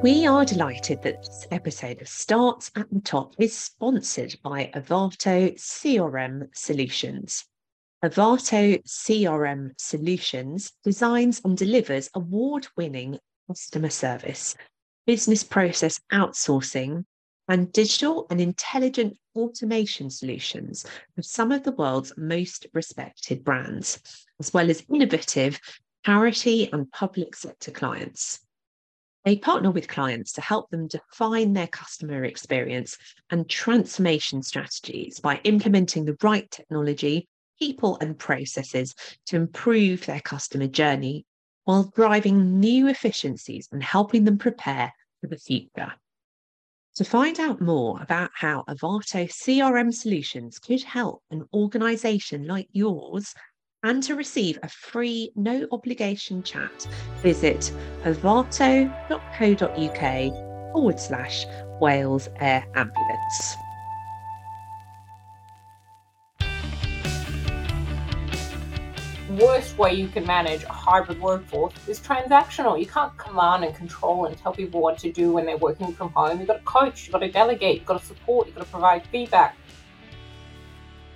We 0.00 0.26
are 0.26 0.44
delighted 0.44 1.02
that 1.02 1.24
this 1.24 1.48
episode 1.50 2.00
of 2.00 2.06
Starts 2.08 2.70
at 2.76 2.88
the 2.92 3.00
Top 3.00 3.34
is 3.40 3.58
sponsored 3.58 4.36
by 4.44 4.70
Arvato 4.72 5.52
CRM 5.58 6.48
Solutions. 6.54 7.44
Arvato 8.04 8.80
CRM 8.86 9.72
Solutions 9.76 10.72
designs 10.84 11.40
and 11.44 11.56
delivers 11.56 12.10
award 12.14 12.68
winning 12.76 13.18
customer 13.48 13.90
service, 13.90 14.54
business 15.04 15.42
process 15.42 15.98
outsourcing, 16.12 17.04
and 17.48 17.72
digital 17.72 18.28
and 18.30 18.40
intelligent 18.40 19.16
automation 19.34 20.10
solutions 20.10 20.86
for 21.16 21.22
some 21.22 21.50
of 21.50 21.64
the 21.64 21.72
world's 21.72 22.12
most 22.16 22.68
respected 22.72 23.42
brands, 23.42 24.00
as 24.38 24.54
well 24.54 24.70
as 24.70 24.84
innovative 24.88 25.58
charity 26.06 26.70
and 26.72 26.88
public 26.92 27.34
sector 27.34 27.72
clients. 27.72 28.40
They 29.28 29.36
partner 29.36 29.70
with 29.70 29.88
clients 29.88 30.32
to 30.32 30.40
help 30.40 30.70
them 30.70 30.86
define 30.86 31.52
their 31.52 31.66
customer 31.66 32.24
experience 32.24 32.96
and 33.28 33.46
transformation 33.46 34.42
strategies 34.42 35.20
by 35.20 35.42
implementing 35.44 36.06
the 36.06 36.16
right 36.22 36.50
technology, 36.50 37.28
people, 37.58 37.98
and 38.00 38.18
processes 38.18 38.94
to 39.26 39.36
improve 39.36 40.06
their 40.06 40.20
customer 40.20 40.66
journey 40.66 41.26
while 41.64 41.92
driving 41.94 42.58
new 42.58 42.88
efficiencies 42.88 43.68
and 43.70 43.82
helping 43.82 44.24
them 44.24 44.38
prepare 44.38 44.94
for 45.20 45.26
the 45.26 45.36
future. 45.36 45.92
To 46.96 47.04
find 47.04 47.38
out 47.38 47.60
more 47.60 48.00
about 48.00 48.30
how 48.32 48.64
Arvato 48.66 49.28
CRM 49.28 49.92
solutions 49.92 50.58
could 50.58 50.82
help 50.82 51.22
an 51.30 51.44
organization 51.52 52.46
like 52.46 52.68
yours 52.72 53.34
and 53.82 54.02
to 54.02 54.14
receive 54.14 54.58
a 54.62 54.68
free, 54.68 55.30
no 55.36 55.66
obligation 55.72 56.42
chat, 56.42 56.86
visit 57.22 57.72
arvato.co.uk 58.02 58.92
forward 60.72 61.00
slash 61.00 61.46
Wales 61.80 62.28
Air 62.40 62.64
Ambulance. 62.74 63.56
worst 69.38 69.78
way 69.78 69.94
you 69.94 70.08
can 70.08 70.26
manage 70.26 70.64
a 70.64 70.72
hybrid 70.72 71.20
workforce 71.20 71.72
is 71.86 72.00
transactional. 72.00 72.78
You 72.78 72.86
can't 72.86 73.16
command 73.16 73.64
and 73.64 73.74
control 73.74 74.26
and 74.26 74.36
tell 74.36 74.52
people 74.52 74.80
what 74.80 74.98
to 74.98 75.12
do 75.12 75.32
when 75.32 75.46
they're 75.46 75.56
working 75.56 75.92
from 75.92 76.10
home. 76.10 76.38
You've 76.38 76.48
got 76.48 76.58
to 76.58 76.64
coach, 76.64 77.04
you've 77.04 77.12
got 77.12 77.20
to 77.20 77.30
delegate, 77.30 77.78
you've 77.78 77.86
got 77.86 78.00
to 78.00 78.06
support, 78.06 78.46
you've 78.46 78.56
got 78.56 78.64
to 78.64 78.70
provide 78.70 79.06
feedback. 79.06 79.56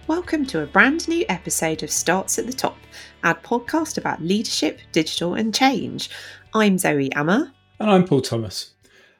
Welcome 0.08 0.46
to 0.46 0.60
a 0.62 0.66
brand 0.66 1.06
new 1.06 1.24
episode 1.28 1.84
of 1.84 1.90
Starts 1.90 2.36
at 2.36 2.46
the 2.46 2.52
Top, 2.52 2.76
our 3.22 3.36
podcast 3.36 3.96
about 3.96 4.20
leadership, 4.20 4.80
digital, 4.90 5.34
and 5.34 5.54
change. 5.54 6.10
I'm 6.52 6.76
Zoe 6.76 7.08
Amar. 7.14 7.52
And 7.78 7.88
I'm 7.88 8.04
Paul 8.04 8.20
Thomas. 8.20 8.72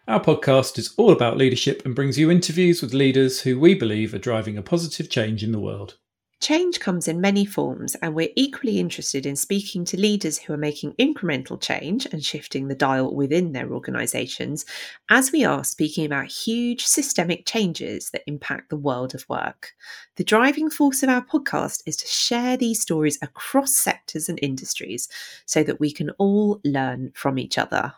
Our 0.09 0.19
podcast 0.19 0.79
is 0.79 0.93
all 0.97 1.13
about 1.13 1.37
leadership 1.37 1.83
and 1.85 1.95
brings 1.95 2.19
you 2.19 2.33
interviews 2.33 2.83
with 2.83 2.95
leaders 2.95 3.43
who 3.43 3.61
we 3.61 3.77
believe 3.77 4.13
are 4.13 4.19
driving 4.19 4.59
a 4.59 4.63
positive 4.63 5.09
change 5.09 5.45
in 5.45 5.53
the 5.53 5.61
world. 5.61 5.99
Change 6.43 6.81
comes 6.81 7.07
in 7.07 7.21
many 7.21 7.45
forms, 7.45 7.95
and 8.03 8.17
we're 8.17 8.33
equally 8.35 8.81
interested 8.81 9.27
in 9.27 9.37
speaking 9.37 9.85
to 9.85 9.97
leaders 9.97 10.39
who 10.39 10.53
are 10.53 10.57
making 10.57 10.93
incremental 10.95 11.61
change 11.61 12.05
and 12.07 12.25
shifting 12.25 12.67
the 12.67 12.75
dial 12.75 13.15
within 13.15 13.53
their 13.53 13.73
organisations, 13.73 14.65
as 15.09 15.31
we 15.31 15.45
are 15.45 15.63
speaking 15.63 16.05
about 16.05 16.27
huge 16.27 16.85
systemic 16.85 17.47
changes 17.47 18.11
that 18.11 18.25
impact 18.27 18.71
the 18.71 18.77
world 18.77 19.15
of 19.15 19.25
work. 19.29 19.73
The 20.17 20.25
driving 20.25 20.69
force 20.69 21.05
of 21.05 21.11
our 21.11 21.25
podcast 21.25 21.85
is 21.87 21.97
to 21.99 22.09
share 22.09 22.57
these 22.57 22.83
stories 22.83 23.21
across 23.23 23.77
sectors 23.77 24.29
and 24.29 24.41
industries 24.43 25.09
so 25.47 25.63
that 25.63 25.79
we 25.79 25.93
can 25.93 26.11
all 26.19 26.61
learn 26.65 27.13
from 27.15 27.39
each 27.39 27.57
other. 27.57 27.95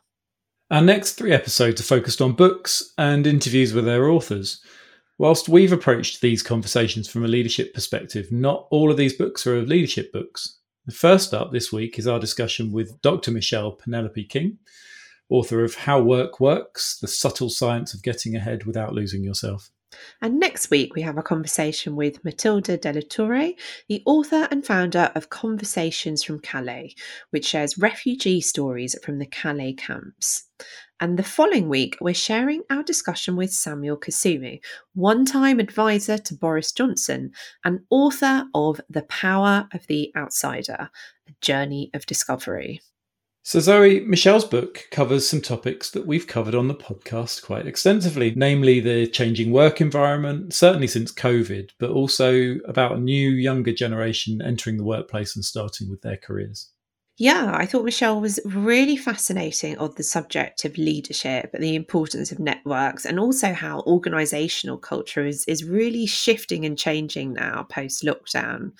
Our 0.71 0.83
next 0.83 1.13
three 1.15 1.33
episodes 1.33 1.81
are 1.81 1.85
focused 1.85 2.21
on 2.21 2.33
books 2.33 2.93
and 2.99 3.27
interviews 3.27 3.73
with 3.73 3.87
their 3.87 4.11
authors. 4.11 4.63
Whilst 5.17 5.49
we've 5.49 5.73
approached 5.73 6.21
these 6.21 6.43
conversations 6.43 7.09
from 7.09 7.25
a 7.25 7.29
leadership 7.29 7.73
perspective, 7.73 8.33
not 8.33 8.67
all 8.71 8.91
of 8.91 8.97
these 8.97 9.13
books 9.13 9.47
are 9.47 9.57
of 9.57 9.69
leadership 9.69 10.13
books. 10.13 10.59
The 10.87 10.93
first 10.93 11.33
up 11.33 11.53
this 11.53 11.73
week 11.73 12.01
is 12.01 12.09
our 12.09 12.19
discussion 12.19 12.73
with 12.73 13.01
Dr. 13.01 13.31
Michelle 13.31 13.73
Penelope 13.73 14.25
King, 14.25 14.59
author 15.29 15.63
of 15.63 15.77
How 15.77 16.01
Work 16.01 16.41
Works 16.41 16.99
The 16.99 17.07
Subtle 17.07 17.49
Science 17.49 17.95
of 17.95 18.03
Getting 18.03 18.35
Ahead 18.35 18.65
Without 18.65 18.93
Losing 18.93 19.23
Yourself. 19.23 19.71
And 20.21 20.39
next 20.39 20.71
week, 20.71 20.95
we 20.95 21.03
have 21.03 21.19
a 21.19 21.23
conversation 21.23 21.97
with 21.97 22.25
Matilda 22.25 22.77
Della 22.77 23.03
Torre, 23.03 23.53
the 23.89 24.03
author 24.07 24.49
and 24.51 24.65
founder 24.65 25.11
of 25.15 25.31
Conversations 25.31 26.23
from 26.23 26.41
Calais, 26.41 26.95
which 27.31 27.47
shares 27.47 27.79
refugee 27.79 28.41
stories 28.41 28.97
from 29.03 29.19
the 29.19 29.27
Calais 29.27 29.75
camps. 29.75 30.49
And 31.01 31.19
the 31.19 31.23
following 31.23 31.69
week, 31.69 31.97
we're 32.01 32.15
sharing 32.15 32.63
our 32.71 32.83
discussion 32.83 33.37
with 33.37 33.53
Samuel 33.53 33.99
Kasumu, 33.99 34.61
one 34.95 35.25
time 35.25 35.59
advisor 35.59 36.19
to 36.19 36.35
Boris 36.35 36.73
Johnson 36.73 37.33
and 37.65 37.81
author 37.91 38.45
of 38.55 38.81
The 38.89 39.03
Power 39.03 39.69
of 39.75 39.87
the 39.89 40.13
Outsider 40.17 40.91
A 41.29 41.33
Journey 41.41 41.91
of 41.95 42.07
Discovery. 42.07 42.81
So, 43.47 43.61
Zoe, 43.61 44.01
Michelle's 44.01 44.47
book 44.47 44.89
covers 44.91 45.29
some 45.29 45.43
topics 45.43 45.91
that 45.91 46.07
we've 46.07 46.27
covered 46.27 46.55
on 46.55 46.67
the 46.67 46.75
podcast 46.75 47.43
quite 47.43 47.67
extensively, 47.67 48.33
namely 48.35 48.81
the 48.81 49.07
changing 49.07 49.53
work 49.53 49.83
environment, 49.83 50.55
certainly 50.55 50.87
since 50.87 51.13
COVID, 51.13 51.69
but 51.79 51.91
also 51.91 52.55
about 52.67 52.97
a 52.97 53.01
new, 53.01 53.29
younger 53.29 53.75
generation 53.75 54.41
entering 54.41 54.79
the 54.79 54.83
workplace 54.83 55.37
and 55.37 55.45
starting 55.45 55.91
with 55.91 56.01
their 56.01 56.17
careers. 56.17 56.71
Yeah, 57.17 57.53
I 57.55 57.65
thought 57.65 57.85
Michelle 57.85 58.21
was 58.21 58.41
really 58.45 58.97
fascinating 58.97 59.79
on 59.79 59.95
the 59.97 60.03
subject 60.03 60.65
of 60.65 60.77
leadership, 60.77 61.51
and 61.55 61.63
the 61.63 61.77
importance 61.77 62.33
of 62.33 62.41
networks, 62.41 63.05
and 63.07 63.21
also 63.21 63.53
how 63.53 63.83
organizational 63.87 64.79
culture 64.79 65.25
is, 65.25 65.45
is 65.47 65.63
really 65.63 66.07
shifting 66.07 66.65
and 66.65 66.77
changing 66.77 67.35
now 67.35 67.63
post 67.71 68.03
lockdown. 68.03 68.73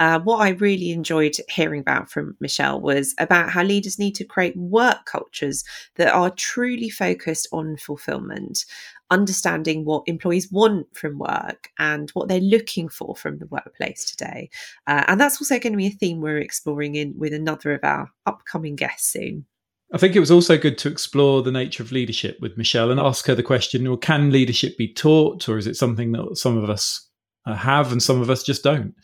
Uh, 0.00 0.18
what 0.18 0.38
I 0.40 0.48
really 0.50 0.90
enjoyed 0.90 1.36
hearing 1.48 1.80
about 1.80 2.10
from 2.10 2.36
Michelle 2.40 2.80
was 2.80 3.14
about 3.18 3.50
how 3.50 3.62
leaders 3.62 4.00
need 4.00 4.16
to 4.16 4.24
create 4.24 4.56
work 4.56 5.04
cultures 5.04 5.62
that 5.94 6.12
are 6.12 6.30
truly 6.30 6.90
focused 6.90 7.46
on 7.52 7.76
fulfillment 7.76 8.64
understanding 9.10 9.84
what 9.84 10.02
employees 10.06 10.50
want 10.50 10.86
from 10.96 11.18
work 11.18 11.70
and 11.78 12.10
what 12.10 12.28
they're 12.28 12.40
looking 12.40 12.88
for 12.88 13.14
from 13.16 13.38
the 13.38 13.46
workplace 13.46 14.04
today. 14.04 14.50
Uh, 14.86 15.04
and 15.08 15.20
that's 15.20 15.40
also 15.40 15.58
going 15.58 15.72
to 15.72 15.78
be 15.78 15.86
a 15.86 15.90
theme 15.90 16.20
we're 16.20 16.38
exploring 16.38 16.94
in 16.94 17.14
with 17.16 17.32
another 17.32 17.72
of 17.72 17.80
our 17.84 18.10
upcoming 18.26 18.76
guests 18.76 19.12
soon. 19.12 19.44
I 19.92 19.98
think 19.98 20.16
it 20.16 20.20
was 20.20 20.32
also 20.32 20.58
good 20.58 20.78
to 20.78 20.88
explore 20.88 21.42
the 21.42 21.52
nature 21.52 21.82
of 21.82 21.92
leadership 21.92 22.38
with 22.40 22.58
Michelle 22.58 22.90
and 22.90 22.98
ask 22.98 23.26
her 23.26 23.36
the 23.36 23.42
question 23.42 23.86
well, 23.86 23.96
can 23.96 24.32
leadership 24.32 24.76
be 24.76 24.92
taught, 24.92 25.48
or 25.48 25.58
is 25.58 25.66
it 25.66 25.76
something 25.76 26.12
that 26.12 26.36
some 26.36 26.58
of 26.58 26.68
us 26.68 27.08
uh, 27.46 27.54
have 27.54 27.92
and 27.92 28.02
some 28.02 28.20
of 28.20 28.28
us 28.28 28.42
just 28.42 28.64
don't? 28.64 28.94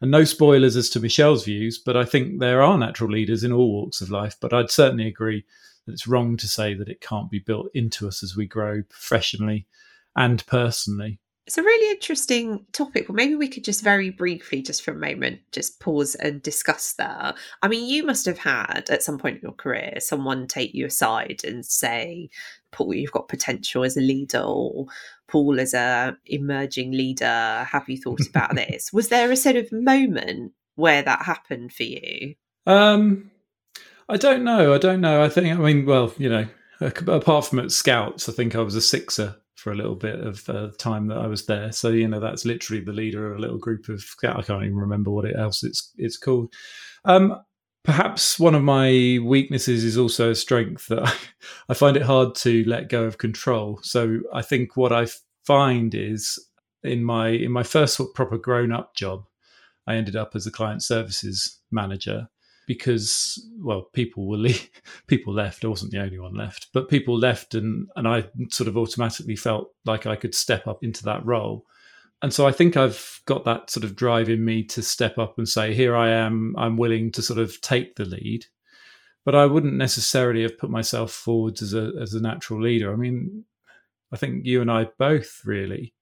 And 0.00 0.12
no 0.12 0.22
spoilers 0.22 0.76
as 0.76 0.90
to 0.90 1.00
Michelle's 1.00 1.44
views, 1.44 1.82
but 1.84 1.96
I 1.96 2.04
think 2.04 2.38
there 2.38 2.62
are 2.62 2.78
natural 2.78 3.10
leaders 3.10 3.42
in 3.42 3.50
all 3.50 3.72
walks 3.72 4.00
of 4.00 4.10
life. 4.10 4.36
But 4.40 4.52
I'd 4.52 4.70
certainly 4.70 5.08
agree 5.08 5.44
it's 5.90 6.06
wrong 6.06 6.36
to 6.36 6.48
say 6.48 6.74
that 6.74 6.88
it 6.88 7.00
can't 7.00 7.30
be 7.30 7.38
built 7.38 7.68
into 7.74 8.06
us 8.08 8.22
as 8.22 8.36
we 8.36 8.46
grow 8.46 8.82
professionally 8.82 9.66
and 10.16 10.44
personally. 10.46 11.20
It's 11.46 11.56
a 11.56 11.62
really 11.62 11.90
interesting 11.90 12.66
topic. 12.72 13.08
Well, 13.08 13.16
maybe 13.16 13.34
we 13.34 13.48
could 13.48 13.64
just 13.64 13.82
very 13.82 14.10
briefly, 14.10 14.60
just 14.60 14.82
for 14.82 14.90
a 14.90 14.94
moment, 14.94 15.40
just 15.50 15.80
pause 15.80 16.14
and 16.14 16.42
discuss 16.42 16.92
that. 16.94 17.36
I 17.62 17.68
mean, 17.68 17.88
you 17.88 18.04
must 18.04 18.26
have 18.26 18.36
had 18.36 18.88
at 18.90 19.02
some 19.02 19.16
point 19.16 19.36
in 19.36 19.42
your 19.44 19.52
career 19.52 19.94
someone 19.98 20.46
take 20.46 20.74
you 20.74 20.84
aside 20.84 21.40
and 21.44 21.64
say, 21.64 22.28
Paul, 22.70 22.92
you've 22.92 23.12
got 23.12 23.28
potential 23.28 23.82
as 23.82 23.96
a 23.96 24.02
leader, 24.02 24.42
or 24.42 24.88
Paul, 25.26 25.58
as 25.58 25.72
a 25.72 26.18
emerging 26.26 26.92
leader, 26.92 27.66
have 27.70 27.88
you 27.88 27.96
thought 27.96 28.26
about 28.28 28.54
this? 28.54 28.92
Was 28.92 29.08
there 29.08 29.30
a 29.30 29.36
sort 29.36 29.56
of 29.56 29.72
moment 29.72 30.52
where 30.74 31.02
that 31.02 31.22
happened 31.22 31.72
for 31.72 31.84
you? 31.84 32.34
Um, 32.66 33.30
I 34.08 34.16
don't 34.16 34.44
know. 34.44 34.74
I 34.74 34.78
don't 34.78 35.00
know. 35.00 35.22
I 35.22 35.28
think. 35.28 35.58
I 35.58 35.60
mean, 35.60 35.84
well, 35.84 36.12
you 36.16 36.28
know, 36.28 36.46
apart 36.80 37.46
from 37.46 37.58
at 37.58 37.70
Scouts, 37.70 38.28
I 38.28 38.32
think 38.32 38.54
I 38.54 38.60
was 38.60 38.74
a 38.74 38.80
sixer 38.80 39.36
for 39.54 39.72
a 39.72 39.76
little 39.76 39.96
bit 39.96 40.20
of 40.20 40.48
uh, 40.48 40.70
time 40.78 41.08
that 41.08 41.18
I 41.18 41.26
was 41.26 41.46
there. 41.46 41.72
So 41.72 41.88
you 41.88 42.08
know, 42.08 42.20
that's 42.20 42.44
literally 42.44 42.82
the 42.82 42.92
leader 42.92 43.30
of 43.30 43.38
a 43.38 43.40
little 43.40 43.58
group 43.58 43.88
of. 43.88 44.04
I 44.22 44.42
can't 44.42 44.62
even 44.62 44.76
remember 44.76 45.10
what 45.10 45.24
it 45.24 45.36
else 45.36 45.62
it's 45.62 45.92
it's 45.96 46.16
called. 46.16 46.52
Um, 47.04 47.36
perhaps 47.84 48.38
one 48.38 48.54
of 48.54 48.62
my 48.62 49.18
weaknesses 49.22 49.84
is 49.84 49.98
also 49.98 50.30
a 50.30 50.34
strength 50.34 50.86
that 50.88 51.06
I, 51.06 51.14
I 51.70 51.74
find 51.74 51.96
it 51.96 52.02
hard 52.02 52.34
to 52.36 52.64
let 52.64 52.88
go 52.88 53.04
of 53.04 53.18
control. 53.18 53.80
So 53.82 54.20
I 54.32 54.42
think 54.42 54.76
what 54.76 54.92
I 54.92 55.06
find 55.44 55.94
is 55.94 56.38
in 56.82 57.04
my 57.04 57.28
in 57.28 57.50
my 57.50 57.62
first 57.62 58.00
proper 58.14 58.38
grown 58.38 58.72
up 58.72 58.94
job, 58.94 59.24
I 59.86 59.96
ended 59.96 60.16
up 60.16 60.34
as 60.34 60.46
a 60.46 60.50
client 60.50 60.82
services 60.82 61.58
manager 61.70 62.28
because 62.68 63.44
well 63.58 63.88
people 63.92 64.28
were 64.28 64.36
le- 64.36 64.68
people 65.08 65.34
left 65.34 65.64
i 65.64 65.68
wasn't 65.68 65.90
the 65.90 66.00
only 66.00 66.18
one 66.18 66.34
left 66.34 66.68
but 66.72 66.88
people 66.88 67.18
left 67.18 67.54
and 67.54 67.88
and 67.96 68.06
i 68.06 68.24
sort 68.50 68.68
of 68.68 68.76
automatically 68.76 69.34
felt 69.34 69.72
like 69.84 70.06
i 70.06 70.14
could 70.14 70.34
step 70.34 70.68
up 70.68 70.84
into 70.84 71.02
that 71.02 71.24
role 71.26 71.64
and 72.22 72.32
so 72.32 72.46
i 72.46 72.52
think 72.52 72.76
i've 72.76 73.20
got 73.26 73.44
that 73.44 73.68
sort 73.68 73.82
of 73.82 73.96
drive 73.96 74.28
in 74.28 74.44
me 74.44 74.62
to 74.62 74.82
step 74.82 75.18
up 75.18 75.36
and 75.38 75.48
say 75.48 75.74
here 75.74 75.96
i 75.96 76.08
am 76.08 76.54
i'm 76.56 76.76
willing 76.76 77.10
to 77.10 77.22
sort 77.22 77.40
of 77.40 77.60
take 77.60 77.96
the 77.96 78.04
lead 78.04 78.44
but 79.28 79.34
I 79.34 79.44
wouldn't 79.44 79.74
necessarily 79.74 80.40
have 80.40 80.56
put 80.56 80.70
myself 80.70 81.12
forward 81.12 81.60
as 81.60 81.74
a 81.74 81.92
as 82.00 82.14
a 82.14 82.20
natural 82.22 82.62
leader. 82.62 82.90
I 82.90 82.96
mean, 82.96 83.44
I 84.10 84.16
think 84.16 84.46
you 84.46 84.62
and 84.62 84.70
I 84.70 84.86
both 84.98 85.42
really 85.44 85.92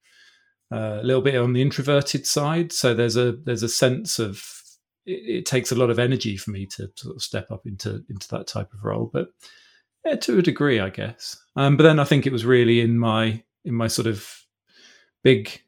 uh, 0.73 1.01
a 1.01 1.03
little 1.03 1.23
bit 1.23 1.35
on 1.35 1.53
the 1.53 1.61
introverted 1.61 2.25
side. 2.25 2.73
So 2.73 2.95
there's 2.95 3.17
a 3.17 3.33
there's 3.33 3.65
a 3.65 3.69
sense 3.69 4.21
of 4.21 4.45
it, 5.07 5.39
it, 5.39 5.47
takes 5.47 5.73
a 5.73 5.77
lot 5.77 5.91
of 5.91 5.99
energy 5.99 6.37
for 6.37 6.51
me 6.51 6.67
to 6.67 6.91
sort 6.97 7.17
of 7.17 7.23
step 7.23 7.51
up 7.51 7.67
into 7.67 8.05
into 8.11 8.29
that 8.29 8.47
type 8.47 8.73
of 8.73 8.85
role, 8.85 9.11
but 9.13 9.29
yeah, 10.05 10.17
to 10.17 10.39
a 10.39 10.43
degree, 10.43 10.81
I 10.81 10.91
guess. 10.91 11.37
Um, 11.57 11.77
but 11.77 11.85
then 11.85 11.99
I 11.99 12.05
think 12.05 12.27
it 12.27 12.33
was 12.33 12.45
really 12.45 12.81
in 12.81 12.99
my 12.99 13.43
in 13.65 13.75
my 13.75 13.89
sort 13.89 14.07
of 14.07 14.29
big 15.23 15.63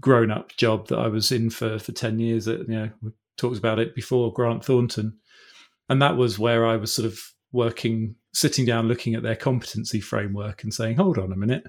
grown 0.00 0.30
up 0.30 0.56
job 0.56 0.88
that 0.88 0.98
I 0.98 1.08
was 1.08 1.30
in 1.32 1.50
for 1.50 1.78
for 1.78 1.92
ten 1.92 2.18
years. 2.18 2.46
That 2.46 2.60
you 2.68 2.74
know 2.74 2.90
we 3.02 3.10
talked 3.36 3.58
about 3.58 3.78
it 3.78 3.94
before 3.94 4.32
Grant 4.32 4.64
Thornton, 4.64 5.18
and 5.88 6.02
that 6.02 6.16
was 6.16 6.38
where 6.38 6.66
I 6.66 6.76
was 6.76 6.92
sort 6.92 7.06
of 7.06 7.18
working, 7.52 8.16
sitting 8.32 8.64
down, 8.64 8.88
looking 8.88 9.14
at 9.14 9.22
their 9.22 9.36
competency 9.36 10.00
framework, 10.00 10.62
and 10.62 10.74
saying, 10.74 10.96
"Hold 10.96 11.18
on 11.18 11.32
a 11.32 11.36
minute." 11.36 11.64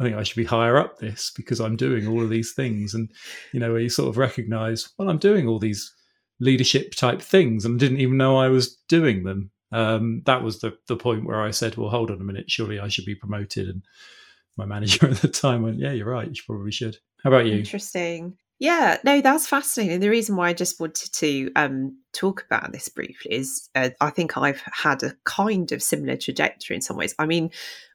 I 0.00 0.04
think 0.04 0.16
I 0.16 0.22
should 0.24 0.36
be 0.36 0.44
higher 0.44 0.78
up 0.78 0.98
this 0.98 1.30
because 1.36 1.60
I'm 1.60 1.76
doing 1.76 2.08
all 2.08 2.22
of 2.22 2.30
these 2.30 2.54
things. 2.54 2.92
And, 2.92 3.08
you 3.52 3.60
know, 3.60 3.70
where 3.70 3.80
you 3.80 3.88
sort 3.88 4.08
of 4.08 4.16
recognize, 4.16 4.88
well, 4.98 5.08
I'm 5.08 5.18
doing 5.18 5.46
all 5.46 5.60
these 5.60 5.94
leadership 6.42 6.94
type 6.94 7.22
things 7.22 7.64
and 7.64 7.78
didn't 7.78 8.00
even 8.00 8.16
know 8.16 8.36
I 8.36 8.48
was 8.48 8.76
doing 8.88 9.22
them. 9.22 9.50
Um, 9.70 10.22
that 10.26 10.42
was 10.42 10.60
the, 10.60 10.76
the 10.88 10.96
point 10.96 11.24
where 11.24 11.40
I 11.40 11.50
said, 11.50 11.76
well, 11.76 11.88
hold 11.88 12.10
on 12.10 12.20
a 12.20 12.24
minute, 12.24 12.50
surely 12.50 12.78
I 12.78 12.88
should 12.88 13.06
be 13.06 13.14
promoted. 13.14 13.68
And 13.68 13.82
my 14.56 14.64
manager 14.66 15.08
at 15.08 15.18
the 15.18 15.28
time 15.28 15.62
went, 15.62 15.78
yeah, 15.78 15.92
you're 15.92 16.10
right, 16.10 16.28
you 16.28 16.42
probably 16.44 16.72
should. 16.72 16.98
How 17.22 17.30
about 17.30 17.46
you? 17.46 17.54
Interesting. 17.54 18.36
Yeah, 18.58 18.98
no, 19.02 19.20
that's 19.20 19.48
fascinating. 19.48 20.00
The 20.00 20.08
reason 20.08 20.36
why 20.36 20.48
I 20.48 20.52
just 20.52 20.78
wanted 20.78 21.12
to 21.14 21.52
um, 21.56 21.96
talk 22.12 22.44
about 22.44 22.70
this 22.72 22.88
briefly 22.88 23.32
is 23.32 23.68
uh, 23.74 23.90
I 24.00 24.10
think 24.10 24.36
I've 24.36 24.62
had 24.72 25.02
a 25.02 25.16
kind 25.24 25.72
of 25.72 25.82
similar 25.82 26.16
trajectory 26.16 26.76
in 26.76 26.82
some 26.82 26.96
ways. 26.96 27.14
I 27.18 27.26
mean, 27.26 27.50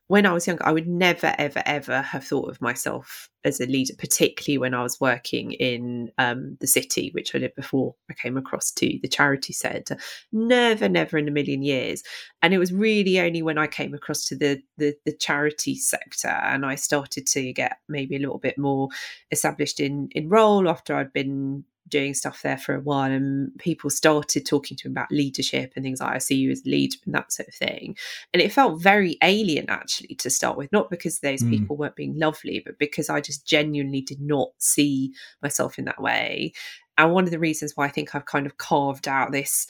when 0.08 0.26
I 0.26 0.32
was 0.32 0.48
younger, 0.48 0.66
I 0.66 0.72
would 0.72 0.88
never, 0.88 1.36
ever, 1.38 1.62
ever 1.66 2.02
have 2.02 2.24
thought 2.24 2.50
of 2.50 2.62
myself 2.62 3.30
as 3.44 3.60
a 3.60 3.66
leader, 3.66 3.94
particularly 3.98 4.58
when 4.58 4.74
I 4.74 4.82
was 4.82 5.02
working 5.02 5.52
in 5.52 6.12
um, 6.18 6.58
the 6.62 6.68
city, 6.68 7.12
which 7.14 7.36
I 7.36 7.40
did 7.40 7.56
before 7.56 7.94
I 8.10 8.14
came 8.14 8.38
across 8.38 8.72
to 8.72 9.00
the 9.02 9.08
charity 9.10 9.52
centre. 9.52 9.98
Never, 10.32 10.88
never 10.88 11.18
in 11.18 11.28
a 11.28 11.32
million 11.32 11.62
years. 11.62 12.04
And 12.42 12.54
it 12.54 12.58
was 12.58 12.72
really 12.72 13.20
only 13.20 13.42
when 13.42 13.58
I 13.58 13.68
came 13.68 13.94
across 13.94 14.24
to 14.26 14.38
the, 14.38 14.62
the, 14.78 14.96
the 15.06 15.14
charity 15.14 15.76
sector 15.76 16.30
and 16.30 16.66
I 16.66 16.76
started 16.76 17.28
to 17.28 17.52
get 17.52 17.78
maybe 17.90 18.16
a 18.16 18.20
little 18.20 18.40
bit 18.40 18.58
more 18.58 18.88
established 19.32 19.80
in 19.80 20.10
in 20.12 20.30
role 20.30 20.70
after 20.70 20.96
I'd 20.96 21.14
been 21.14 21.66
doing 21.90 22.14
stuff 22.14 22.42
there 22.42 22.58
for 22.58 22.76
a 22.76 22.80
while 22.80 23.12
and 23.12 23.52
people 23.60 23.90
started 23.90 24.46
talking 24.46 24.78
to 24.78 24.88
him 24.88 24.92
about 24.92 25.12
leadership 25.12 25.74
and 25.76 25.84
things 25.84 26.00
like 26.00 26.16
I 26.16 26.18
see 26.18 26.36
you 26.36 26.52
as 26.52 26.64
a 26.66 26.70
leader 26.70 26.98
and 27.06 27.16
that 27.16 27.32
sort 27.32 27.50
of 27.50 27.56
thing. 27.56 27.96
And 28.34 28.42
it 28.42 28.52
felt 28.52 28.82
very 28.82 29.18
alien 29.22 29.70
actually 29.70 30.16
to 30.16 30.30
start 30.30 30.58
with, 30.58 30.72
not 30.72 30.90
because 30.90 31.20
those 31.20 31.42
mm. 31.42 31.50
people 31.50 31.78
weren't 31.78 31.96
being 31.96 32.18
lovely, 32.18 32.62
but 32.66 32.80
because 32.80 33.10
I 33.10 33.22
just 33.22 33.46
genuinely 33.46 34.02
did 34.02 34.22
not 34.22 34.50
see 34.58 35.14
myself 35.42 35.78
in 35.80 35.86
that 35.86 36.02
way. 36.02 36.54
And 36.98 37.14
one 37.14 37.26
of 37.26 37.32
the 37.32 37.40
reasons 37.40 37.74
why 37.76 37.86
I 37.86 37.92
think 37.92 38.16
I've 38.16 38.26
kind 38.26 38.46
of 38.46 38.58
carved 38.58 39.08
out 39.08 39.32
this 39.32 39.68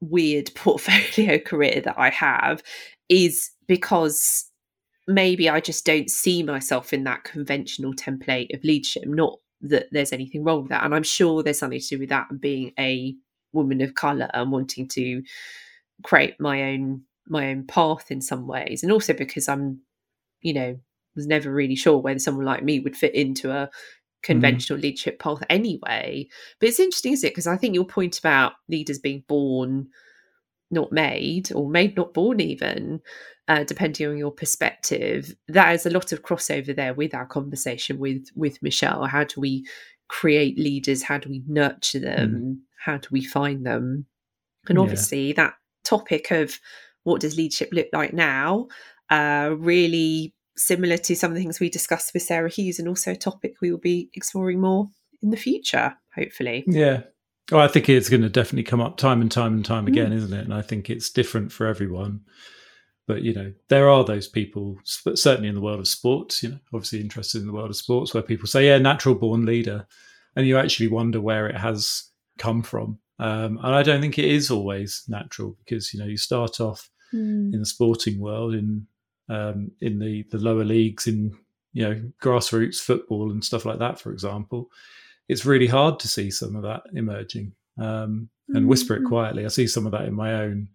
weird 0.00 0.50
portfolio 0.54 1.38
career 1.38 1.80
that 1.84 1.98
I 1.98 2.10
have 2.10 2.62
is 3.08 3.50
because 3.66 4.46
maybe 5.06 5.48
I 5.48 5.60
just 5.60 5.84
don't 5.84 6.10
see 6.10 6.42
myself 6.42 6.92
in 6.92 7.04
that 7.04 7.24
conventional 7.24 7.92
template 7.92 8.54
of 8.54 8.64
leadership, 8.64 9.04
not 9.06 9.38
that 9.64 9.86
there's 9.90 10.12
anything 10.12 10.44
wrong 10.44 10.62
with 10.62 10.70
that. 10.70 10.84
And 10.84 10.94
I'm 10.94 11.02
sure 11.02 11.42
there's 11.42 11.58
something 11.58 11.80
to 11.80 11.86
do 11.86 11.98
with 11.98 12.10
that 12.10 12.26
and 12.30 12.40
being 12.40 12.72
a 12.78 13.14
woman 13.52 13.80
of 13.80 13.94
colour 13.94 14.28
and 14.34 14.52
wanting 14.52 14.88
to 14.88 15.22
create 16.02 16.38
my 16.40 16.62
own 16.62 17.02
my 17.26 17.50
own 17.50 17.66
path 17.66 18.10
in 18.10 18.20
some 18.20 18.46
ways. 18.46 18.82
And 18.82 18.92
also 18.92 19.14
because 19.14 19.48
I'm, 19.48 19.80
you 20.42 20.52
know, 20.52 20.78
was 21.16 21.26
never 21.26 21.50
really 21.50 21.76
sure 21.76 21.98
whether 21.98 22.18
someone 22.18 22.44
like 22.44 22.62
me 22.62 22.80
would 22.80 22.96
fit 22.96 23.14
into 23.14 23.50
a 23.50 23.66
mm. 23.66 23.70
conventional 24.22 24.78
mm. 24.78 24.82
leadership 24.82 25.18
path 25.18 25.42
anyway. 25.48 26.28
But 26.60 26.68
it's 26.68 26.80
interesting, 26.80 27.14
is 27.14 27.24
it? 27.24 27.30
Because 27.32 27.46
I 27.46 27.56
think 27.56 27.74
your 27.74 27.86
point 27.86 28.18
about 28.18 28.52
leaders 28.68 28.98
being 28.98 29.24
born, 29.26 29.88
not 30.74 30.92
made, 30.92 31.50
or 31.52 31.70
made 31.70 31.96
not 31.96 32.12
born 32.12 32.40
even, 32.40 33.00
uh, 33.48 33.64
depending 33.64 34.08
on 34.08 34.18
your 34.18 34.30
perspective. 34.30 35.34
That 35.48 35.74
is 35.74 35.86
a 35.86 35.90
lot 35.90 36.12
of 36.12 36.22
crossover 36.22 36.76
there 36.76 36.94
with 36.94 37.14
our 37.14 37.26
conversation 37.26 37.98
with 37.98 38.26
with 38.34 38.62
Michelle. 38.62 39.06
How 39.06 39.24
do 39.24 39.40
we 39.40 39.66
create 40.08 40.58
leaders? 40.58 41.02
How 41.02 41.18
do 41.18 41.30
we 41.30 41.42
nurture 41.46 42.00
them? 42.00 42.30
Mm. 42.30 42.56
How 42.84 42.98
do 42.98 43.08
we 43.10 43.24
find 43.24 43.64
them? 43.64 44.06
And 44.68 44.78
obviously, 44.78 45.28
yeah. 45.28 45.34
that 45.36 45.54
topic 45.84 46.30
of 46.30 46.58
what 47.04 47.20
does 47.20 47.36
leadership 47.36 47.68
look 47.72 47.88
like 47.92 48.12
now, 48.12 48.68
uh, 49.10 49.54
really 49.56 50.34
similar 50.56 50.96
to 50.96 51.16
some 51.16 51.30
of 51.30 51.34
the 51.34 51.42
things 51.42 51.60
we 51.60 51.68
discussed 51.68 52.14
with 52.14 52.22
Sarah 52.22 52.50
Hughes, 52.50 52.78
and 52.78 52.88
also 52.88 53.12
a 53.12 53.16
topic 53.16 53.54
we 53.60 53.70
will 53.70 53.78
be 53.78 54.10
exploring 54.14 54.60
more 54.60 54.88
in 55.22 55.30
the 55.30 55.36
future, 55.36 55.94
hopefully. 56.14 56.64
Yeah. 56.66 57.02
Well, 57.52 57.60
I 57.60 57.68
think 57.68 57.88
it's 57.88 58.08
going 58.08 58.22
to 58.22 58.30
definitely 58.30 58.64
come 58.64 58.80
up 58.80 58.96
time 58.96 59.20
and 59.20 59.30
time 59.30 59.52
and 59.54 59.64
time 59.64 59.86
again, 59.86 60.10
mm. 60.10 60.16
isn't 60.16 60.32
it? 60.32 60.44
And 60.44 60.54
I 60.54 60.62
think 60.62 60.88
it's 60.88 61.10
different 61.10 61.52
for 61.52 61.66
everyone 61.66 62.22
but 63.06 63.22
you 63.22 63.32
know 63.32 63.52
there 63.68 63.88
are 63.88 64.04
those 64.04 64.28
people 64.28 64.76
certainly 64.84 65.48
in 65.48 65.54
the 65.54 65.60
world 65.60 65.80
of 65.80 65.88
sports 65.88 66.42
you 66.42 66.50
know 66.50 66.58
obviously 66.72 67.00
interested 67.00 67.40
in 67.40 67.46
the 67.46 67.52
world 67.52 67.70
of 67.70 67.76
sports 67.76 68.14
where 68.14 68.22
people 68.22 68.46
say 68.46 68.66
yeah 68.66 68.78
natural 68.78 69.14
born 69.14 69.44
leader 69.44 69.86
and 70.36 70.46
you 70.46 70.58
actually 70.58 70.88
wonder 70.88 71.20
where 71.20 71.46
it 71.46 71.56
has 71.56 72.10
come 72.38 72.62
from 72.62 72.98
um, 73.18 73.58
and 73.62 73.74
i 73.74 73.82
don't 73.82 74.00
think 74.00 74.18
it 74.18 74.24
is 74.24 74.50
always 74.50 75.04
natural 75.08 75.56
because 75.64 75.92
you 75.92 76.00
know 76.00 76.06
you 76.06 76.16
start 76.16 76.60
off 76.60 76.90
mm. 77.12 77.52
in 77.52 77.58
the 77.58 77.66
sporting 77.66 78.20
world 78.20 78.54
in 78.54 78.86
um, 79.30 79.70
in 79.80 79.98
the 79.98 80.24
the 80.30 80.38
lower 80.38 80.64
leagues 80.64 81.06
in 81.06 81.36
you 81.72 81.82
know 81.82 82.02
grassroots 82.22 82.80
football 82.80 83.30
and 83.30 83.42
stuff 83.42 83.64
like 83.64 83.78
that 83.78 83.98
for 83.98 84.12
example 84.12 84.70
it's 85.28 85.46
really 85.46 85.66
hard 85.66 85.98
to 85.98 86.08
see 86.08 86.30
some 86.30 86.56
of 86.56 86.62
that 86.62 86.82
emerging 86.94 87.52
um, 87.78 88.28
and 88.48 88.68
whisper 88.68 88.94
it 88.94 89.00
hmm. 89.00 89.08
quietly 89.08 89.44
i 89.44 89.48
see 89.48 89.66
some 89.66 89.86
of 89.86 89.92
that 89.92 90.04
in 90.04 90.14
my 90.14 90.34
own 90.34 90.68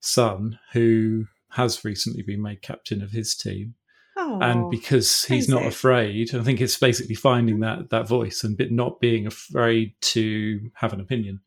son 0.00 0.58
who 0.72 1.26
has 1.50 1.84
recently 1.84 2.22
been 2.22 2.42
made 2.42 2.62
captain 2.62 3.02
of 3.02 3.10
his 3.10 3.34
team. 3.34 3.74
Oh, 4.16 4.38
and 4.40 4.70
because 4.70 5.24
he's 5.24 5.48
not 5.48 5.64
afraid, 5.64 6.34
I 6.34 6.42
think 6.42 6.60
it's 6.60 6.78
basically 6.78 7.14
finding 7.14 7.60
that 7.60 7.90
that 7.90 8.08
voice 8.08 8.42
and 8.42 8.58
not 8.70 9.00
being 9.00 9.26
afraid 9.26 9.94
to 10.00 10.70
have 10.74 10.92
an 10.92 11.00
opinion 11.00 11.40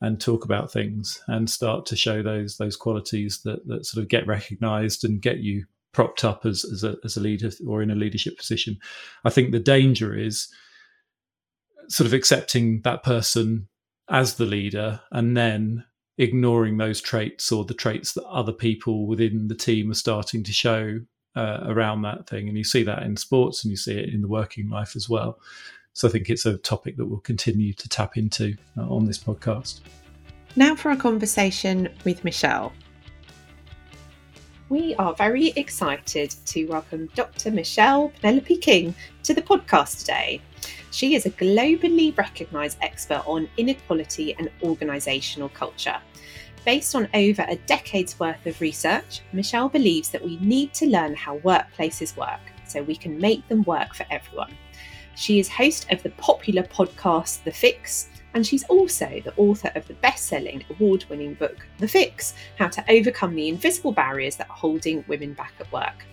and 0.00 0.20
talk 0.20 0.44
about 0.44 0.72
things 0.72 1.20
and 1.26 1.48
start 1.50 1.86
to 1.86 1.96
show 1.96 2.22
those 2.22 2.56
those 2.56 2.76
qualities 2.76 3.40
that 3.44 3.66
that 3.66 3.84
sort 3.84 4.02
of 4.02 4.08
get 4.08 4.26
recognised 4.26 5.04
and 5.04 5.22
get 5.22 5.38
you 5.38 5.66
propped 5.92 6.24
up 6.24 6.46
as 6.46 6.64
as 6.64 6.84
a, 6.84 6.96
as 7.04 7.16
a 7.16 7.20
leader 7.20 7.50
or 7.66 7.82
in 7.82 7.90
a 7.90 7.96
leadership 7.96 8.38
position. 8.38 8.78
I 9.24 9.30
think 9.30 9.50
the 9.50 9.58
danger 9.58 10.16
is 10.16 10.48
sort 11.88 12.06
of 12.06 12.12
accepting 12.12 12.80
that 12.82 13.02
person 13.02 13.68
as 14.08 14.36
the 14.36 14.46
leader 14.46 15.00
and 15.12 15.36
then 15.36 15.84
ignoring 16.18 16.76
those 16.76 17.00
traits 17.00 17.50
or 17.50 17.64
the 17.64 17.74
traits 17.74 18.12
that 18.12 18.24
other 18.24 18.52
people 18.52 19.06
within 19.06 19.48
the 19.48 19.54
team 19.54 19.90
are 19.90 19.94
starting 19.94 20.44
to 20.44 20.52
show 20.52 21.00
uh, 21.36 21.60
around 21.64 22.02
that 22.02 22.28
thing. 22.28 22.48
And 22.48 22.56
you 22.56 22.64
see 22.64 22.82
that 22.84 23.02
in 23.02 23.16
sports 23.16 23.64
and 23.64 23.70
you 23.70 23.76
see 23.76 23.98
it 23.98 24.12
in 24.12 24.22
the 24.22 24.28
working 24.28 24.68
life 24.68 24.94
as 24.94 25.08
well. 25.08 25.38
So 25.92 26.08
I 26.08 26.10
think 26.10 26.28
it's 26.28 26.46
a 26.46 26.58
topic 26.58 26.96
that 26.96 27.06
we'll 27.06 27.20
continue 27.20 27.72
to 27.72 27.88
tap 27.88 28.16
into 28.16 28.56
uh, 28.76 28.82
on 28.88 29.06
this 29.06 29.18
podcast. 29.18 29.80
Now 30.56 30.74
for 30.76 30.90
a 30.90 30.96
conversation 30.96 31.88
with 32.04 32.24
Michelle. 32.24 32.72
We 34.68 34.94
are 34.96 35.14
very 35.14 35.48
excited 35.56 36.34
to 36.46 36.66
welcome 36.66 37.08
Dr. 37.14 37.50
Michelle 37.50 38.12
Penelope 38.20 38.56
King 38.56 38.94
to 39.24 39.34
the 39.34 39.42
podcast 39.42 40.00
today. 40.00 40.40
She 40.90 41.14
is 41.14 41.26
a 41.26 41.30
globally 41.30 42.16
recognised 42.16 42.78
expert 42.82 43.22
on 43.26 43.48
inequality 43.56 44.34
and 44.38 44.50
organisational 44.62 45.52
culture. 45.52 45.98
Based 46.64 46.94
on 46.94 47.08
over 47.12 47.44
a 47.46 47.56
decade's 47.66 48.18
worth 48.18 48.46
of 48.46 48.60
research, 48.60 49.20
Michelle 49.32 49.68
believes 49.68 50.08
that 50.10 50.24
we 50.24 50.38
need 50.38 50.72
to 50.74 50.86
learn 50.86 51.14
how 51.14 51.38
workplaces 51.40 52.16
work 52.16 52.40
so 52.66 52.82
we 52.82 52.96
can 52.96 53.18
make 53.18 53.46
them 53.48 53.62
work 53.64 53.94
for 53.94 54.06
everyone. 54.10 54.54
She 55.14 55.38
is 55.38 55.48
host 55.48 55.86
of 55.92 56.02
the 56.02 56.10
popular 56.10 56.62
podcast 56.62 57.44
The 57.44 57.52
Fix, 57.52 58.08
and 58.32 58.46
she's 58.46 58.64
also 58.64 59.20
the 59.24 59.34
author 59.36 59.70
of 59.74 59.86
the 59.86 59.94
best 59.94 60.26
selling, 60.26 60.64
award 60.70 61.04
winning 61.08 61.34
book 61.34 61.66
The 61.78 61.86
Fix 61.86 62.34
How 62.58 62.68
to 62.68 62.84
Overcome 62.90 63.34
the 63.34 63.48
Invisible 63.48 63.92
Barriers 63.92 64.36
That 64.36 64.50
Are 64.50 64.56
Holding 64.56 65.04
Women 65.06 65.34
Back 65.34 65.52
at 65.60 65.70
Work. 65.70 66.04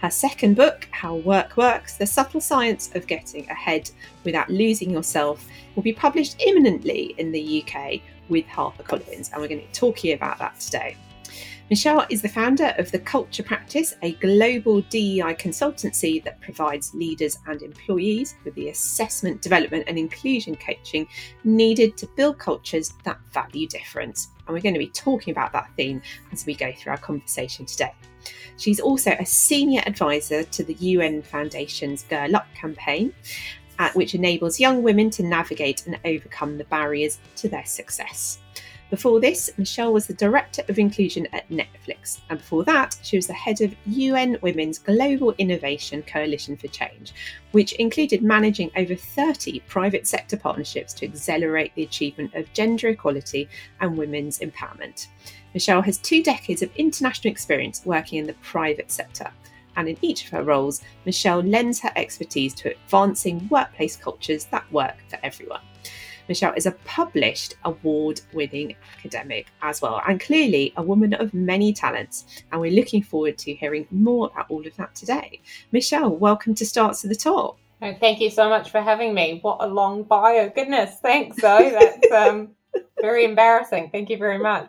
Her 0.00 0.10
second 0.10 0.56
book, 0.56 0.88
How 0.92 1.16
Work 1.16 1.58
Works 1.58 1.98
The 1.98 2.06
Subtle 2.06 2.40
Science 2.40 2.90
of 2.94 3.06
Getting 3.06 3.46
Ahead 3.50 3.90
Without 4.24 4.48
Losing 4.48 4.90
Yourself, 4.90 5.46
will 5.74 5.82
be 5.82 5.92
published 5.92 6.40
imminently 6.40 7.14
in 7.18 7.30
the 7.32 7.62
UK 7.62 8.00
with 8.30 8.46
HarperCollins, 8.46 9.30
and 9.30 9.42
we're 9.42 9.48
going 9.48 9.60
to 9.60 9.66
be 9.66 9.72
talking 9.74 10.14
about 10.14 10.38
that 10.38 10.58
today. 10.58 10.96
Michelle 11.68 12.06
is 12.08 12.22
the 12.22 12.30
founder 12.30 12.74
of 12.78 12.90
the 12.90 12.98
Culture 12.98 13.42
Practice, 13.42 13.94
a 14.00 14.12
global 14.12 14.80
DEI 14.88 15.34
consultancy 15.34 16.24
that 16.24 16.40
provides 16.40 16.94
leaders 16.94 17.36
and 17.46 17.60
employees 17.60 18.36
with 18.42 18.54
the 18.54 18.70
assessment, 18.70 19.42
development, 19.42 19.84
and 19.86 19.98
inclusion 19.98 20.56
coaching 20.56 21.06
needed 21.44 21.98
to 21.98 22.06
build 22.16 22.38
cultures 22.38 22.94
that 23.04 23.20
value 23.34 23.68
difference. 23.68 24.28
And 24.46 24.54
we're 24.54 24.62
going 24.62 24.74
to 24.74 24.80
be 24.80 24.88
talking 24.88 25.32
about 25.32 25.52
that 25.52 25.68
theme 25.76 26.00
as 26.32 26.46
we 26.46 26.54
go 26.54 26.72
through 26.72 26.92
our 26.92 26.98
conversation 26.98 27.66
today. 27.66 27.92
She's 28.56 28.80
also 28.80 29.12
a 29.12 29.26
senior 29.26 29.82
advisor 29.86 30.44
to 30.44 30.64
the 30.64 30.74
UN 30.74 31.22
Foundation's 31.22 32.02
Girl 32.04 32.36
Up 32.36 32.46
campaign, 32.54 33.14
uh, 33.78 33.90
which 33.94 34.14
enables 34.14 34.60
young 34.60 34.82
women 34.82 35.10
to 35.10 35.22
navigate 35.22 35.86
and 35.86 35.98
overcome 36.04 36.58
the 36.58 36.64
barriers 36.64 37.18
to 37.36 37.48
their 37.48 37.64
success. 37.64 38.38
Before 38.90 39.20
this, 39.20 39.50
Michelle 39.56 39.92
was 39.92 40.08
the 40.08 40.14
Director 40.14 40.64
of 40.68 40.76
Inclusion 40.76 41.28
at 41.32 41.48
Netflix, 41.48 42.22
and 42.28 42.40
before 42.40 42.64
that, 42.64 42.98
she 43.04 43.16
was 43.16 43.28
the 43.28 43.32
head 43.32 43.60
of 43.60 43.76
UN 43.86 44.36
Women's 44.42 44.80
Global 44.80 45.32
Innovation 45.38 46.02
Coalition 46.02 46.56
for 46.56 46.66
Change, 46.66 47.14
which 47.52 47.72
included 47.74 48.20
managing 48.20 48.68
over 48.76 48.96
30 48.96 49.60
private 49.60 50.08
sector 50.08 50.36
partnerships 50.36 50.92
to 50.94 51.06
accelerate 51.06 51.72
the 51.76 51.84
achievement 51.84 52.34
of 52.34 52.52
gender 52.52 52.88
equality 52.88 53.48
and 53.80 53.96
women's 53.96 54.40
empowerment. 54.40 55.06
Michelle 55.54 55.82
has 55.82 55.98
two 55.98 56.22
decades 56.22 56.62
of 56.62 56.70
international 56.76 57.32
experience 57.32 57.82
working 57.84 58.18
in 58.18 58.26
the 58.26 58.34
private 58.34 58.90
sector. 58.90 59.30
And 59.76 59.88
in 59.88 59.96
each 60.00 60.24
of 60.24 60.30
her 60.30 60.42
roles, 60.42 60.82
Michelle 61.04 61.40
lends 61.40 61.80
her 61.80 61.92
expertise 61.96 62.54
to 62.54 62.70
advancing 62.70 63.48
workplace 63.48 63.96
cultures 63.96 64.44
that 64.46 64.70
work 64.72 64.96
for 65.08 65.18
everyone. 65.22 65.60
Michelle 66.28 66.54
is 66.54 66.66
a 66.66 66.72
published 66.84 67.56
award 67.64 68.20
winning 68.32 68.76
academic 68.96 69.48
as 69.62 69.82
well, 69.82 70.00
and 70.06 70.20
clearly 70.20 70.72
a 70.76 70.82
woman 70.82 71.12
of 71.14 71.34
many 71.34 71.72
talents. 71.72 72.44
And 72.52 72.60
we're 72.60 72.70
looking 72.70 73.02
forward 73.02 73.36
to 73.38 73.54
hearing 73.54 73.88
more 73.90 74.28
about 74.28 74.46
all 74.48 74.64
of 74.64 74.76
that 74.76 74.94
today. 74.94 75.40
Michelle, 75.72 76.10
welcome 76.10 76.54
to 76.54 76.66
Starts 76.66 77.02
to 77.02 77.08
the 77.08 77.16
Top. 77.16 77.58
Oh, 77.82 77.94
thank 77.98 78.20
you 78.20 78.30
so 78.30 78.48
much 78.48 78.70
for 78.70 78.80
having 78.80 79.14
me. 79.14 79.40
What 79.42 79.56
a 79.60 79.66
long 79.66 80.04
bio. 80.04 80.50
Goodness, 80.50 80.96
thanks, 81.02 81.40
though. 81.40 81.70
That's 81.70 82.12
um, 82.12 82.50
very 83.00 83.24
embarrassing. 83.24 83.88
Thank 83.90 84.10
you 84.10 84.18
very 84.18 84.38
much. 84.38 84.68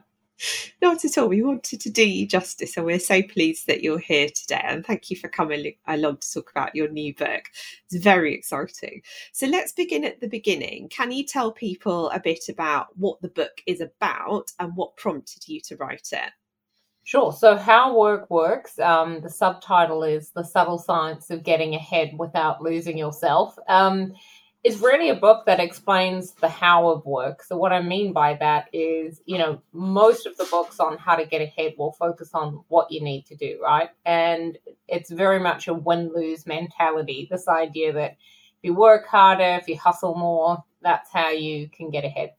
Not 0.81 1.05
at 1.05 1.17
all. 1.17 1.27
We 1.27 1.41
wanted 1.43 1.81
to 1.81 1.89
do 1.89 2.07
you 2.07 2.27
justice, 2.27 2.77
and 2.77 2.85
we're 2.85 2.99
so 2.99 3.21
pleased 3.21 3.67
that 3.67 3.83
you're 3.83 3.99
here 3.99 4.29
today. 4.29 4.61
And 4.63 4.85
thank 4.85 5.09
you 5.09 5.17
for 5.17 5.27
coming 5.27 5.73
along 5.87 6.17
to 6.17 6.33
talk 6.33 6.51
about 6.51 6.75
your 6.75 6.89
new 6.89 7.13
book. 7.13 7.43
It's 7.89 8.03
very 8.03 8.33
exciting. 8.33 9.01
So 9.33 9.47
let's 9.47 9.71
begin 9.71 10.03
at 10.05 10.19
the 10.21 10.27
beginning. 10.27 10.89
Can 10.89 11.11
you 11.11 11.25
tell 11.25 11.51
people 11.51 12.09
a 12.09 12.19
bit 12.19 12.45
about 12.49 12.87
what 12.97 13.21
the 13.21 13.29
book 13.29 13.61
is 13.67 13.81
about 13.81 14.51
and 14.59 14.75
what 14.75 14.97
prompted 14.97 15.47
you 15.47 15.61
to 15.61 15.75
write 15.77 16.09
it? 16.11 16.31
Sure. 17.03 17.33
So, 17.33 17.57
How 17.57 17.97
Work 17.97 18.29
Works, 18.29 18.77
um, 18.77 19.21
the 19.21 19.29
subtitle 19.29 20.03
is 20.03 20.29
The 20.31 20.43
Subtle 20.43 20.77
Science 20.77 21.31
of 21.31 21.43
Getting 21.43 21.73
Ahead 21.73 22.11
Without 22.17 22.61
Losing 22.61 22.97
Yourself. 22.97 23.55
Um, 23.67 24.13
it's 24.63 24.79
really 24.79 25.09
a 25.09 25.15
book 25.15 25.45
that 25.47 25.59
explains 25.59 26.33
the 26.33 26.47
how 26.47 26.89
of 26.89 27.05
work. 27.05 27.41
So 27.41 27.57
what 27.57 27.73
I 27.73 27.81
mean 27.81 28.13
by 28.13 28.35
that 28.35 28.67
is, 28.71 29.21
you 29.25 29.39
know, 29.39 29.61
most 29.73 30.27
of 30.27 30.37
the 30.37 30.47
books 30.51 30.79
on 30.79 30.97
how 30.97 31.15
to 31.15 31.25
get 31.25 31.41
ahead 31.41 31.73
will 31.77 31.93
focus 31.93 32.29
on 32.33 32.63
what 32.67 32.91
you 32.91 33.01
need 33.01 33.25
to 33.27 33.35
do, 33.35 33.59
right? 33.63 33.89
And 34.05 34.59
it's 34.87 35.09
very 35.09 35.39
much 35.39 35.67
a 35.67 35.73
win-lose 35.73 36.45
mentality. 36.45 37.27
This 37.29 37.47
idea 37.47 37.93
that 37.93 38.11
if 38.11 38.63
you 38.63 38.75
work 38.75 39.07
harder, 39.07 39.57
if 39.59 39.67
you 39.67 39.77
hustle 39.77 40.15
more, 40.15 40.63
that's 40.83 41.11
how 41.11 41.29
you 41.29 41.67
can 41.69 41.89
get 41.89 42.05
ahead. 42.05 42.33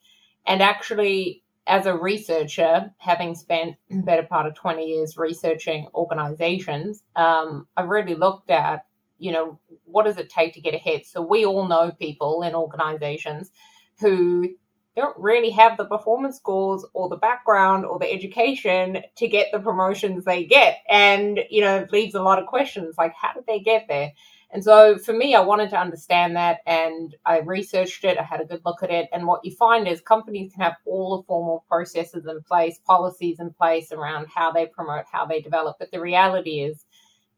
And 0.47 0.63
actually, 0.63 1.43
as 1.67 1.87
a 1.87 1.97
researcher, 1.97 2.93
having 2.99 3.35
spent 3.35 3.77
better 3.91 4.23
part 4.23 4.47
of 4.47 4.55
20 4.55 4.85
years 4.85 5.17
researching 5.17 5.89
organizations, 5.95 7.03
um, 7.17 7.67
I've 7.77 7.89
really 7.89 8.15
looked 8.15 8.51
at 8.51 8.87
you 9.23 9.31
know, 9.31 9.59
what 9.85 10.05
does 10.05 10.19
it 10.19 10.29
take 10.29 10.53
to 10.55 10.61
get 10.61 10.75
ahead? 10.75 11.07
So 11.07 11.23
we 11.23 11.47
all 11.47 11.69
know 11.69 11.93
people 11.93 12.43
in 12.43 12.57
organizations 12.57 13.53
who 14.01 14.49
don't 14.97 15.17
really 15.17 15.51
have 15.51 15.77
the 15.77 15.85
performance 15.85 16.37
scores 16.37 16.85
or 16.93 17.09
the 17.09 17.17
background 17.17 17.87
or 17.87 18.01
the 18.01 18.13
education 18.13 18.99
to 19.17 19.29
get 19.29 19.47
the 19.53 19.61
promotions 19.61 20.25
they 20.25 20.45
get. 20.45 20.79
And, 20.91 21.39
you 21.51 21.61
know, 21.61 21.77
it 21.79 21.93
leaves 21.93 22.17
a 22.17 22.23
lot 22.23 22.41
of 22.41 22.47
questions 22.47 22.97
like, 22.99 23.15
how 23.15 23.33
did 23.33 23.47
they 23.47 23.61
get 23.61 23.87
there? 23.89 24.13
And 24.51 24.63
so 24.63 24.99
for 24.99 25.15
me, 25.15 25.35
I 25.35 25.41
wanted 25.41 25.71
to 25.71 25.81
understand 25.81 26.37
that 26.37 26.59
and 26.67 27.15
I 27.25 27.39
researched 27.39 28.05
it. 28.05 28.19
I 28.19 28.23
had 28.25 28.41
a 28.41 28.45
good 28.45 28.61
look 28.67 28.83
at 28.83 28.91
it. 28.91 29.09
And 29.13 29.27
what 29.27 29.45
you 29.45 29.53
find 29.53 29.87
is 29.87 30.01
companies 30.03 30.53
can 30.53 30.65
have 30.65 30.77
all 30.85 31.17
the 31.17 31.23
formal 31.23 31.65
processes 31.69 32.27
in 32.27 32.43
place, 32.43 32.79
policies 32.85 33.39
in 33.39 33.51
place 33.55 33.93
around 33.93 34.27
how 34.35 34.51
they 34.51 34.67
promote, 34.67 35.05
how 35.11 35.25
they 35.25 35.41
develop. 35.41 35.77
But 35.79 35.93
the 35.93 36.01
reality 36.01 36.61
is, 36.61 36.85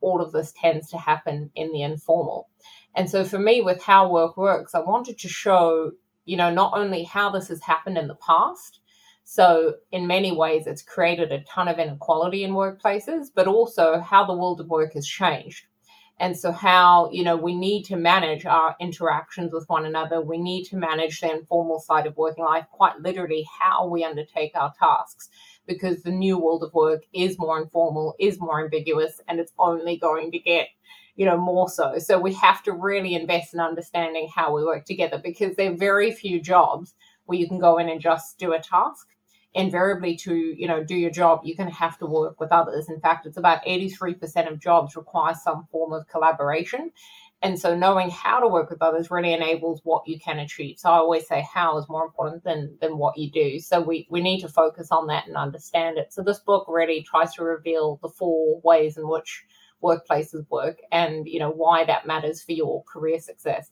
all 0.04 0.20
of 0.20 0.32
this 0.32 0.52
tends 0.52 0.90
to 0.90 0.98
happen 0.98 1.50
in 1.54 1.72
the 1.72 1.82
informal. 1.82 2.48
And 2.94 3.08
so 3.10 3.24
for 3.24 3.38
me, 3.38 3.60
with 3.60 3.82
how 3.82 4.10
work 4.10 4.36
works, 4.36 4.74
I 4.74 4.80
wanted 4.80 5.18
to 5.18 5.28
show, 5.28 5.92
you 6.24 6.36
know, 6.36 6.50
not 6.50 6.72
only 6.76 7.04
how 7.04 7.30
this 7.30 7.48
has 7.48 7.62
happened 7.62 7.98
in 7.98 8.08
the 8.08 8.14
past. 8.16 8.80
So 9.24 9.76
in 9.90 10.06
many 10.06 10.32
ways, 10.32 10.66
it's 10.66 10.82
created 10.82 11.32
a 11.32 11.42
ton 11.44 11.68
of 11.68 11.78
inequality 11.78 12.44
in 12.44 12.52
workplaces, 12.52 13.28
but 13.34 13.48
also 13.48 13.98
how 13.98 14.26
the 14.26 14.36
world 14.36 14.60
of 14.60 14.68
work 14.68 14.92
has 14.92 15.06
changed. 15.06 15.64
And 16.20 16.36
so 16.38 16.52
how, 16.52 17.10
you 17.10 17.24
know, 17.24 17.36
we 17.36 17.56
need 17.56 17.84
to 17.86 17.96
manage 17.96 18.46
our 18.46 18.76
interactions 18.80 19.52
with 19.52 19.68
one 19.68 19.84
another. 19.84 20.20
We 20.20 20.38
need 20.38 20.64
to 20.66 20.76
manage 20.76 21.20
the 21.20 21.32
informal 21.32 21.80
side 21.80 22.06
of 22.06 22.16
working 22.16 22.44
life, 22.44 22.66
quite 22.70 23.00
literally 23.00 23.44
how 23.60 23.88
we 23.88 24.04
undertake 24.04 24.52
our 24.54 24.72
tasks 24.78 25.28
because 25.66 26.02
the 26.02 26.10
new 26.10 26.38
world 26.38 26.62
of 26.62 26.74
work 26.74 27.02
is 27.12 27.38
more 27.38 27.60
informal, 27.60 28.14
is 28.18 28.40
more 28.40 28.62
ambiguous, 28.62 29.20
and 29.28 29.40
it's 29.40 29.52
only 29.58 29.96
going 29.96 30.30
to 30.32 30.38
get 30.38 30.68
you 31.16 31.24
know 31.24 31.36
more 31.36 31.68
so. 31.68 31.98
So 31.98 32.18
we 32.18 32.32
have 32.34 32.62
to 32.64 32.72
really 32.72 33.14
invest 33.14 33.54
in 33.54 33.60
understanding 33.60 34.28
how 34.34 34.54
we 34.54 34.64
work 34.64 34.84
together 34.84 35.20
because 35.22 35.56
there 35.56 35.72
are 35.72 35.76
very 35.76 36.10
few 36.12 36.40
jobs 36.40 36.94
where 37.26 37.38
you 37.38 37.48
can 37.48 37.58
go 37.58 37.78
in 37.78 37.88
and 37.88 38.00
just 38.00 38.38
do 38.38 38.52
a 38.52 38.60
task. 38.60 39.08
Invariably 39.56 40.16
to 40.16 40.34
you 40.34 40.66
know 40.66 40.82
do 40.82 40.96
your 40.96 41.10
job 41.10 41.42
going 41.44 41.68
to 41.68 41.74
have 41.74 41.98
to 41.98 42.06
work 42.06 42.40
with 42.40 42.50
others. 42.50 42.88
In 42.88 43.00
fact 43.00 43.26
it's 43.26 43.36
about 43.36 43.64
83% 43.64 44.50
of 44.50 44.60
jobs 44.60 44.96
require 44.96 45.34
some 45.34 45.68
form 45.70 45.92
of 45.92 46.08
collaboration 46.08 46.90
and 47.44 47.60
so 47.60 47.76
knowing 47.76 48.08
how 48.08 48.40
to 48.40 48.48
work 48.48 48.70
with 48.70 48.80
others 48.80 49.10
really 49.10 49.34
enables 49.34 49.82
what 49.84 50.08
you 50.08 50.18
can 50.18 50.38
achieve. 50.38 50.78
So 50.78 50.88
I 50.88 50.94
always 50.94 51.28
say 51.28 51.46
how 51.52 51.76
is 51.76 51.88
more 51.90 52.06
important 52.06 52.42
than 52.42 52.76
than 52.80 52.96
what 52.96 53.18
you 53.18 53.30
do. 53.30 53.60
So 53.60 53.82
we, 53.82 54.08
we 54.10 54.22
need 54.22 54.40
to 54.40 54.48
focus 54.48 54.88
on 54.90 55.06
that 55.08 55.26
and 55.26 55.36
understand 55.36 55.98
it. 55.98 56.12
So 56.12 56.22
this 56.22 56.38
book 56.38 56.64
really 56.68 57.02
tries 57.02 57.34
to 57.34 57.44
reveal 57.44 58.00
the 58.02 58.08
four 58.08 58.62
ways 58.64 58.96
in 58.96 59.06
which 59.06 59.44
workplaces 59.82 60.48
work 60.48 60.78
and 60.90 61.28
you 61.28 61.38
know 61.38 61.50
why 61.50 61.84
that 61.84 62.06
matters 62.06 62.42
for 62.42 62.52
your 62.52 62.82
career 62.84 63.20
success. 63.20 63.70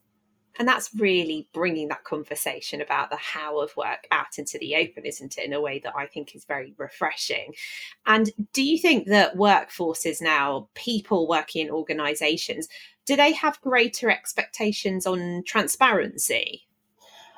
And 0.59 0.69
that's 0.69 0.91
really 0.95 1.49
bringing 1.55 1.89
that 1.89 2.05
conversation 2.05 2.83
about 2.83 3.09
the 3.09 3.17
how 3.17 3.59
of 3.61 3.75
work 3.75 4.07
out 4.11 4.39
into 4.39 4.59
the 4.59 4.77
open, 4.77 5.07
isn't 5.07 5.39
it? 5.39 5.47
In 5.47 5.55
a 5.55 5.61
way 5.61 5.81
that 5.83 5.95
I 5.97 6.07
think 6.07 6.35
is 6.35 6.45
very 6.45 6.75
refreshing. 6.77 7.55
And 8.07 8.31
do 8.53 8.63
you 8.63 8.79
think 8.79 9.07
that 9.07 9.37
workforces 9.37 10.21
now, 10.21 10.69
people 10.75 11.27
working 11.27 11.67
in 11.67 11.73
organizations, 11.73 12.69
do 13.07 13.17
they 13.17 13.33
have 13.33 13.61
greater 13.61 14.11
expectations 14.11 15.07
on 15.07 15.43
transparency? 15.47 16.67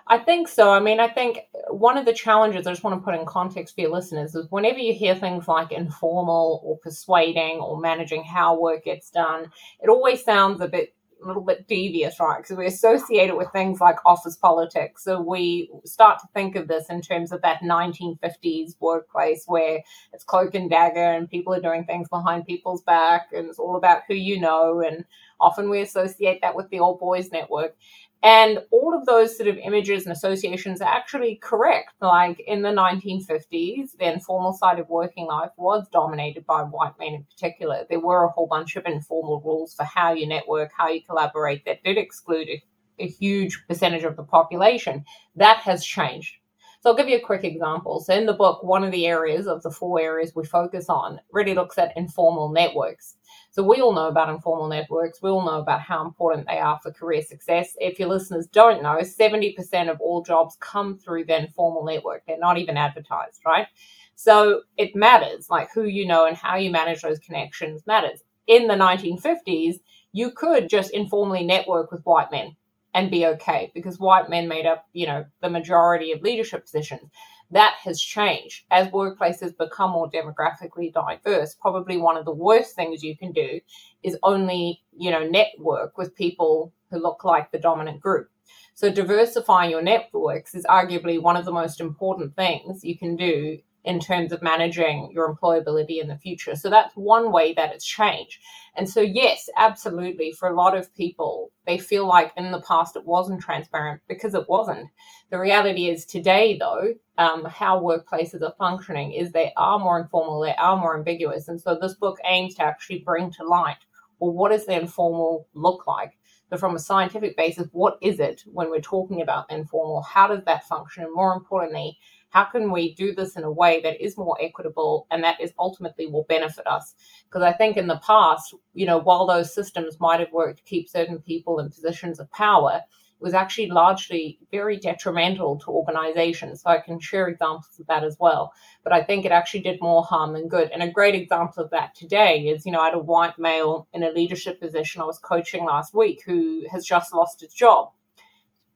I 0.06 0.18
think 0.18 0.48
so. 0.48 0.70
I 0.70 0.80
mean, 0.80 1.00
I 1.00 1.08
think 1.08 1.40
one 1.70 1.96
of 1.96 2.04
the 2.04 2.12
challenges 2.12 2.66
I 2.66 2.72
just 2.72 2.84
want 2.84 3.00
to 3.00 3.04
put 3.04 3.18
in 3.18 3.24
context 3.24 3.74
for 3.74 3.80
your 3.80 3.90
listeners 3.90 4.34
is 4.34 4.50
whenever 4.50 4.78
you 4.78 4.92
hear 4.92 5.14
things 5.14 5.48
like 5.48 5.72
informal 5.72 6.60
or 6.62 6.76
persuading 6.78 7.60
or 7.60 7.80
managing 7.80 8.22
how 8.22 8.58
work 8.58 8.84
gets 8.84 9.10
done, 9.10 9.50
it 9.80 9.88
always 9.88 10.22
sounds 10.22 10.60
a 10.60 10.68
bit 10.68 10.94
little 11.26 11.42
bit 11.42 11.68
devious, 11.68 12.20
right? 12.20 12.38
Because 12.38 12.56
we 12.56 12.66
associate 12.66 13.28
it 13.28 13.36
with 13.36 13.52
things 13.52 13.80
like 13.80 13.96
office 14.06 14.36
politics. 14.36 15.04
So 15.04 15.20
we 15.20 15.70
start 15.84 16.20
to 16.20 16.28
think 16.34 16.56
of 16.56 16.68
this 16.68 16.86
in 16.90 17.00
terms 17.00 17.32
of 17.32 17.42
that 17.42 17.60
1950s 17.62 18.76
workplace 18.80 19.44
where 19.46 19.80
it's 20.12 20.24
cloak 20.24 20.54
and 20.54 20.70
dagger 20.70 21.12
and 21.12 21.30
people 21.30 21.54
are 21.54 21.60
doing 21.60 21.84
things 21.84 22.08
behind 22.08 22.46
people's 22.46 22.82
back 22.82 23.28
and 23.32 23.48
it's 23.48 23.58
all 23.58 23.76
about 23.76 24.02
who 24.08 24.14
you 24.14 24.40
know 24.40 24.80
and 24.80 25.04
Often 25.40 25.70
we 25.70 25.80
associate 25.80 26.40
that 26.42 26.56
with 26.56 26.68
the 26.70 26.80
old 26.80 26.98
boys 26.98 27.30
network. 27.30 27.76
And 28.24 28.60
all 28.70 28.96
of 28.98 29.04
those 29.04 29.36
sort 29.36 29.50
of 29.50 29.58
images 29.58 30.06
and 30.06 30.12
associations 30.12 30.80
are 30.80 30.88
actually 30.88 31.38
correct. 31.42 31.92
Like 32.00 32.40
in 32.46 32.62
the 32.62 32.70
1950s, 32.70 33.98
the 33.98 34.10
informal 34.10 34.54
side 34.54 34.78
of 34.78 34.88
working 34.88 35.26
life 35.26 35.50
was 35.58 35.86
dominated 35.92 36.46
by 36.46 36.62
white 36.62 36.98
men 36.98 37.12
in 37.12 37.24
particular. 37.24 37.84
There 37.90 38.00
were 38.00 38.24
a 38.24 38.30
whole 38.30 38.46
bunch 38.46 38.76
of 38.76 38.86
informal 38.86 39.42
rules 39.42 39.74
for 39.74 39.84
how 39.84 40.14
you 40.14 40.26
network, 40.26 40.70
how 40.74 40.88
you 40.88 41.02
collaborate 41.02 41.66
that 41.66 41.84
did 41.84 41.98
exclude 41.98 42.48
a, 42.48 42.62
a 42.98 43.06
huge 43.06 43.62
percentage 43.68 44.04
of 44.04 44.16
the 44.16 44.24
population. 44.24 45.04
That 45.36 45.58
has 45.58 45.84
changed. 45.84 46.36
So 46.80 46.90
I'll 46.90 46.96
give 46.96 47.08
you 47.10 47.16
a 47.16 47.20
quick 47.20 47.44
example. 47.44 48.00
So 48.00 48.14
in 48.14 48.24
the 48.24 48.32
book, 48.32 48.62
one 48.62 48.84
of 48.84 48.92
the 48.92 49.06
areas 49.06 49.46
of 49.46 49.62
the 49.62 49.70
four 49.70 50.00
areas 50.00 50.32
we 50.34 50.46
focus 50.46 50.88
on 50.88 51.20
really 51.30 51.54
looks 51.54 51.76
at 51.76 51.96
informal 51.96 52.50
networks. 52.50 53.16
So 53.54 53.62
we 53.62 53.80
all 53.80 53.92
know 53.92 54.08
about 54.08 54.30
informal 54.30 54.66
networks. 54.66 55.22
We 55.22 55.30
all 55.30 55.44
know 55.44 55.60
about 55.60 55.80
how 55.80 56.04
important 56.04 56.48
they 56.48 56.58
are 56.58 56.80
for 56.82 56.90
career 56.90 57.22
success. 57.22 57.76
If 57.78 58.00
your 58.00 58.08
listeners 58.08 58.48
don't 58.48 58.82
know, 58.82 58.96
70% 58.96 59.88
of 59.88 60.00
all 60.00 60.24
jobs 60.24 60.56
come 60.58 60.98
through 60.98 61.26
the 61.26 61.38
informal 61.38 61.84
network. 61.84 62.24
They're 62.26 62.36
not 62.36 62.58
even 62.58 62.76
advertised, 62.76 63.42
right? 63.46 63.68
So 64.16 64.62
it 64.76 64.96
matters, 64.96 65.50
like 65.50 65.68
who 65.72 65.84
you 65.84 66.04
know 66.04 66.26
and 66.26 66.36
how 66.36 66.56
you 66.56 66.72
manage 66.72 67.02
those 67.02 67.20
connections 67.20 67.86
matters. 67.86 68.24
In 68.48 68.66
the 68.66 68.74
1950s, 68.74 69.76
you 70.10 70.32
could 70.32 70.68
just 70.68 70.90
informally 70.90 71.44
network 71.44 71.92
with 71.92 72.02
white 72.02 72.32
men 72.32 72.56
and 72.92 73.08
be 73.08 73.24
okay 73.24 73.70
because 73.72 74.00
white 74.00 74.28
men 74.28 74.48
made 74.48 74.66
up, 74.66 74.84
you 74.92 75.06
know, 75.06 75.26
the 75.42 75.48
majority 75.48 76.10
of 76.10 76.22
leadership 76.22 76.64
positions. 76.64 77.08
That 77.50 77.74
has 77.84 78.00
changed 78.00 78.64
as 78.70 78.88
workplaces 78.88 79.56
become 79.56 79.90
more 79.90 80.10
demographically 80.10 80.92
diverse. 80.92 81.54
Probably 81.54 81.96
one 81.96 82.16
of 82.16 82.24
the 82.24 82.34
worst 82.34 82.74
things 82.74 83.02
you 83.02 83.16
can 83.16 83.32
do 83.32 83.60
is 84.02 84.18
only, 84.22 84.82
you 84.96 85.10
know, 85.10 85.26
network 85.28 85.96
with 85.96 86.16
people 86.16 86.72
who 86.90 86.98
look 86.98 87.24
like 87.24 87.50
the 87.50 87.58
dominant 87.58 88.00
group. 88.00 88.30
So 88.74 88.90
diversifying 88.90 89.70
your 89.70 89.82
networks 89.82 90.54
is 90.54 90.64
arguably 90.64 91.20
one 91.20 91.36
of 91.36 91.44
the 91.44 91.52
most 91.52 91.80
important 91.80 92.34
things 92.34 92.84
you 92.84 92.98
can 92.98 93.16
do 93.16 93.58
in 93.84 94.00
terms 94.00 94.32
of 94.32 94.42
managing 94.42 95.10
your 95.12 95.34
employability 95.34 96.00
in 96.00 96.08
the 96.08 96.16
future. 96.16 96.56
So 96.56 96.70
that's 96.70 96.94
one 96.94 97.30
way 97.30 97.52
that 97.54 97.72
it's 97.72 97.84
changed. 97.84 98.38
And 98.76 98.88
so, 98.88 99.00
yes, 99.00 99.48
absolutely, 99.56 100.32
for 100.32 100.48
a 100.48 100.54
lot 100.54 100.76
of 100.76 100.94
people, 100.94 101.52
they 101.66 101.78
feel 101.78 102.06
like 102.06 102.32
in 102.36 102.50
the 102.50 102.62
past 102.62 102.96
it 102.96 103.04
wasn't 103.04 103.42
transparent 103.42 104.00
because 104.08 104.34
it 104.34 104.48
wasn't. 104.48 104.88
The 105.30 105.38
reality 105.38 105.88
is 105.88 106.06
today, 106.06 106.58
though, 106.58 106.94
um, 107.18 107.44
how 107.44 107.80
workplaces 107.80 108.42
are 108.42 108.54
functioning 108.58 109.12
is 109.12 109.30
they 109.30 109.52
are 109.56 109.78
more 109.78 110.00
informal, 110.00 110.40
they 110.40 110.54
are 110.56 110.76
more 110.76 110.96
ambiguous. 110.96 111.48
And 111.48 111.60
so 111.60 111.78
this 111.80 111.94
book 111.94 112.18
aims 112.24 112.54
to 112.54 112.64
actually 112.64 113.00
bring 113.00 113.30
to 113.32 113.44
light 113.44 113.78
well, 114.18 114.32
what 114.32 114.50
does 114.50 114.66
the 114.66 114.78
informal 114.78 115.48
look 115.54 115.86
like? 115.86 116.18
So, 116.50 116.56
from 116.56 116.76
a 116.76 116.78
scientific 116.78 117.36
basis, 117.36 117.68
what 117.72 117.98
is 118.00 118.20
it 118.20 118.42
when 118.46 118.70
we're 118.70 118.80
talking 118.80 119.22
about 119.22 119.50
informal? 119.50 120.02
How 120.02 120.28
does 120.28 120.44
that 120.44 120.68
function? 120.68 121.04
And 121.04 121.14
more 121.14 121.34
importantly, 121.34 121.98
how 122.34 122.44
can 122.44 122.72
we 122.72 122.94
do 122.94 123.14
this 123.14 123.36
in 123.36 123.44
a 123.44 123.50
way 123.50 123.80
that 123.82 124.04
is 124.04 124.18
more 124.18 124.36
equitable 124.42 125.06
and 125.12 125.22
that 125.22 125.40
is 125.40 125.52
ultimately 125.56 126.08
will 126.08 126.26
benefit 126.28 126.66
us? 126.66 126.94
Because 127.26 127.42
I 127.42 127.52
think 127.52 127.76
in 127.76 127.86
the 127.86 128.00
past, 128.04 128.52
you 128.74 128.86
know, 128.86 128.98
while 128.98 129.24
those 129.24 129.54
systems 129.54 130.00
might 130.00 130.18
have 130.18 130.32
worked 130.32 130.58
to 130.58 130.64
keep 130.64 130.88
certain 130.88 131.20
people 131.20 131.60
in 131.60 131.70
positions 131.70 132.18
of 132.18 132.28
power, 132.32 132.82
it 132.82 133.22
was 133.22 133.34
actually 133.34 133.70
largely 133.70 134.40
very 134.50 134.76
detrimental 134.76 135.60
to 135.60 135.70
organizations. 135.70 136.62
So 136.62 136.70
I 136.70 136.80
can 136.80 136.98
share 136.98 137.28
examples 137.28 137.78
of 137.78 137.86
that 137.86 138.02
as 138.02 138.16
well. 138.18 138.52
But 138.82 138.92
I 138.92 139.04
think 139.04 139.24
it 139.24 139.30
actually 139.30 139.60
did 139.60 139.80
more 139.80 140.02
harm 140.02 140.32
than 140.32 140.48
good. 140.48 140.72
And 140.72 140.82
a 140.82 140.90
great 140.90 141.14
example 141.14 141.62
of 141.62 141.70
that 141.70 141.94
today 141.94 142.48
is, 142.48 142.66
you 142.66 142.72
know, 142.72 142.80
I 142.80 142.86
had 142.86 142.94
a 142.94 142.98
white 142.98 143.38
male 143.38 143.86
in 143.92 144.02
a 144.02 144.10
leadership 144.10 144.60
position 144.60 145.00
I 145.00 145.04
was 145.04 145.20
coaching 145.20 145.64
last 145.64 145.94
week 145.94 146.24
who 146.26 146.64
has 146.72 146.84
just 146.84 147.14
lost 147.14 147.42
his 147.42 147.54
job 147.54 147.92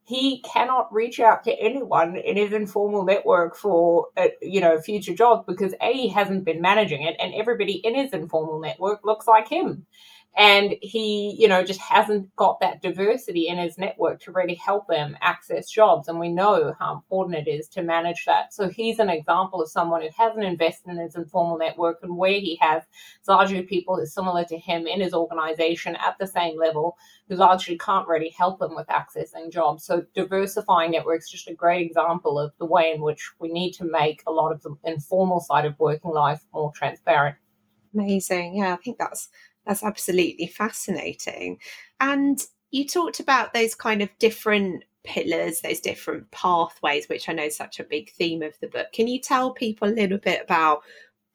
he 0.09 0.41
cannot 0.41 0.91
reach 0.91 1.21
out 1.21 1.45
to 1.45 1.53
anyone 1.61 2.17
in 2.17 2.35
his 2.39 2.53
informal 2.55 3.05
network 3.05 3.55
for 3.55 4.07
uh, 4.17 4.29
you 4.41 4.59
know 4.59 4.81
future 4.81 5.15
jobs 5.15 5.45
because 5.47 5.75
a 5.83 5.93
he 5.93 6.09
hasn't 6.09 6.47
been 6.47 6.63
managing 6.63 7.03
it 7.03 7.15
and 7.21 7.35
everybody 7.35 7.75
in 7.75 7.95
his 7.95 8.15
informal 8.15 8.59
network 8.59 9.05
looks 9.05 9.27
like 9.27 9.49
him 9.49 9.85
and 10.39 10.77
he 10.81 11.35
you 11.37 11.49
know 11.49 11.65
just 11.65 11.81
hasn't 11.81 12.35
got 12.37 12.61
that 12.61 12.81
diversity 12.81 13.49
in 13.49 13.59
his 13.59 13.77
network 13.77 14.21
to 14.21 14.31
really 14.31 14.55
help 14.55 14.91
him 14.91 15.17
access 15.21 15.69
jobs. 15.69 16.07
And 16.07 16.21
we 16.21 16.29
know 16.29 16.75
how 16.79 16.95
important 16.95 17.37
it 17.37 17.51
is 17.51 17.69
to 17.71 17.83
manage 17.83 18.25
that. 18.27 18.55
So 18.55 18.69
he's 18.69 19.01
an 19.01 19.11
example 19.11 19.61
of 19.61 19.69
someone 19.69 20.01
who 20.01 20.09
hasn't 20.17 20.45
invested 20.45 20.91
in 20.91 20.99
his 20.99 21.17
informal 21.17 21.59
network 21.59 21.99
and 22.03 22.17
where 22.17 22.31
he 22.31 22.57
has 22.61 22.85
largely 23.27 23.63
people 23.63 23.97
who 23.97 24.03
are 24.03 24.07
similar 24.07 24.45
to 24.45 24.57
him 24.57 24.87
in 24.87 25.01
his 25.01 25.13
organization 25.13 25.97
at 25.97 26.17
the 26.21 26.27
same 26.27 26.57
level 26.57 26.97
who 27.29 27.35
largely 27.35 27.77
can't 27.77 28.07
really 28.07 28.31
help 28.31 28.63
him 28.63 28.77
with 28.77 28.87
accessing 28.87 29.51
jobs. 29.51 29.85
So 29.85 30.05
diversifying 30.15 30.93
networks 30.93 31.25
is 31.27 31.33
just 31.33 31.49
a 31.49 31.55
great 31.55 31.85
example 31.85 32.39
of 32.39 32.53
the 32.59 32.67
way 32.67 32.93
in 32.95 33.03
which 33.03 33.33
we 33.41 33.49
need 33.49 33.73
to 33.73 33.85
make 33.85 34.23
a 34.27 34.33
lot 34.33 34.53
of 34.53 34.63
the 34.63 34.77
informal 34.85 35.41
side 35.41 35.65
of 35.65 35.79
working 35.81 36.13
life 36.13 36.45
more 36.55 36.73
transparent. 36.73 37.37
Amazing. 37.95 38.57
Yeah 38.57 38.75
i 38.75 38.77
think 38.77 38.99
that's 38.99 39.29
that's 39.69 39.85
absolutely 39.85 40.47
fascinating. 40.47 41.59
And 42.01 42.41
you 42.71 42.87
talked 42.87 43.21
about 43.21 43.53
those 43.53 43.75
kind 43.75 44.03
of 44.03 44.09
different 44.19 44.85
pillars, 45.05 45.61
those 45.61 45.81
different 45.81 46.31
pathways, 46.31 47.09
which 47.09 47.29
I 47.29 47.35
know 47.35 47.45
is 47.45 47.57
such 47.57 47.79
a 47.79 47.85
big 47.85 48.11
theme 48.13 48.43
of 48.43 48.59
the 48.61 48.67
book. 48.67 48.89
Can 48.93 49.07
you 49.07 49.21
tell 49.21 49.53
people 49.53 49.89
a 49.89 49.91
little 49.91 50.19
bit 50.19 50.43
about 50.43 50.81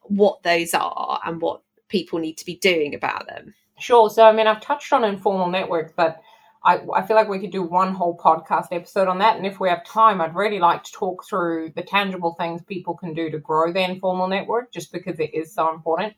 what 0.02 0.42
those 0.42 0.74
are 0.74 1.20
and 1.24 1.40
what 1.40 1.62
people 1.88 2.18
need 2.18 2.36
to 2.38 2.44
be 2.44 2.56
doing 2.56 2.94
about 2.94 3.26
them? 3.26 3.54
Sure. 3.78 4.10
So, 4.10 4.24
I 4.24 4.32
mean, 4.32 4.46
I've 4.46 4.60
touched 4.60 4.92
on 4.92 5.04
informal 5.04 5.48
networks, 5.48 5.92
but 5.96 6.20
I, 6.64 6.80
I 6.94 7.02
feel 7.02 7.16
like 7.16 7.28
we 7.28 7.38
could 7.40 7.52
do 7.52 7.62
one 7.62 7.94
whole 7.94 8.16
podcast 8.16 8.68
episode 8.72 9.08
on 9.08 9.18
that. 9.18 9.36
And 9.36 9.46
if 9.46 9.60
we 9.60 9.68
have 9.68 9.84
time, 9.84 10.20
I'd 10.20 10.34
really 10.34 10.58
like 10.58 10.82
to 10.84 10.92
talk 10.92 11.24
through 11.24 11.72
the 11.76 11.82
tangible 11.82 12.34
things 12.34 12.62
people 12.62 12.94
can 12.94 13.14
do 13.14 13.30
to 13.30 13.38
grow 13.38 13.72
their 13.72 13.88
informal 13.88 14.28
network, 14.28 14.72
just 14.72 14.92
because 14.92 15.20
it 15.20 15.34
is 15.34 15.54
so 15.54 15.72
important. 15.72 16.14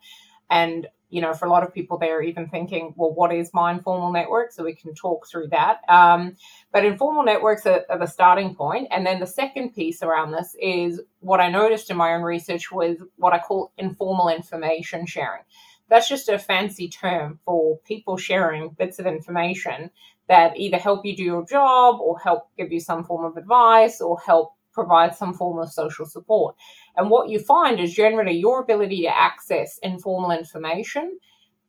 And 0.50 0.86
you 1.08 1.20
know, 1.20 1.32
for 1.32 1.46
a 1.46 1.50
lot 1.50 1.62
of 1.62 1.72
people, 1.72 1.98
they're 1.98 2.22
even 2.22 2.48
thinking, 2.48 2.92
well, 2.96 3.12
what 3.12 3.32
is 3.32 3.50
my 3.54 3.72
informal 3.72 4.12
network? 4.12 4.52
So 4.52 4.64
we 4.64 4.74
can 4.74 4.94
talk 4.94 5.28
through 5.28 5.48
that. 5.48 5.80
Um, 5.88 6.36
but 6.72 6.84
informal 6.84 7.22
networks 7.22 7.64
are, 7.66 7.84
are, 7.88 7.98
the 7.98 8.06
starting 8.06 8.54
point. 8.54 8.88
And 8.90 9.06
then 9.06 9.20
the 9.20 9.26
second 9.26 9.74
piece 9.74 10.02
around 10.02 10.32
this 10.32 10.56
is 10.60 11.00
what 11.20 11.40
I 11.40 11.48
noticed 11.48 11.90
in 11.90 11.96
my 11.96 12.14
own 12.14 12.22
research 12.22 12.72
was 12.72 12.96
what 13.16 13.32
I 13.32 13.38
call 13.38 13.72
informal 13.78 14.28
information 14.28 15.06
sharing. 15.06 15.42
That's 15.88 16.08
just 16.08 16.28
a 16.28 16.38
fancy 16.38 16.88
term 16.88 17.38
for 17.44 17.78
people 17.86 18.16
sharing 18.16 18.70
bits 18.70 18.98
of 18.98 19.06
information 19.06 19.90
that 20.28 20.56
either 20.56 20.76
help 20.76 21.04
you 21.06 21.16
do 21.16 21.22
your 21.22 21.46
job 21.46 22.00
or 22.00 22.18
help 22.18 22.48
give 22.56 22.72
you 22.72 22.80
some 22.80 23.04
form 23.04 23.24
of 23.24 23.36
advice 23.36 24.00
or 24.00 24.18
help 24.18 24.55
provide 24.76 25.16
some 25.16 25.34
form 25.34 25.58
of 25.58 25.72
social 25.72 26.06
support. 26.06 26.54
And 26.96 27.10
what 27.10 27.30
you 27.30 27.40
find 27.40 27.80
is 27.80 27.94
generally 27.94 28.38
your 28.38 28.60
ability 28.60 29.02
to 29.02 29.16
access 29.16 29.78
informal 29.82 30.30
information 30.30 31.18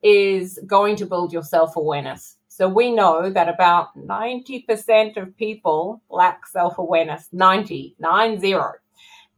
is 0.04 0.60
going 0.68 0.98
to 0.98 1.06
build 1.06 1.34
your 1.34 1.44
self 1.44 1.76
awareness. 1.76 2.38
So 2.50 2.68
we 2.68 2.92
know 2.92 3.30
that 3.30 3.50
about 3.50 3.96
90% 3.98 5.18
of 5.18 5.38
people 5.38 6.02
lack 6.10 6.46
self 6.46 6.78
awareness 6.78 7.30
90, 7.32 7.96
nine 8.00 8.40
zero. 8.40 8.74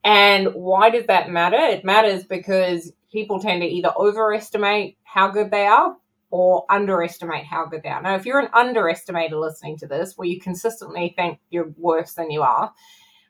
And 0.03 0.47
why 0.53 0.89
does 0.89 1.05
that 1.07 1.29
matter? 1.29 1.57
It 1.57 1.85
matters 1.85 2.23
because 2.23 2.91
people 3.11 3.39
tend 3.39 3.61
to 3.61 3.67
either 3.67 3.93
overestimate 3.97 4.97
how 5.03 5.29
good 5.29 5.51
they 5.51 5.65
are 5.65 5.95
or 6.31 6.65
underestimate 6.69 7.45
how 7.45 7.65
good 7.65 7.83
they 7.83 7.89
are. 7.89 8.01
Now, 8.01 8.15
if 8.15 8.25
you're 8.25 8.39
an 8.39 8.51
underestimator 8.53 9.39
listening 9.39 9.77
to 9.79 9.87
this, 9.87 10.13
where 10.15 10.27
you 10.27 10.39
consistently 10.39 11.13
think 11.15 11.39
you're 11.49 11.73
worse 11.77 12.13
than 12.13 12.31
you 12.31 12.43
are, 12.43 12.71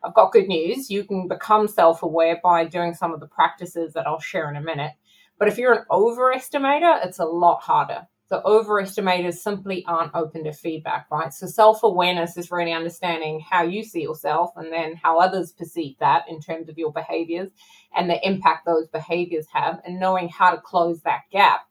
I've 0.03 0.13
got 0.13 0.31
good 0.31 0.47
news. 0.47 0.89
You 0.89 1.03
can 1.03 1.27
become 1.27 1.67
self 1.67 2.03
aware 2.03 2.39
by 2.41 2.65
doing 2.65 2.93
some 2.93 3.13
of 3.13 3.19
the 3.19 3.27
practices 3.27 3.93
that 3.93 4.07
I'll 4.07 4.19
share 4.19 4.49
in 4.49 4.55
a 4.55 4.61
minute. 4.61 4.93
But 5.37 5.47
if 5.47 5.57
you're 5.57 5.73
an 5.73 5.85
overestimator, 5.89 7.05
it's 7.05 7.19
a 7.19 7.25
lot 7.25 7.61
harder. 7.61 8.07
The 8.29 8.41
overestimators 8.43 9.35
simply 9.35 9.83
aren't 9.87 10.13
open 10.13 10.43
to 10.43 10.53
feedback, 10.53 11.07
right? 11.09 11.33
So 11.33 11.47
self 11.47 11.81
awareness 11.81 12.37
is 12.37 12.51
really 12.51 12.71
understanding 12.73 13.39
how 13.39 13.63
you 13.63 13.83
see 13.83 14.03
yourself 14.03 14.51
and 14.55 14.71
then 14.71 14.95
how 14.95 15.19
others 15.19 15.51
perceive 15.51 15.95
that 15.99 16.25
in 16.29 16.39
terms 16.39 16.69
of 16.69 16.77
your 16.77 16.91
behaviors 16.93 17.49
and 17.95 18.07
the 18.09 18.25
impact 18.25 18.67
those 18.67 18.87
behaviors 18.87 19.47
have 19.51 19.81
and 19.83 19.99
knowing 19.99 20.29
how 20.29 20.51
to 20.51 20.61
close 20.61 21.01
that 21.01 21.21
gap. 21.31 21.61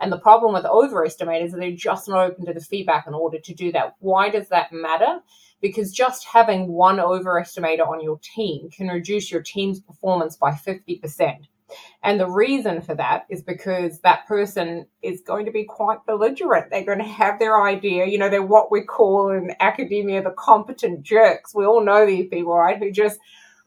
And 0.00 0.10
the 0.10 0.18
problem 0.18 0.54
with 0.54 0.64
overestimators 0.64 1.46
is 1.46 1.52
they're 1.52 1.72
just 1.72 2.08
not 2.08 2.30
open 2.30 2.46
to 2.46 2.52
the 2.52 2.60
feedback 2.60 3.06
in 3.06 3.14
order 3.14 3.38
to 3.38 3.54
do 3.54 3.70
that. 3.72 3.94
Why 4.00 4.28
does 4.28 4.48
that 4.48 4.72
matter? 4.72 5.20
Because 5.60 5.92
just 5.92 6.24
having 6.24 6.68
one 6.68 6.98
overestimator 6.98 7.86
on 7.86 8.02
your 8.02 8.18
team 8.22 8.70
can 8.70 8.88
reduce 8.88 9.30
your 9.30 9.42
team's 9.42 9.80
performance 9.80 10.36
by 10.36 10.52
50%. 10.52 11.48
And 12.02 12.18
the 12.18 12.28
reason 12.28 12.80
for 12.80 12.94
that 12.94 13.26
is 13.28 13.42
because 13.42 14.00
that 14.00 14.26
person 14.26 14.86
is 15.02 15.20
going 15.20 15.44
to 15.46 15.52
be 15.52 15.64
quite 15.64 15.98
belligerent. 16.06 16.70
They're 16.70 16.84
going 16.84 16.98
to 16.98 17.04
have 17.04 17.38
their 17.38 17.62
idea. 17.62 18.06
You 18.06 18.18
know, 18.18 18.30
they're 18.30 18.42
what 18.42 18.72
we 18.72 18.82
call 18.82 19.30
in 19.30 19.54
academia 19.60 20.22
the 20.22 20.30
competent 20.30 21.02
jerks. 21.02 21.54
We 21.54 21.66
all 21.66 21.84
know 21.84 22.06
these 22.06 22.28
people, 22.28 22.56
right? 22.56 22.78
Who 22.78 22.90
just 22.90 23.18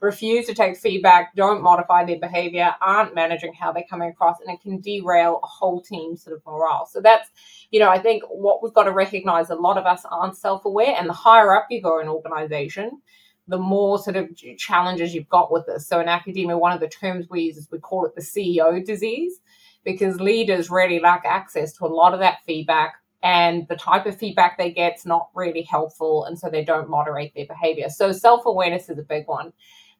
refuse 0.02 0.46
to 0.46 0.54
take 0.54 0.76
feedback, 0.76 1.34
don't 1.36 1.62
modify 1.62 2.04
their 2.04 2.18
behavior, 2.18 2.74
aren't 2.80 3.14
managing 3.14 3.54
how 3.54 3.72
they're 3.72 3.84
coming 3.88 4.10
across, 4.10 4.36
and 4.40 4.52
it 4.52 4.60
can 4.60 4.80
derail 4.80 5.40
a 5.42 5.46
whole 5.46 5.80
team 5.80 6.16
sort 6.16 6.36
of 6.36 6.42
morale. 6.44 6.86
So 6.86 7.00
that's, 7.00 7.30
you 7.70 7.78
know, 7.78 7.88
I 7.88 7.98
think 7.98 8.24
what 8.28 8.62
we've 8.62 8.74
got 8.74 8.84
to 8.84 8.92
recognize 8.92 9.48
a 9.48 9.54
lot 9.54 9.78
of 9.78 9.86
us 9.86 10.04
aren't 10.10 10.36
self 10.36 10.64
aware, 10.64 10.94
and 10.98 11.08
the 11.08 11.14
higher 11.14 11.54
up 11.56 11.66
you 11.70 11.80
go 11.80 12.00
in 12.00 12.08
organization, 12.08 13.00
the 13.46 13.58
more 13.58 13.98
sort 13.98 14.16
of 14.16 14.28
challenges 14.58 15.14
you've 15.14 15.28
got 15.28 15.52
with 15.52 15.66
this. 15.66 15.86
So 15.86 16.00
in 16.00 16.08
academia, 16.08 16.58
one 16.58 16.72
of 16.72 16.80
the 16.80 16.88
terms 16.88 17.26
we 17.30 17.42
use 17.42 17.56
is 17.56 17.68
we 17.70 17.78
call 17.78 18.04
it 18.04 18.14
the 18.14 18.22
CEO 18.22 18.84
disease 18.84 19.40
because 19.84 20.20
leaders 20.20 20.70
really 20.70 20.98
lack 21.00 21.22
access 21.24 21.72
to 21.74 21.84
a 21.84 21.86
lot 21.86 22.12
of 22.12 22.20
that 22.20 22.38
feedback 22.44 22.94
and 23.22 23.66
the 23.68 23.76
type 23.76 24.06
of 24.06 24.18
feedback 24.18 24.58
they 24.58 24.70
get 24.70 24.96
is 24.96 25.06
not 25.06 25.28
really 25.34 25.62
helpful 25.62 26.24
and 26.24 26.38
so 26.38 26.48
they 26.48 26.64
don't 26.64 26.88
moderate 26.88 27.32
their 27.34 27.46
behavior 27.46 27.88
so 27.88 28.12
self-awareness 28.12 28.88
is 28.88 28.98
a 28.98 29.02
big 29.02 29.26
one 29.26 29.52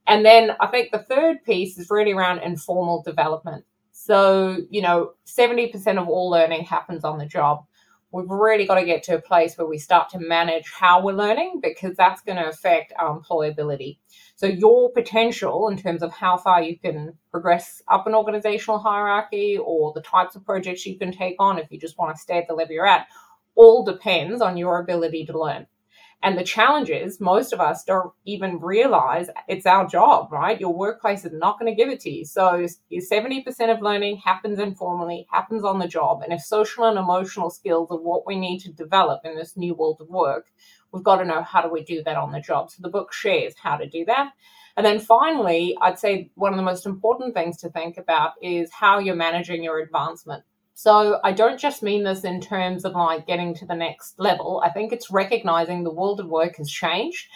and 0.07 0.25
then 0.25 0.53
I 0.61 0.67
think 0.67 0.91
the 0.91 0.99
third 0.99 1.45
piece 1.45 1.79
is 1.79 1.91
really 1.91 2.13
around 2.13 2.41
informal 2.41 3.03
development. 3.03 3.65
So, 3.93 4.59
you 4.71 4.83
know, 4.83 5.13
70% 5.27 5.99
of 5.99 6.09
all 6.09 6.31
learning 6.31 6.65
happens 6.65 7.05
on 7.05 7.19
the 7.19 7.27
job. 7.27 7.65
We've 8.11 8.29
really 8.29 8.67
got 8.67 8.75
to 8.75 8.85
get 8.85 9.03
to 9.05 9.17
a 9.17 9.23
place 9.23 9.57
where 9.57 9.67
we 9.67 9.79
start 9.79 10.11
to 10.11 10.19
manage 10.19 10.71
how 10.71 11.03
we're 11.03 11.13
learning 11.13 11.61
because 11.63 11.97
that's 11.97 12.21
going 12.21 12.37
to 12.37 12.49
affect 12.49 12.93
our 12.99 13.19
employability. 13.19 13.99
So 14.37 14.47
your 14.47 14.93
potential 14.93 15.69
in 15.69 15.79
terms 15.79 16.03
of 16.03 16.13
how 16.13 16.37
far 16.37 16.63
you 16.63 16.79
can 16.79 17.15
progress 17.31 17.81
up 17.89 18.07
an 18.07 18.15
organizational 18.15 18.81
hierarchy 18.81 19.57
or 19.57 19.93
the 19.95 20.03
types 20.03 20.37
of 20.37 20.45
projects 20.45 20.85
you 20.85 20.99
can 20.99 21.13
take 21.13 21.37
on 21.39 21.59
if 21.59 21.71
you 21.71 21.79
just 21.79 21.97
want 21.97 22.15
to 22.15 22.21
stay 22.21 22.37
at 22.37 22.49
the 22.49 22.55
level 22.55 22.75
you're 22.75 22.87
at 22.87 23.07
all 23.55 23.85
depends 23.85 24.41
on 24.41 24.57
your 24.57 24.81
ability 24.81 25.27
to 25.27 25.39
learn. 25.39 25.67
And 26.25 26.39
the 26.39 26.45
challenge 26.45 26.89
is 26.89 27.21
most 27.21 27.53
of 27.53 27.61
us 27.61 27.83
don't 27.83 28.13
even 28.25 28.61
realize 28.61 29.29
it's 29.49 29.67
our 29.67 29.87
job, 29.89 30.31
right? 30.31 30.61
Your 30.61 30.73
workplace 30.73 31.25
is 31.25 31.33
not 31.33 31.59
going 31.59 31.71
to 31.71 31.77
give 31.77 31.89
it 31.89 31.99
to 32.01 32.11
you. 32.11 32.25
So 32.25 32.67
70% 32.93 33.45
of 33.75 33.83
learning 33.83 34.19
happens 34.25 34.61
informally, 34.61 35.27
happens 35.33 35.65
on 35.65 35.81
the 35.81 35.89
job. 35.89 36.23
And 36.23 36.33
if 36.33 36.41
social 36.41 36.85
and 36.85 36.97
emotional 36.97 37.51
skills 37.51 37.89
are 37.91 38.01
what 38.01 38.25
we 38.25 38.39
need 38.39 38.61
to 38.61 38.73
develop 38.73 39.23
in 39.25 39.35
this 39.35 39.57
new 39.57 39.75
world 39.75 39.99
of 40.01 40.09
work, 40.09 40.47
we've 40.93 41.03
got 41.03 41.17
to 41.17 41.25
know 41.25 41.43
how 41.43 41.61
do 41.61 41.69
we 41.69 41.83
do 41.83 42.05
that 42.05 42.17
on 42.17 42.31
the 42.31 42.41
job. 42.41 42.71
So 42.71 42.79
the 42.81 42.89
book 42.89 43.13
shares 43.13 43.55
how 43.61 43.77
to 43.77 43.89
do 43.89 44.05
that. 44.05 44.33
And 44.77 44.87
then 44.87 45.01
finally, 45.01 45.77
I'd 45.81 45.99
say 45.99 46.31
one 46.35 46.53
of 46.53 46.57
the 46.57 46.63
most 46.63 46.87
important 46.87 47.35
things 47.35 47.59
to 47.59 47.69
think 47.69 47.99
about 47.99 48.33
is 48.41 48.71
how 48.73 49.01
you're 49.01 49.17
managing 49.17 49.65
your 49.65 49.81
advancement. 49.81 50.45
So 50.75 51.21
I 51.23 51.33
don't 51.33 51.61
just 51.61 51.83
mean 51.83 52.05
this 52.05 52.25
in 52.25 52.41
terms 52.41 52.85
of 52.85 52.93
like 52.93 53.27
getting 53.27 53.55
to 53.57 53.67
the 53.67 53.75
next 53.75 54.19
level. 54.19 54.63
I 54.65 54.71
think 54.71 54.93
it's 54.93 55.11
recognizing 55.11 55.85
the 55.85 55.93
world 55.93 56.21
of 56.21 56.29
work 56.29 56.57
has 56.57 56.71
changed 56.71 57.29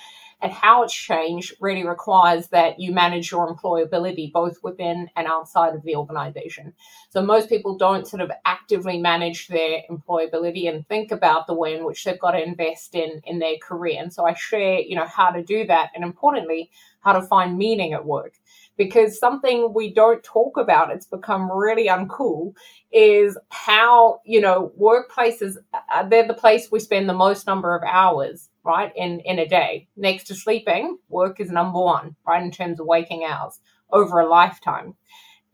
and 0.42 0.52
how 0.52 0.82
it's 0.82 0.94
changed 0.94 1.54
really 1.60 1.86
requires 1.86 2.48
that 2.48 2.78
you 2.78 2.92
manage 2.92 3.30
your 3.30 3.52
employability 3.52 4.30
both 4.30 4.58
within 4.62 5.08
and 5.16 5.26
outside 5.26 5.74
of 5.74 5.82
the 5.82 5.96
organization. 5.96 6.74
So 7.10 7.22
most 7.22 7.48
people 7.48 7.78
don't 7.78 8.06
sort 8.06 8.20
of 8.20 8.30
actively 8.44 8.98
manage 8.98 9.48
their 9.48 9.80
employability 9.90 10.68
and 10.68 10.86
think 10.88 11.10
about 11.10 11.46
the 11.46 11.54
way 11.54 11.74
in 11.74 11.84
which 11.84 12.04
they've 12.04 12.18
got 12.18 12.32
to 12.32 12.42
invest 12.42 12.94
in 12.94 13.20
in 13.24 13.38
their 13.38 13.56
career. 13.62 14.00
And 14.00 14.12
so 14.12 14.26
I 14.26 14.34
share, 14.34 14.80
you 14.80 14.96
know, 14.96 15.06
how 15.06 15.30
to 15.30 15.42
do 15.42 15.66
that 15.66 15.90
and 15.94 16.04
importantly, 16.04 16.70
how 17.00 17.12
to 17.12 17.22
find 17.22 17.56
meaning 17.56 17.94
at 17.94 18.04
work 18.04 18.34
because 18.76 19.18
something 19.18 19.72
we 19.74 19.92
don't 19.92 20.22
talk 20.22 20.56
about 20.56 20.90
it's 20.90 21.06
become 21.06 21.50
really 21.50 21.88
uncool 21.88 22.52
is 22.92 23.38
how 23.50 24.20
you 24.24 24.40
know 24.40 24.72
workplaces 24.80 25.56
uh, 25.92 26.06
they're 26.08 26.26
the 26.26 26.34
place 26.34 26.70
we 26.70 26.80
spend 26.80 27.08
the 27.08 27.14
most 27.14 27.46
number 27.46 27.74
of 27.74 27.82
hours 27.82 28.48
right 28.66 28.92
in 28.96 29.20
in 29.20 29.38
a 29.38 29.48
day. 29.48 29.88
Next 29.96 30.24
to 30.24 30.34
sleeping 30.34 30.98
work 31.08 31.40
is 31.40 31.50
number 31.50 31.80
one 31.80 32.16
right 32.26 32.42
in 32.42 32.50
terms 32.50 32.80
of 32.80 32.86
waking 32.86 33.24
hours 33.24 33.60
over 33.90 34.20
a 34.20 34.28
lifetime. 34.28 34.94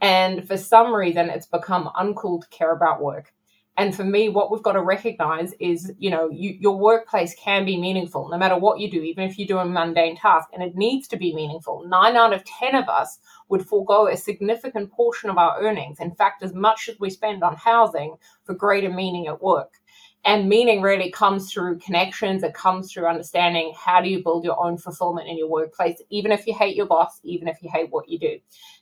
And 0.01 0.47
for 0.49 0.57
some 0.57 0.93
reason 0.93 1.31
it's 1.31 1.47
become 1.47 1.91
uncool 1.97 2.41
to 2.43 2.49
care 2.49 2.73
about 2.75 3.03
work 3.03 3.33
and 3.79 3.95
for 3.97 4.05
me, 4.05 4.29
what 4.29 4.53
we've 4.53 4.63
got 4.63 4.73
to 4.73 4.83
recognize 4.83 5.55
is, 5.59 5.93
you 5.99 6.11
know, 6.11 6.29
you, 6.31 6.57
your 6.61 6.77
workplace 6.77 7.35
can 7.35 7.65
be 7.65 7.81
meaningful 7.81 8.29
no 8.29 8.37
matter 8.37 8.57
what 8.57 8.81
you 8.81 8.91
do, 8.91 9.01
even 9.03 9.25
if 9.25 9.39
you 9.39 9.47
do 9.47 9.59
a 9.59 9.65
mundane 9.65 10.17
task, 10.17 10.49
and 10.53 10.63
it 10.63 10.77
needs 10.77 11.09
to 11.09 11.17
be 11.17 11.35
meaningful. 11.35 11.83
Nine 11.89 12.17
out 12.17 12.35
of 12.35 12.45
10 12.45 12.75
of 12.75 12.89
us 12.91 13.19
would 13.49 13.67
forego 13.67 14.09
a 14.09 14.17
significant 14.17 14.93
portion 14.93 15.31
of 15.31 15.39
our 15.39 15.59
earnings. 15.59 16.01
In 16.01 16.15
fact, 16.15 16.43
as 16.43 16.53
much 16.53 16.91
as 16.91 17.01
we 17.01 17.09
spend 17.09 17.43
on 17.43 17.57
housing 17.57 18.17
for 18.45 18.55
greater 18.55 18.91
meaning 18.91 19.27
at 19.27 19.43
work. 19.43 19.79
And 20.25 20.49
meaning 20.49 20.83
really 20.83 21.11
comes 21.11 21.53
through 21.53 21.79
connections. 21.81 22.45
It 22.45 22.55
comes 22.55 22.93
through 22.93 23.07
understanding 23.07 23.75
how 23.77 24.01
do 24.01 24.09
you 24.09 24.23
build 24.23 24.45
your 24.45 24.63
own 24.65 24.79
fulfillment 24.79 25.29
in 25.29 25.37
your 25.37 25.51
workplace, 25.51 26.01
even 26.11 26.31
if 26.31 26.47
you 26.47 26.55
hate 26.55 26.77
your 26.77 26.87
boss, 26.87 27.19
even 27.25 27.49
if 27.49 27.61
you 27.61 27.69
hate 27.73 27.91
what 27.91 28.09
you 28.09 28.21
do. 28.21 28.39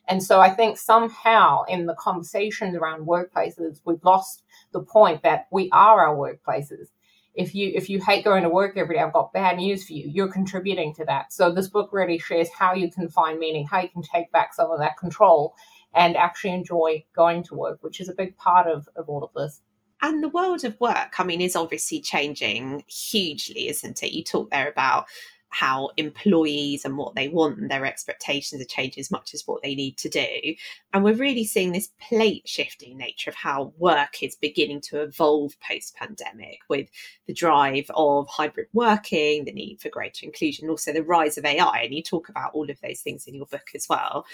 And 0.07 0.21
so 0.21 0.39
I 0.39 0.51
think 0.51 0.77
somehow 0.77 1.63
in 1.63 1.87
the 1.87 1.95
conversations 1.95 2.75
around 2.75 3.07
workplaces, 3.07 3.81
we've 3.85 4.03
lost 4.03 4.43
the 4.71 4.81
point 4.81 5.23
that 5.23 5.47
we 5.51 5.69
are 5.71 6.07
our 6.07 6.15
workplaces. 6.15 6.87
If 7.33 7.55
you 7.55 7.71
if 7.73 7.89
you 7.89 8.01
hate 8.01 8.25
going 8.25 8.43
to 8.43 8.49
work 8.49 8.75
every 8.75 8.95
day, 8.95 9.01
I've 9.01 9.13
got 9.13 9.31
bad 9.31 9.57
news 9.57 9.85
for 9.85 9.93
you. 9.93 10.09
You're 10.09 10.31
contributing 10.31 10.93
to 10.95 11.05
that. 11.05 11.31
So 11.31 11.51
this 11.51 11.69
book 11.69 11.89
really 11.93 12.19
shares 12.19 12.49
how 12.57 12.73
you 12.73 12.91
can 12.91 13.07
find 13.07 13.39
meaning, 13.39 13.65
how 13.65 13.81
you 13.81 13.89
can 13.89 14.01
take 14.01 14.31
back 14.31 14.53
some 14.53 14.69
of 14.69 14.79
that 14.79 14.97
control 14.97 15.55
and 15.93 16.17
actually 16.17 16.53
enjoy 16.53 17.05
going 17.15 17.43
to 17.43 17.55
work, 17.55 17.79
which 17.81 17.99
is 17.99 18.09
a 18.09 18.13
big 18.13 18.35
part 18.37 18.67
of, 18.67 18.87
of 18.95 19.07
all 19.09 19.23
of 19.23 19.31
this. 19.33 19.61
And 20.01 20.23
the 20.23 20.29
world 20.29 20.63
of 20.63 20.79
work, 20.79 21.19
I 21.19 21.23
mean, 21.23 21.41
is 21.41 21.55
obviously 21.55 22.01
changing 22.01 22.83
hugely, 22.87 23.67
isn't 23.67 24.01
it? 24.01 24.13
You 24.13 24.23
talk 24.23 24.49
there 24.49 24.69
about 24.69 25.05
how 25.51 25.89
employees 25.97 26.85
and 26.85 26.97
what 26.97 27.13
they 27.13 27.27
want 27.27 27.59
and 27.59 27.69
their 27.69 27.85
expectations 27.85 28.61
are 28.61 28.65
changing 28.65 29.01
as 29.01 29.11
much 29.11 29.33
as 29.33 29.45
what 29.45 29.61
they 29.61 29.75
need 29.75 29.97
to 29.97 30.09
do. 30.09 30.55
And 30.93 31.03
we're 31.03 31.13
really 31.13 31.43
seeing 31.43 31.73
this 31.73 31.89
plate 31.99 32.47
shifting 32.47 32.97
nature 32.97 33.29
of 33.29 33.35
how 33.35 33.73
work 33.77 34.23
is 34.23 34.35
beginning 34.35 34.81
to 34.81 35.01
evolve 35.01 35.53
post 35.59 35.95
pandemic 35.95 36.59
with 36.69 36.89
the 37.27 37.33
drive 37.33 37.85
of 37.93 38.27
hybrid 38.29 38.67
working, 38.73 39.43
the 39.43 39.51
need 39.51 39.81
for 39.81 39.89
greater 39.89 40.25
inclusion, 40.25 40.69
also 40.69 40.93
the 40.93 41.03
rise 41.03 41.37
of 41.37 41.45
AI. 41.45 41.81
And 41.83 41.93
you 41.93 42.01
talk 42.01 42.29
about 42.29 42.53
all 42.53 42.69
of 42.69 42.79
those 42.81 43.01
things 43.01 43.27
in 43.27 43.35
your 43.35 43.45
book 43.45 43.71
as 43.75 43.87
well. 43.89 44.25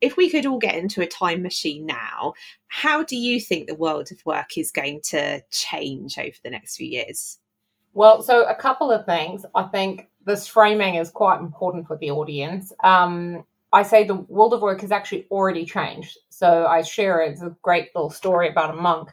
If 0.00 0.16
we 0.16 0.30
could 0.30 0.46
all 0.46 0.58
get 0.58 0.76
into 0.76 1.02
a 1.02 1.06
time 1.06 1.42
machine 1.42 1.84
now, 1.84 2.34
how 2.68 3.02
do 3.02 3.16
you 3.16 3.40
think 3.40 3.66
the 3.66 3.74
world 3.74 4.12
of 4.12 4.24
work 4.24 4.56
is 4.56 4.70
going 4.70 5.00
to 5.06 5.42
change 5.50 6.16
over 6.16 6.36
the 6.44 6.50
next 6.50 6.76
few 6.76 6.86
years? 6.86 7.38
Well, 7.92 8.22
so 8.22 8.44
a 8.44 8.54
couple 8.54 8.92
of 8.92 9.04
things. 9.04 9.44
I 9.54 9.64
think 9.64 10.09
this 10.24 10.46
framing 10.46 10.96
is 10.96 11.10
quite 11.10 11.40
important 11.40 11.86
for 11.86 11.96
the 11.96 12.10
audience. 12.10 12.72
Um, 12.84 13.44
I 13.72 13.82
say 13.82 14.04
the 14.04 14.14
world 14.14 14.52
of 14.52 14.62
work 14.62 14.80
has 14.80 14.92
actually 14.92 15.26
already 15.30 15.64
changed. 15.64 16.18
So 16.28 16.66
I 16.66 16.82
share 16.82 17.20
it's 17.20 17.42
a 17.42 17.56
great 17.62 17.88
little 17.94 18.10
story 18.10 18.48
about 18.48 18.70
a 18.70 18.80
monk 18.80 19.10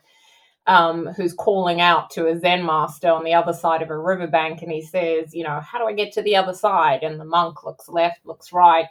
um, 0.66 1.08
who's 1.16 1.34
calling 1.34 1.80
out 1.80 2.10
to 2.12 2.28
a 2.28 2.38
Zen 2.40 2.66
master 2.66 3.10
on 3.10 3.24
the 3.24 3.34
other 3.34 3.54
side 3.54 3.82
of 3.82 3.90
a 3.90 3.98
riverbank, 3.98 4.62
and 4.62 4.72
he 4.72 4.82
says, 4.82 5.34
"You 5.34 5.44
know, 5.44 5.62
how 5.62 5.80
do 5.80 5.86
I 5.86 5.94
get 5.94 6.12
to 6.14 6.22
the 6.22 6.36
other 6.36 6.54
side?" 6.54 7.04
And 7.04 7.20
the 7.20 7.26
monk 7.26 7.64
looks 7.64 7.88
left, 7.88 8.26
looks 8.26 8.52
right, 8.52 8.88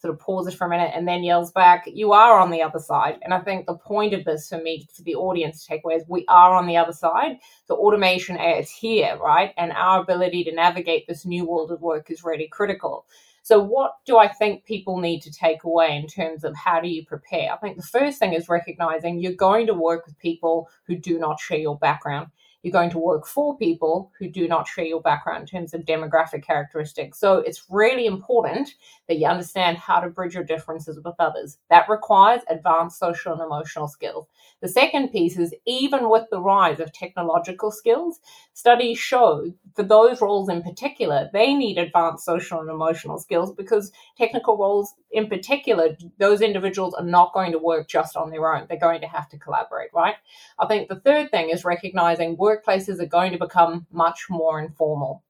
sort 0.00 0.14
of 0.14 0.20
pauses 0.20 0.54
for 0.54 0.66
a 0.66 0.70
minute 0.70 0.92
and 0.94 1.06
then 1.06 1.22
yells 1.22 1.52
back, 1.52 1.84
You 1.86 2.12
are 2.12 2.38
on 2.38 2.50
the 2.50 2.62
other 2.62 2.78
side. 2.78 3.18
And 3.22 3.34
I 3.34 3.40
think 3.40 3.66
the 3.66 3.74
point 3.74 4.14
of 4.14 4.24
this 4.24 4.48
for 4.48 4.58
me, 4.58 4.86
for 4.92 5.02
the 5.02 5.14
audience 5.14 5.62
to 5.62 5.68
take 5.68 5.84
away 5.84 5.94
is 5.94 6.04
we 6.08 6.24
are 6.28 6.54
on 6.54 6.66
the 6.66 6.76
other 6.76 6.92
side. 6.92 7.38
The 7.68 7.74
automation 7.74 8.38
is 8.38 8.70
here, 8.70 9.18
right? 9.22 9.52
And 9.58 9.72
our 9.72 10.00
ability 10.00 10.44
to 10.44 10.54
navigate 10.54 11.06
this 11.06 11.26
new 11.26 11.44
world 11.44 11.70
of 11.70 11.82
work 11.82 12.10
is 12.10 12.24
really 12.24 12.48
critical. 12.48 13.06
So, 13.42 13.58
what 13.58 13.96
do 14.04 14.18
I 14.18 14.28
think 14.28 14.64
people 14.64 14.98
need 14.98 15.20
to 15.22 15.32
take 15.32 15.64
away 15.64 15.96
in 15.96 16.06
terms 16.06 16.44
of 16.44 16.54
how 16.56 16.80
do 16.80 16.88
you 16.88 17.04
prepare? 17.04 17.52
I 17.52 17.56
think 17.56 17.76
the 17.76 17.82
first 17.82 18.18
thing 18.18 18.32
is 18.32 18.48
recognizing 18.48 19.18
you're 19.18 19.32
going 19.32 19.66
to 19.66 19.74
work 19.74 20.06
with 20.06 20.18
people 20.18 20.68
who 20.86 20.96
do 20.96 21.18
not 21.18 21.40
share 21.40 21.58
your 21.58 21.78
background 21.78 22.28
you're 22.62 22.72
going 22.72 22.90
to 22.90 22.98
work 22.98 23.26
for 23.26 23.56
people 23.56 24.12
who 24.18 24.28
do 24.28 24.46
not 24.46 24.68
share 24.68 24.84
your 24.84 25.00
background 25.00 25.42
in 25.42 25.46
terms 25.46 25.74
of 25.74 25.82
demographic 25.82 26.44
characteristics. 26.44 27.18
So 27.18 27.38
it's 27.38 27.64
really 27.70 28.06
important 28.06 28.74
that 29.08 29.18
you 29.18 29.26
understand 29.26 29.78
how 29.78 30.00
to 30.00 30.08
bridge 30.08 30.34
your 30.34 30.44
differences 30.44 30.98
with 31.02 31.14
others. 31.18 31.58
That 31.70 31.88
requires 31.88 32.42
advanced 32.48 32.98
social 32.98 33.32
and 33.32 33.40
emotional 33.40 33.88
skills. 33.88 34.26
The 34.60 34.68
second 34.68 35.08
piece 35.08 35.38
is 35.38 35.54
even 35.66 36.10
with 36.10 36.26
the 36.30 36.40
rise 36.40 36.80
of 36.80 36.92
technological 36.92 37.70
skills, 37.70 38.20
studies 38.52 38.98
show 38.98 39.52
for 39.74 39.82
those 39.82 40.20
roles 40.20 40.48
in 40.48 40.62
particular, 40.62 41.30
they 41.32 41.54
need 41.54 41.78
advanced 41.78 42.24
social 42.24 42.60
and 42.60 42.68
emotional 42.68 43.18
skills 43.18 43.54
because 43.54 43.92
technical 44.18 44.56
roles 44.58 44.94
in 45.10 45.28
particular, 45.28 45.96
those 46.18 46.40
individuals 46.40 46.94
are 46.94 47.04
not 47.04 47.32
going 47.32 47.52
to 47.52 47.58
work 47.58 47.88
just 47.88 48.16
on 48.16 48.30
their 48.30 48.54
own. 48.54 48.66
They're 48.68 48.78
going 48.78 49.00
to 49.00 49.08
have 49.08 49.28
to 49.30 49.38
collaborate, 49.38 49.90
right? 49.94 50.16
I 50.58 50.66
think 50.66 50.88
the 50.88 51.00
third 51.00 51.30
thing 51.30 51.50
is 51.50 51.64
recognizing 51.64 52.36
workplaces 52.50 53.00
are 53.00 53.06
going 53.06 53.32
to 53.32 53.38
become 53.38 53.86
much 53.92 54.26
more 54.28 54.60
informal. 54.60 55.22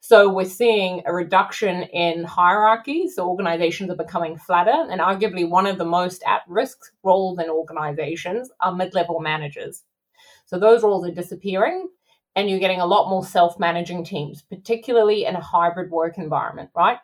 So 0.00 0.32
we're 0.32 0.46
seeing 0.46 1.02
a 1.06 1.12
reduction 1.12 1.82
in 1.82 2.24
hierarchies. 2.24 3.16
So 3.16 3.28
organizations 3.28 3.90
are 3.90 3.96
becoming 3.96 4.38
flatter, 4.38 4.86
and 4.90 5.00
arguably 5.00 5.48
one 5.48 5.66
of 5.66 5.78
the 5.78 5.84
most 5.84 6.22
at 6.26 6.42
risk 6.48 6.78
roles 7.02 7.38
in 7.38 7.50
organizations 7.50 8.50
are 8.60 8.74
mid 8.74 8.94
level 8.94 9.20
managers. 9.20 9.82
So 10.46 10.58
those 10.58 10.82
roles 10.82 11.06
are 11.06 11.12
disappearing, 11.12 11.88
and 12.36 12.48
you're 12.48 12.58
getting 12.58 12.80
a 12.80 12.86
lot 12.86 13.10
more 13.10 13.24
self 13.24 13.58
managing 13.58 14.04
teams, 14.04 14.42
particularly 14.42 15.24
in 15.24 15.36
a 15.36 15.42
hybrid 15.42 15.90
work 15.90 16.16
environment, 16.16 16.70
right? 16.74 16.98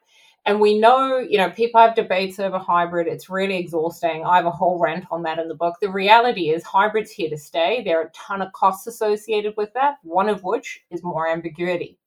And 0.46 0.60
we 0.60 0.78
know, 0.78 1.18
you 1.18 1.38
know, 1.38 1.48
people 1.50 1.80
have 1.80 1.94
debates 1.94 2.38
over 2.38 2.58
hybrid. 2.58 3.06
It's 3.06 3.30
really 3.30 3.56
exhausting. 3.56 4.24
I 4.24 4.36
have 4.36 4.44
a 4.44 4.50
whole 4.50 4.78
rant 4.78 5.06
on 5.10 5.22
that 5.22 5.38
in 5.38 5.48
the 5.48 5.54
book. 5.54 5.76
The 5.80 5.90
reality 5.90 6.50
is, 6.50 6.62
hybrid's 6.62 7.10
here 7.10 7.30
to 7.30 7.38
stay. 7.38 7.82
There 7.82 7.98
are 7.98 8.08
a 8.08 8.10
ton 8.10 8.42
of 8.42 8.52
costs 8.52 8.86
associated 8.86 9.54
with 9.56 9.72
that, 9.72 9.96
one 10.02 10.28
of 10.28 10.44
which 10.44 10.82
is 10.90 11.02
more 11.02 11.28
ambiguity. 11.28 11.98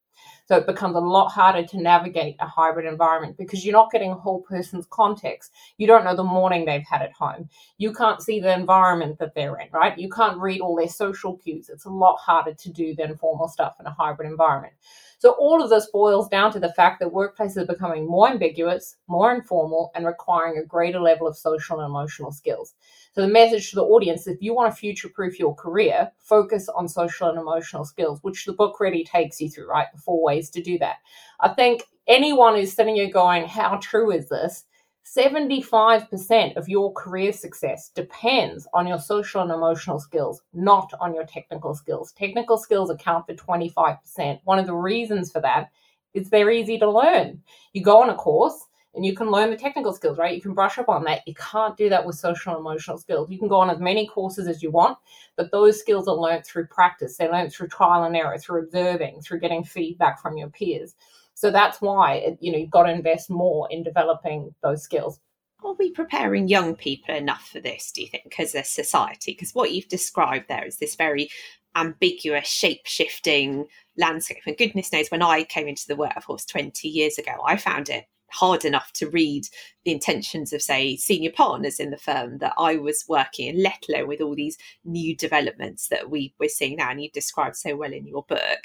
So 0.47 0.55
it 0.55 0.65
becomes 0.65 0.95
a 0.95 0.99
lot 0.99 1.27
harder 1.27 1.67
to 1.67 1.81
navigate 1.81 2.37
a 2.39 2.47
hybrid 2.47 2.85
environment 2.85 3.37
because 3.37 3.65
you're 3.65 3.73
not 3.73 3.91
getting 3.91 4.11
a 4.11 4.15
whole 4.15 4.41
person's 4.41 4.87
context. 4.89 5.51
You 5.77 5.87
don't 5.87 6.05
know 6.05 6.15
the 6.15 6.23
morning 6.23 6.63
they've 6.63 6.87
had 6.89 7.01
at 7.01 7.11
home. 7.11 7.49
You 7.77 7.91
can't 7.91 8.21
see 8.21 8.39
the 8.39 8.53
environment 8.53 9.19
that 9.19 9.35
they're 9.35 9.57
in, 9.57 9.67
right? 9.73 9.97
You 9.97 10.09
can't 10.09 10.37
read 10.37 10.61
all 10.61 10.77
their 10.77 10.87
social 10.87 11.35
cues. 11.35 11.67
It's 11.67 11.83
a 11.83 11.89
lot 11.89 12.15
harder 12.15 12.53
to 12.53 12.69
do 12.71 12.95
than 12.95 13.17
formal 13.17 13.49
stuff 13.49 13.75
in 13.81 13.87
a 13.87 13.91
hybrid 13.91 14.29
environment. 14.31 14.73
So 15.19 15.31
all 15.31 15.61
of 15.63 15.69
this 15.69 15.89
boils 15.91 16.29
down 16.29 16.53
to 16.53 16.59
the 16.59 16.73
fact 16.73 16.99
that 16.99 17.09
workplaces 17.09 17.57
are 17.57 17.65
becoming 17.65 18.07
more 18.07 18.29
ambiguous, 18.29 18.95
more 19.07 19.33
informal, 19.33 19.91
and 19.95 20.05
requiring 20.05 20.59
a 20.59 20.65
greater 20.65 20.99
level 20.99 21.27
of 21.27 21.35
social 21.35 21.79
and 21.79 21.89
emotional 21.89 22.31
skills. 22.31 22.75
So 23.17 23.23
the 23.23 23.29
message 23.29 23.71
to 23.71 23.75
the 23.77 23.83
audience, 23.83 24.27
if 24.27 24.43
you 24.43 24.53
want 24.53 24.71
to 24.71 24.79
future-proof 24.79 25.39
your 25.39 25.55
career, 25.55 26.11
focus 26.19 26.69
on 26.69 26.87
social 26.87 27.27
and 27.27 27.39
emotional 27.39 27.83
skills, 27.83 28.19
which 28.21 28.45
the 28.45 28.53
book 28.53 28.79
really 28.79 29.03
takes 29.03 29.41
you 29.41 29.49
through, 29.49 29.67
right? 29.67 29.87
The 29.91 29.99
four 29.99 30.21
ways 30.21 30.51
to 30.51 30.61
do 30.61 30.77
that. 30.77 30.97
I 31.39 31.49
think 31.49 31.81
anyone 32.07 32.53
who's 32.53 32.73
sitting 32.73 32.97
here 32.97 33.09
going, 33.09 33.47
How 33.47 33.79
true 33.81 34.11
is 34.11 34.29
this? 34.29 34.65
75% 35.03 36.57
of 36.57 36.69
your 36.69 36.93
career 36.93 37.33
success 37.33 37.89
depends 37.95 38.67
on 38.75 38.85
your 38.85 38.99
social 38.99 39.41
and 39.41 39.49
emotional 39.49 39.99
skills, 39.99 40.43
not 40.53 40.93
on 41.01 41.15
your 41.15 41.25
technical 41.25 41.73
skills. 41.73 42.11
Technical 42.11 42.59
skills 42.59 42.91
account 42.91 43.25
for 43.25 43.33
25%. 43.33 44.41
One 44.43 44.59
of 44.59 44.67
the 44.67 44.75
reasons 44.75 45.31
for 45.31 45.41
that 45.41 45.71
is 46.13 46.29
they're 46.29 46.51
easy 46.51 46.77
to 46.77 46.91
learn. 46.91 47.41
You 47.73 47.81
go 47.81 47.99
on 47.99 48.11
a 48.11 48.15
course 48.15 48.66
and 48.97 49.05
you 49.05 49.15
can 49.15 49.29
learn 49.29 49.51
the 49.51 49.55
technical 49.55 49.93
skills, 49.93 50.17
right? 50.17 50.35
You 50.35 50.41
can 50.41 50.55
brush 50.55 50.79
up 50.79 50.89
on 50.89 51.03
that. 51.03 51.21
You 51.27 51.35
can't 51.35 51.77
do 51.77 51.87
that 51.87 52.03
with 52.03 52.15
social 52.15 52.51
and 52.51 52.59
emotional 52.59 52.97
skills. 52.97 53.29
You 53.29 53.37
can 53.37 53.47
go 53.47 53.57
on 53.59 53.69
as 53.69 53.79
many 53.79 54.07
courses 54.07 54.47
as 54.47 54.63
you 54.63 54.71
want, 54.71 54.97
but 55.35 55.51
those 55.51 55.79
skills 55.79 56.07
are 56.07 56.15
learned 56.15 56.45
through 56.45 56.65
practice. 56.65 57.15
They're 57.15 57.31
learned 57.31 57.53
through 57.53 57.67
trial 57.67 58.03
and 58.03 58.17
error, 58.17 58.39
through 58.39 58.63
observing, 58.63 59.21
through 59.21 59.39
getting 59.39 59.63
feedback 59.63 60.19
from 60.19 60.35
your 60.35 60.49
peers. 60.49 60.95
So 61.35 61.51
that's 61.51 61.79
why 61.79 62.35
you 62.41 62.51
know 62.51 62.57
you've 62.57 62.71
got 62.71 62.83
to 62.83 62.91
invest 62.91 63.29
more 63.29 63.67
in 63.69 63.83
developing 63.83 64.55
those 64.63 64.81
skills. 64.81 65.19
Are 65.63 65.75
we 65.75 65.91
preparing 65.91 66.47
young 66.47 66.75
people 66.75 67.13
enough 67.15 67.49
for 67.49 67.59
this, 67.59 67.91
do 67.91 68.01
you 68.01 68.07
think, 68.07 68.33
as 68.39 68.55
a 68.55 68.63
society? 68.63 69.33
Because 69.33 69.53
what 69.53 69.71
you've 69.71 69.87
described 69.87 70.45
there 70.49 70.65
is 70.65 70.77
this 70.77 70.95
very 70.95 71.29
ambiguous, 71.75 72.47
shape 72.47 72.81
shifting 72.85 73.67
landscape. 73.95 74.41
And 74.47 74.57
goodness 74.57 74.91
knows, 74.91 75.09
when 75.09 75.21
I 75.21 75.43
came 75.43 75.67
into 75.67 75.87
the 75.87 75.95
workforce 75.95 76.45
20 76.45 76.87
years 76.87 77.19
ago, 77.19 77.33
I 77.45 77.57
found 77.57 77.89
it 77.89 78.05
hard 78.31 78.65
enough 78.65 78.91
to 78.93 79.09
read 79.09 79.47
the 79.85 79.91
intentions 79.91 80.53
of, 80.53 80.61
say, 80.61 80.95
senior 80.97 81.31
partners 81.31 81.79
in 81.79 81.91
the 81.91 81.97
firm 81.97 82.39
that 82.39 82.53
I 82.57 82.75
was 82.75 83.05
working 83.07 83.47
in, 83.47 83.63
let 83.63 83.85
alone 83.89 84.07
with 84.07 84.21
all 84.21 84.35
these 84.35 84.57
new 84.85 85.15
developments 85.15 85.87
that 85.89 86.09
we, 86.09 86.33
we're 86.39 86.49
seeing 86.49 86.77
now. 86.77 86.91
And 86.91 87.01
you 87.01 87.09
described 87.11 87.55
so 87.55 87.75
well 87.75 87.93
in 87.93 88.07
your 88.07 88.23
book. 88.23 88.59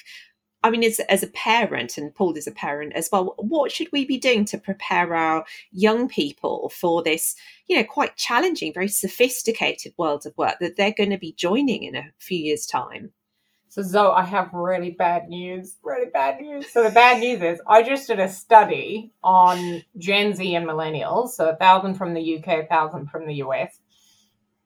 I 0.64 0.70
mean, 0.70 0.85
as, 0.85 1.01
as 1.01 1.25
a 1.25 1.29
parent, 1.29 1.98
and 1.98 2.14
Paul 2.14 2.37
is 2.37 2.46
a 2.46 2.53
parent 2.53 2.92
as 2.94 3.09
well, 3.11 3.35
what 3.38 3.72
should 3.72 3.88
we 3.90 4.05
be 4.05 4.18
doing 4.18 4.44
to 4.46 4.59
prepare 4.59 5.14
our 5.14 5.44
young 5.72 6.09
people 6.09 6.68
for 6.68 7.03
this, 7.03 7.35
you 7.66 7.77
know, 7.77 7.85
quite 7.85 8.16
challenging, 8.16 8.72
very 8.72 8.88
sophisticated 8.88 9.92
world 9.98 10.25
of 10.25 10.37
work 10.37 10.59
that 10.61 10.77
they're 10.77 10.94
going 10.96 11.11
to 11.11 11.18
be 11.18 11.33
joining 11.33 11.83
in 11.83 11.96
a 11.96 12.12
few 12.18 12.38
years' 12.38 12.66
time? 12.66 13.12
So, 13.73 13.81
Zoe, 13.81 14.13
I 14.13 14.27
have 14.27 14.53
really 14.53 14.91
bad 14.91 15.31
news. 15.31 15.79
Really 15.83 16.11
bad 16.11 16.43
news. 16.43 16.71
So, 16.71 16.83
the 16.83 16.91
bad 16.91 17.21
news 17.21 17.41
is 17.41 17.59
I 17.67 17.83
just 17.83 18.07
did 18.07 18.21
a 18.21 18.29
study 18.29 19.15
on 19.25 19.83
Gen 19.97 20.35
Z 20.35 20.55
and 20.55 20.67
millennials. 20.67 21.31
So, 21.31 21.49
a 21.49 21.57
thousand 21.57 21.95
from 21.95 22.13
the 22.13 22.37
UK, 22.37 22.65
a 22.65 22.67
thousand 22.67 23.07
from 23.07 23.27
the 23.27 23.37
US, 23.37 23.81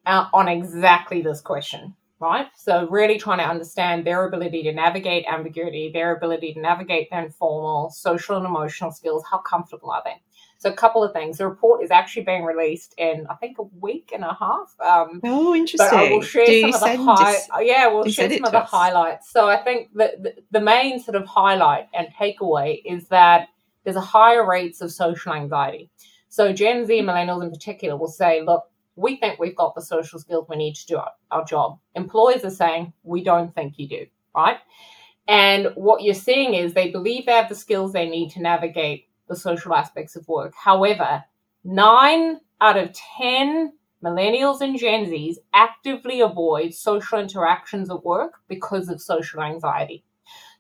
uh, 0.07 0.27
on 0.35 0.49
exactly 0.49 1.23
this 1.23 1.41
question 1.41 1.95
right? 2.19 2.49
So, 2.57 2.89
really 2.89 3.19
trying 3.19 3.39
to 3.39 3.45
understand 3.45 4.05
their 4.05 4.27
ability 4.27 4.65
to 4.65 4.73
navigate 4.73 5.25
ambiguity, 5.27 5.91
their 5.93 6.17
ability 6.17 6.55
to 6.55 6.61
navigate 6.61 7.11
the 7.11 7.19
informal, 7.19 7.91
social, 7.91 8.39
and 8.39 8.47
emotional 8.47 8.91
skills. 8.91 9.23
How 9.31 9.39
comfortable 9.39 9.91
are 9.91 10.03
they? 10.05 10.21
So, 10.59 10.71
a 10.71 10.73
couple 10.73 11.05
of 11.05 11.13
things. 11.13 11.39
The 11.39 11.47
report 11.47 11.83
is 11.83 11.91
actually 11.91 12.25
being 12.25 12.45
released 12.45 12.95
in, 12.97 13.27
I 13.29 13.35
think, 13.35 13.59
a 13.59 13.65
week 13.81 14.11
and 14.15 14.25
a 14.25 14.35
half. 14.39 14.75
Um, 14.81 15.21
oh, 15.25 15.55
interesting. 15.55 15.89
But 15.91 15.95
I 15.95 16.11
will 16.11 16.23
share 16.23 16.47
Do 16.47 16.73
some 16.73 16.91
of 16.91 16.97
the 16.97 17.05
high, 17.05 17.37
uh, 17.55 17.61
yeah, 17.61 17.89
we'll 17.89 18.05
share 18.05 18.31
some 18.31 18.45
of 18.45 18.53
the 18.53 18.61
highlights. 18.61 19.31
So, 19.31 19.49
I 19.49 19.63
think 19.63 19.91
that 19.95 20.23
the, 20.23 20.35
the 20.51 20.61
main 20.61 20.99
sort 21.01 21.17
of 21.17 21.27
highlight 21.27 21.89
and 21.95 22.09
takeaway 22.19 22.81
is 22.85 23.09
that 23.09 23.49
there's 23.85 23.97
a 23.97 24.01
higher 24.01 24.47
rates 24.47 24.81
of 24.81 24.91
social 24.91 25.33
anxiety. 25.33 25.91
So, 26.29 26.53
Gen 26.53 26.87
Z 26.87 27.01
millennials 27.03 27.43
in 27.43 27.51
particular 27.51 27.97
will 27.97 28.09
say, 28.09 28.43
look, 28.43 28.65
we 28.97 29.17
think 29.17 29.39
we've 29.39 29.57
got 29.57 29.75
the 29.75 29.83
social 29.83 30.19
skills 30.19 30.47
we 30.49 30.57
need 30.57 30.75
to 30.75 30.87
do 30.87 30.97
our, 30.97 31.13
our 31.31 31.45
job. 31.45 31.79
Employers 31.95 32.45
are 32.45 32.51
saying, 32.51 32.95
we 33.03 33.23
don't 33.23 33.55
think 33.55 33.75
you 33.77 33.89
do, 33.89 34.07
right? 34.35 34.57
And 35.29 35.69
what 35.75 36.03
you're 36.03 36.15
seeing 36.15 36.55
is 36.55 36.73
they 36.73 36.91
believe 36.91 37.27
they 37.27 37.33
have 37.33 37.49
the 37.49 37.55
skills 37.55 37.93
they 37.93 38.09
need 38.09 38.31
to 38.31 38.41
navigate 38.41 39.06
the 39.29 39.37
social 39.37 39.75
aspects 39.75 40.17
of 40.17 40.29
work. 40.29 40.55
However, 40.57 41.25
nine 41.65 42.41
out 42.61 42.77
of 42.77 42.93
10 42.93 43.73
millennials 44.03 44.61
and 44.61 44.79
Gen 44.79 45.07
Zs 45.07 45.37
actively 45.55 46.21
avoid 46.21 46.75
social 46.75 47.19
interactions 47.19 47.91
at 47.91 48.05
work 48.05 48.35
because 48.49 48.89
of 48.89 49.01
social 49.01 49.43
anxiety. 49.43 50.05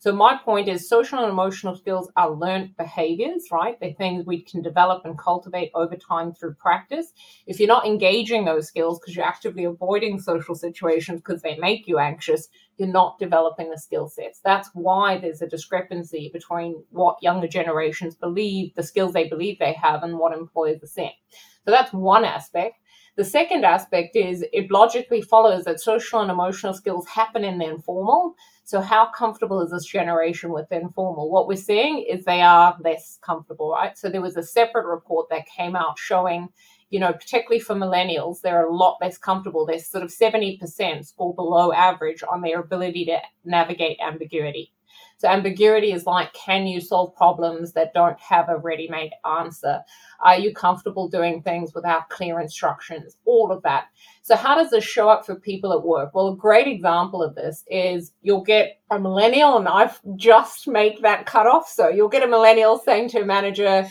So 0.06 0.12
my 0.12 0.36
point 0.36 0.68
is 0.68 0.88
social 0.88 1.18
and 1.18 1.28
emotional 1.28 1.74
skills 1.74 2.12
are 2.16 2.30
learned 2.30 2.76
behaviors, 2.76 3.48
right? 3.50 3.76
They're 3.80 3.92
things 3.94 4.24
we 4.24 4.40
can 4.40 4.62
develop 4.62 5.04
and 5.04 5.18
cultivate 5.18 5.72
over 5.74 5.96
time 5.96 6.32
through 6.32 6.54
practice. 6.54 7.12
If 7.48 7.58
you're 7.58 7.66
not 7.66 7.86
engaging 7.86 8.44
those 8.44 8.68
skills 8.68 9.00
because 9.00 9.16
you're 9.16 9.26
actively 9.26 9.64
avoiding 9.64 10.20
social 10.20 10.54
situations 10.54 11.22
because 11.22 11.42
they 11.42 11.56
make 11.56 11.88
you 11.88 11.98
anxious, 11.98 12.46
you're 12.76 12.86
not 12.86 13.18
developing 13.18 13.68
the 13.68 13.78
skill 13.78 14.06
sets. 14.06 14.38
That's 14.44 14.70
why 14.74 15.18
there's 15.18 15.42
a 15.42 15.48
discrepancy 15.48 16.30
between 16.32 16.84
what 16.90 17.16
younger 17.20 17.48
generations 17.48 18.14
believe, 18.14 18.76
the 18.76 18.84
skills 18.84 19.12
they 19.12 19.28
believe 19.28 19.58
they 19.58 19.72
have, 19.72 20.04
and 20.04 20.18
what 20.18 20.38
employers 20.38 20.84
are 20.84 20.86
saying. 20.86 21.16
So 21.64 21.72
that's 21.72 21.92
one 21.92 22.24
aspect. 22.24 22.76
The 23.16 23.24
second 23.24 23.64
aspect 23.64 24.14
is 24.14 24.44
it 24.52 24.70
logically 24.70 25.22
follows 25.22 25.64
that 25.64 25.80
social 25.80 26.20
and 26.20 26.30
emotional 26.30 26.74
skills 26.74 27.08
happen 27.08 27.44
in 27.44 27.58
the 27.58 27.64
informal. 27.64 28.34
So, 28.66 28.80
how 28.80 29.06
comfortable 29.06 29.62
is 29.62 29.70
this 29.70 29.84
generation 29.84 30.50
with 30.50 30.72
informal? 30.72 31.30
What 31.30 31.46
we're 31.46 31.54
seeing 31.54 32.00
is 32.00 32.24
they 32.24 32.42
are 32.42 32.76
less 32.82 33.16
comfortable, 33.22 33.70
right? 33.70 33.96
So, 33.96 34.08
there 34.08 34.20
was 34.20 34.36
a 34.36 34.42
separate 34.42 34.86
report 34.86 35.28
that 35.30 35.46
came 35.46 35.76
out 35.76 36.00
showing, 36.00 36.48
you 36.90 36.98
know, 36.98 37.12
particularly 37.12 37.60
for 37.60 37.76
millennials, 37.76 38.40
they're 38.40 38.66
a 38.66 38.74
lot 38.74 38.96
less 39.00 39.18
comfortable. 39.18 39.66
They're 39.66 39.78
sort 39.78 40.02
of 40.02 40.10
70% 40.10 41.12
or 41.16 41.32
below 41.32 41.72
average 41.72 42.24
on 42.28 42.40
their 42.40 42.58
ability 42.58 43.04
to 43.04 43.18
navigate 43.44 43.98
ambiguity. 44.04 44.72
So 45.18 45.28
ambiguity 45.28 45.92
is 45.92 46.04
like, 46.04 46.32
can 46.34 46.66
you 46.66 46.80
solve 46.80 47.14
problems 47.16 47.72
that 47.72 47.94
don't 47.94 48.20
have 48.20 48.48
a 48.50 48.58
ready 48.58 48.86
made 48.88 49.12
answer? 49.24 49.82
Are 50.20 50.38
you 50.38 50.52
comfortable 50.52 51.08
doing 51.08 51.42
things 51.42 51.74
without 51.74 52.10
clear 52.10 52.38
instructions? 52.38 53.16
All 53.24 53.50
of 53.50 53.62
that. 53.62 53.86
So, 54.20 54.36
how 54.36 54.54
does 54.54 54.70
this 54.70 54.84
show 54.84 55.08
up 55.08 55.24
for 55.24 55.34
people 55.34 55.72
at 55.72 55.82
work? 55.82 56.14
Well, 56.14 56.28
a 56.28 56.36
great 56.36 56.68
example 56.68 57.22
of 57.22 57.34
this 57.34 57.64
is 57.68 58.12
you'll 58.22 58.44
get 58.44 58.80
a 58.90 58.98
millennial, 58.98 59.56
and 59.56 59.68
I've 59.68 60.00
just 60.16 60.68
made 60.68 61.00
that 61.02 61.24
cutoff. 61.24 61.68
So, 61.68 61.88
you'll 61.88 62.08
get 62.08 62.22
a 62.22 62.28
millennial 62.28 62.78
saying 62.78 63.08
to 63.10 63.22
a 63.22 63.26
manager, 63.26 63.88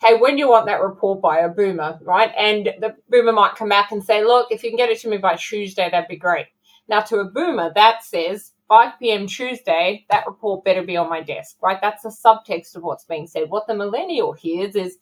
Hey, 0.00 0.16
when 0.16 0.34
do 0.34 0.40
you 0.40 0.48
want 0.48 0.66
that 0.66 0.82
report 0.82 1.20
by 1.20 1.40
a 1.40 1.48
boomer, 1.48 1.98
right? 2.02 2.32
And 2.38 2.66
the 2.80 2.94
boomer 3.10 3.32
might 3.32 3.54
come 3.54 3.68
back 3.68 3.92
and 3.92 4.02
say, 4.02 4.24
Look, 4.24 4.48
if 4.50 4.62
you 4.62 4.70
can 4.70 4.78
get 4.78 4.90
it 4.90 5.00
to 5.00 5.08
me 5.08 5.18
by 5.18 5.36
Tuesday, 5.36 5.90
that'd 5.90 6.08
be 6.08 6.16
great. 6.16 6.46
Now, 6.88 7.00
to 7.00 7.20
a 7.20 7.24
boomer, 7.24 7.72
that 7.74 8.04
says, 8.04 8.52
5 8.74 8.98
p.m. 8.98 9.28
Tuesday, 9.28 10.04
that 10.10 10.26
report 10.26 10.64
better 10.64 10.82
be 10.82 10.96
on 10.96 11.08
my 11.08 11.22
desk, 11.22 11.58
right? 11.62 11.78
That's 11.80 12.02
the 12.02 12.08
subtext 12.08 12.74
of 12.74 12.82
what's 12.82 13.04
being 13.04 13.28
said. 13.28 13.48
What 13.48 13.68
the 13.68 13.74
millennial 13.76 14.32
hears 14.32 14.74
is 14.74 14.96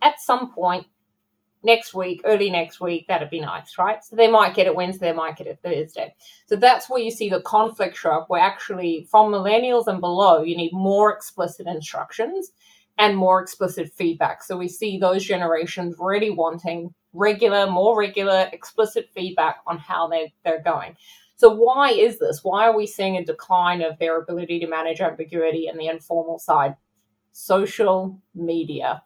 at 0.00 0.18
some 0.18 0.50
point 0.54 0.86
next 1.62 1.92
week, 1.92 2.22
early 2.24 2.48
next 2.48 2.80
week, 2.80 3.06
that'd 3.06 3.28
be 3.28 3.40
nice, 3.40 3.76
right? 3.76 4.02
So 4.02 4.16
they 4.16 4.30
might 4.30 4.54
get 4.54 4.66
it 4.66 4.74
Wednesday, 4.74 5.10
they 5.10 5.12
might 5.12 5.36
get 5.36 5.46
it 5.46 5.58
Thursday. 5.62 6.14
So 6.46 6.56
that's 6.56 6.88
where 6.88 7.02
you 7.02 7.10
see 7.10 7.28
the 7.28 7.42
conflict 7.42 7.98
show 7.98 8.12
up, 8.12 8.30
where 8.30 8.40
actually 8.40 9.06
from 9.10 9.30
millennials 9.30 9.88
and 9.88 10.00
below, 10.00 10.40
you 10.42 10.56
need 10.56 10.72
more 10.72 11.12
explicit 11.12 11.66
instructions 11.66 12.52
and 12.96 13.14
more 13.14 13.42
explicit 13.42 13.92
feedback. 13.92 14.42
So 14.42 14.56
we 14.56 14.68
see 14.68 14.96
those 14.96 15.22
generations 15.22 15.96
really 15.98 16.30
wanting 16.30 16.94
regular, 17.12 17.70
more 17.70 17.98
regular, 17.98 18.48
explicit 18.54 19.10
feedback 19.14 19.58
on 19.66 19.76
how 19.76 20.08
they're, 20.08 20.28
they're 20.46 20.62
going. 20.62 20.96
So, 21.38 21.54
why 21.54 21.92
is 21.92 22.18
this? 22.18 22.40
Why 22.42 22.66
are 22.66 22.76
we 22.76 22.84
seeing 22.84 23.16
a 23.16 23.24
decline 23.24 23.80
of 23.80 23.96
their 24.00 24.20
ability 24.20 24.58
to 24.58 24.66
manage 24.66 25.00
ambiguity 25.00 25.68
in 25.68 25.78
the 25.78 25.86
informal 25.86 26.40
side? 26.40 26.74
Social 27.30 28.20
media. 28.34 29.04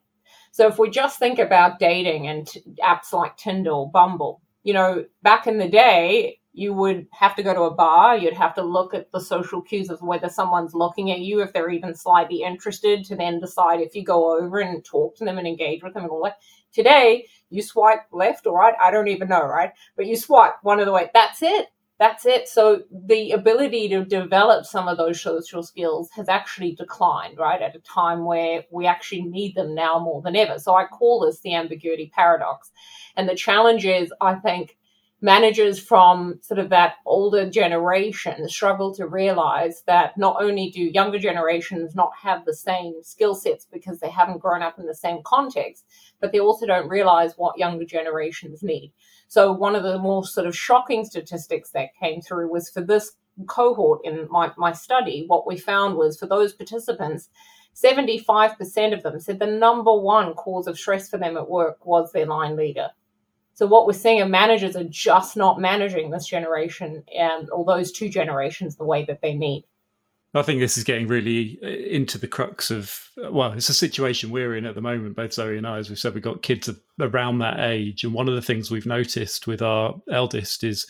So, 0.51 0.67
if 0.67 0.79
we 0.79 0.89
just 0.89 1.19
think 1.19 1.39
about 1.39 1.79
dating 1.79 2.29
and 2.29 2.47
t- 2.47 2.63
apps 2.83 3.13
like 3.13 3.37
Tinder 3.37 3.85
Bumble, 3.85 4.41
you 4.63 4.73
know, 4.73 5.05
back 5.23 5.47
in 5.47 5.59
the 5.59 5.69
day, 5.69 6.39
you 6.55 6.73
would 6.73 7.07
have 7.13 7.37
to 7.37 7.43
go 7.43 7.53
to 7.53 7.63
a 7.65 7.75
bar, 7.75 8.17
you'd 8.17 8.33
have 8.33 8.55
to 8.55 8.63
look 8.63 8.95
at 8.95 9.13
the 9.13 9.21
social 9.21 9.61
cues 9.61 9.91
of 9.91 10.01
whether 10.01 10.31
someone's 10.31 10.75
looking 10.75 11.11
at 11.11 11.21
you, 11.21 11.43
if 11.43 11.53
they're 11.53 11.69
even 11.69 11.95
slightly 11.95 12.43
interested, 12.43 13.05
to 13.05 13.15
then 13.15 13.41
decide 13.41 13.83
if 13.83 13.95
you 13.95 14.03
go 14.03 14.39
over 14.39 14.59
and 14.59 14.83
talk 14.83 15.17
to 15.17 15.27
them 15.27 15.37
and 15.37 15.47
engage 15.47 15.83
with 15.83 15.93
them 15.93 16.05
and 16.05 16.11
all 16.11 16.25
that. 16.25 16.39
Today, 16.73 17.27
you 17.51 17.61
swipe 17.61 18.07
left 18.11 18.47
or 18.47 18.59
right, 18.59 18.75
I 18.81 18.91
don't 18.91 19.09
even 19.09 19.29
know, 19.29 19.45
right? 19.45 19.73
But 19.97 20.07
you 20.07 20.17
swipe 20.17 20.55
one 20.63 20.81
of 20.81 20.87
the 20.87 20.93
way. 20.93 21.11
That's 21.13 21.43
it 21.43 21.67
that's 22.03 22.27
it. 22.27 22.49
So 22.49 22.83
the 22.91 23.31
ability 23.31 23.89
to 23.91 24.05
develop 24.05 24.67
some 24.67 24.89
of 24.89 24.97
those 24.97 25.23
social 25.23 25.63
skills 25.63 26.11
has 26.17 26.29
actually 26.29 26.75
declined, 26.75 27.39
right? 27.39 27.63
At 27.63 27.77
a 27.77 27.79
time 27.79 28.25
where 28.25 28.65
we 28.73 28.87
actually 28.87 29.23
need 29.23 29.55
them 29.55 29.73
now 29.73 30.01
more 30.01 30.21
than 30.21 30.35
ever. 30.35 30.59
So 30.59 30.75
I 30.75 30.87
call 30.87 31.21
this 31.21 31.39
the 31.43 31.55
ambiguity 31.55 32.11
paradox. 32.13 32.73
And 33.17 33.29
the 33.29 33.37
challenge 33.37 33.85
is, 33.87 34.13
I 34.21 34.35
think, 34.35 34.77
managers 35.23 35.79
from 35.79 36.41
sort 36.43 36.59
of 36.59 36.69
that 36.71 36.97
older 37.07 37.49
generation 37.49 38.49
struggle 38.49 38.93
to 38.93 39.07
realize 39.07 39.83
that 39.87 40.19
not 40.19 40.43
only 40.43 40.71
do 40.71 40.83
younger 40.83 41.19
generations 41.19 41.95
not 41.95 42.11
have 42.21 42.45
the 42.45 42.55
same 42.55 42.95
skill 43.03 43.35
sets 43.35 43.67
because 43.73 44.01
they 44.01 44.11
haven't 44.11 44.41
grown 44.41 44.63
up 44.63 44.81
in 44.81 44.87
the 44.87 44.95
same 44.95 45.21
context, 45.25 45.87
but 46.21 46.33
they 46.33 46.41
also 46.41 46.67
don't 46.67 46.89
realize 46.89 47.35
what 47.37 47.57
younger 47.57 47.85
generations 47.85 48.65
need. 48.65 48.93
So, 49.29 49.53
one 49.53 49.77
of 49.77 49.85
the 49.85 49.99
more 49.99 50.27
sort 50.27 50.47
of 50.47 50.57
shocking 50.57 51.05
statistics 51.05 51.71
that 51.71 51.97
came 51.99 52.21
through 52.21 52.51
was 52.51 52.69
for 52.69 52.83
this 52.83 53.13
cohort 53.47 54.01
in 54.05 54.27
my, 54.29 54.51
my 54.59 54.73
study, 54.73 55.25
what 55.29 55.47
we 55.47 55.57
found 55.57 55.97
was 55.97 56.19
for 56.19 56.27
those 56.27 56.53
participants, 56.53 57.29
75% 57.75 58.93
of 58.93 59.03
them 59.03 59.19
said 59.21 59.39
the 59.39 59.47
number 59.47 59.97
one 59.97 60.35
cause 60.35 60.67
of 60.67 60.79
stress 60.79 61.09
for 61.09 61.17
them 61.17 61.37
at 61.37 61.49
work 61.49 61.87
was 61.87 62.13
their 62.13 62.27
line 62.27 62.57
leader. 62.57 62.91
So 63.55 63.67
what 63.67 63.87
we're 63.87 63.93
seeing 63.93 64.23
are 64.23 64.29
managers 64.29 64.77
are 64.77 64.85
just 64.85 65.37
not 65.37 65.61
managing 65.61 66.11
this 66.11 66.27
generation 66.27 67.05
and 67.17 67.51
or 67.51 67.65
those 67.65 67.93
two 67.93 68.09
generations 68.09 68.77
the 68.77 68.85
way 68.85 69.05
that 69.05 69.21
they 69.21 69.35
need. 69.35 69.65
I 70.35 70.41
think 70.41 70.61
this 70.61 70.79
is 70.79 70.85
getting 70.85 71.09
really 71.09 71.59
uh, 71.63 71.67
into 71.67 72.17
the 72.17 72.27
crux 72.27 72.71
of 72.71 73.11
well, 73.31 73.53
it's 73.53 73.69
a 73.69 73.75
situation 73.75 74.31
we're 74.31 74.57
in 74.57 74.65
at 74.65 74.75
the 74.75 74.81
moment. 74.81 75.17
Both 75.17 75.35
Zoe 75.35 75.59
and 75.59 75.67
I, 75.67 75.77
as 75.77 75.91
we 75.91 75.97
said, 75.97 76.15
we've 76.15 76.23
got 76.23 76.43
kids 76.43 76.71
around 76.99 77.39
that 77.39 77.61
age, 77.61 78.05
and 78.05 78.15
one 78.15 78.29
of 78.29 78.35
the 78.35 78.43
things 78.43 78.71
we've 78.71 78.87
noticed 78.87 79.47
with 79.47 79.61
our 79.61 79.95
eldest 80.11 80.65
is 80.65 80.87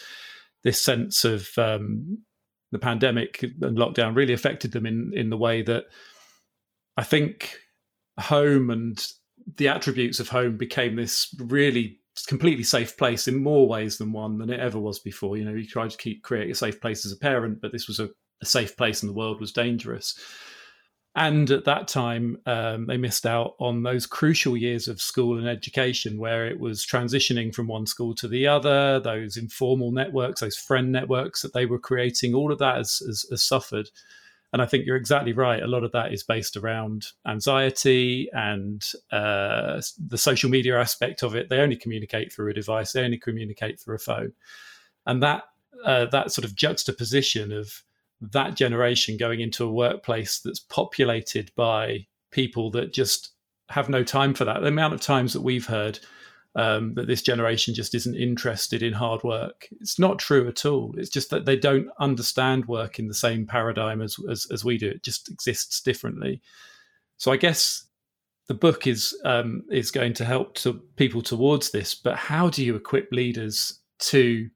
this 0.63 0.81
sense 0.81 1.25
of 1.25 1.51
um, 1.59 2.19
the 2.71 2.79
pandemic 2.79 3.43
and 3.43 3.77
lockdown 3.77 4.15
really 4.15 4.33
affected 4.33 4.71
them 4.71 4.87
in 4.87 5.13
in 5.13 5.31
the 5.31 5.37
way 5.37 5.63
that 5.63 5.87
I 6.97 7.03
think 7.03 7.59
home 8.21 8.71
and 8.71 9.05
the 9.57 9.67
attributes 9.67 10.21
of 10.21 10.29
home 10.29 10.57
became 10.57 10.95
this 10.95 11.35
really 11.41 11.99
completely 12.27 12.65
safe 12.65 12.97
place 12.97 13.29
in 13.29 13.43
more 13.43 13.67
ways 13.67 13.99
than 13.99 14.13
one 14.13 14.39
than 14.39 14.51
it 14.51 14.61
ever 14.61 14.79
was 14.79 14.99
before. 14.99 15.37
You 15.37 15.45
know, 15.45 15.55
you 15.55 15.67
tried 15.67 15.91
to 15.91 15.97
keep 15.97 16.23
create 16.23 16.51
a 16.51 16.55
safe 16.55 16.81
place 16.81 17.07
as 17.07 17.13
a 17.13 17.17
parent, 17.17 17.61
but 17.61 17.73
this 17.73 17.89
was 17.89 18.01
a, 18.01 18.11
a 18.43 18.47
safe 18.47 18.77
place 18.77 19.03
and 19.03 19.11
the 19.11 19.15
world 19.15 19.41
was 19.41 19.53
dangerous. 19.53 20.19
And 21.15 21.51
at 21.51 21.67
that 21.67 21.89
time, 21.89 22.39
um, 22.47 22.87
they 22.87 22.97
missed 22.97 23.27
out 23.27 23.55
on 23.59 23.83
those 23.83 24.07
crucial 24.07 24.57
years 24.57 24.89
of 24.89 25.01
school 25.01 25.39
and 25.39 25.47
education 25.47 26.17
where 26.19 26.47
it 26.47 26.59
was 26.59 26.87
transitioning 26.87 27.55
from 27.55 27.67
one 27.67 27.87
school 27.87 28.15
to 28.15 28.29
the 28.29 28.47
other, 28.47 28.99
those 28.99 29.37
informal 29.37 29.93
networks, 29.93 30.41
those 30.41 30.57
friend 30.57 30.91
networks 30.91 31.43
that 31.43 31.53
they 31.53 31.67
were 31.67 31.79
creating, 31.79 32.35
all 32.35 32.51
of 32.51 32.59
that 32.61 32.79
has, 32.79 33.03
has, 33.07 33.27
has 33.31 33.43
suffered. 33.43 33.91
And 34.53 34.61
I 34.61 34.67
think 34.67 34.85
you're 34.85 34.97
exactly 34.97 35.33
right. 35.33 35.63
A 35.63 35.67
lot 35.67 35.83
of 35.83 35.93
that 35.93 36.13
is 36.13 36.23
based 36.23 36.57
around 36.57 37.07
anxiety 37.27 38.29
and 38.33 38.83
uh, 39.11 39.81
the 39.99 40.19
social 40.19 40.51
media 40.51 40.79
aspect 40.79 41.23
of 41.23 41.35
it. 41.35 41.49
They 41.49 41.61
only 41.61 41.77
communicate 41.77 42.33
through 42.33 42.51
a 42.51 42.55
device. 42.55 42.93
They 42.93 43.03
only 43.03 43.19
communicate 43.19 43.81
through 43.81 43.97
a 43.97 43.99
phone, 43.99 44.33
and 45.07 45.23
that 45.23 45.45
uh, 45.85 46.07
that 46.07 46.33
sort 46.33 46.45
of 46.45 46.55
juxtaposition 46.55 47.51
of 47.51 47.83
that 48.21 48.55
generation 48.55 49.17
going 49.17 49.41
into 49.41 49.65
a 49.65 49.73
workplace 49.73 50.41
that's 50.41 50.61
populated 50.61 51.51
by 51.57 52.07
people 52.31 52.71
that 52.71 52.93
just 52.93 53.33
have 53.71 53.89
no 53.89 54.05
time 54.05 54.35
for 54.35 54.45
that. 54.45 54.61
The 54.61 54.69
amount 54.69 54.95
of 54.95 55.01
times 55.01 55.33
that 55.33 55.41
we've 55.41 55.67
heard 55.67 55.99
um, 56.55 56.95
that 56.95 57.07
this 57.07 57.23
generation 57.23 57.75
just 57.75 57.95
isn't 57.95 58.15
interested 58.15 58.83
in 58.83 58.93
hard 58.93 59.23
work. 59.23 59.69
It's 59.81 59.99
not 59.99 60.19
true 60.19 60.47
at 60.49 60.67
all. 60.67 60.95
It's 60.99 61.09
just 61.09 61.31
that 61.31 61.47
they 61.47 61.57
don't 61.57 61.89
understand 61.99 62.67
work 62.67 62.99
in 62.99 63.09
the 63.09 63.15
same 63.15 63.47
paradigm 63.47 64.03
as, 64.03 64.17
as, 64.31 64.47
as 64.53 64.65
we 64.65 64.77
do. 64.77 64.89
It 64.89 65.03
just 65.03 65.31
exists 65.31 65.81
differently. 65.81 66.43
So 67.17 67.33
I 67.33 67.37
guess 67.37 67.87
the 68.49 68.55
book 68.55 68.87
is 68.87 69.19
um, 69.25 69.65
is 69.71 69.91
going 69.91 70.13
to 70.15 70.25
help 70.25 70.55
to 70.57 70.75
people 70.97 71.23
towards 71.23 71.71
this. 71.71 71.95
But 71.95 72.17
how 72.17 72.51
do 72.51 72.65
you 72.65 72.77
equip 72.77 73.11
leaders 73.13 73.81
to 74.01 74.49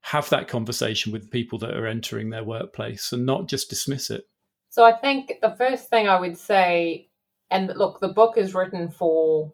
have 0.00 0.30
that 0.30 0.48
conversation 0.48 1.12
with 1.12 1.30
people 1.30 1.58
that 1.58 1.76
are 1.76 1.86
entering 1.86 2.30
their 2.30 2.44
workplace 2.44 3.12
and 3.12 3.26
not 3.26 3.48
just 3.48 3.68
dismiss 3.68 4.10
it? 4.10 4.24
So 4.70 4.84
I 4.84 4.92
think 4.92 5.34
the 5.42 5.54
first 5.56 5.90
thing 5.90 6.08
I 6.08 6.18
would 6.18 6.38
say, 6.38 7.08
and 7.50 7.68
look, 7.76 8.00
the 8.00 8.08
book 8.08 8.38
is 8.38 8.54
written 8.54 8.90
for 8.90 9.52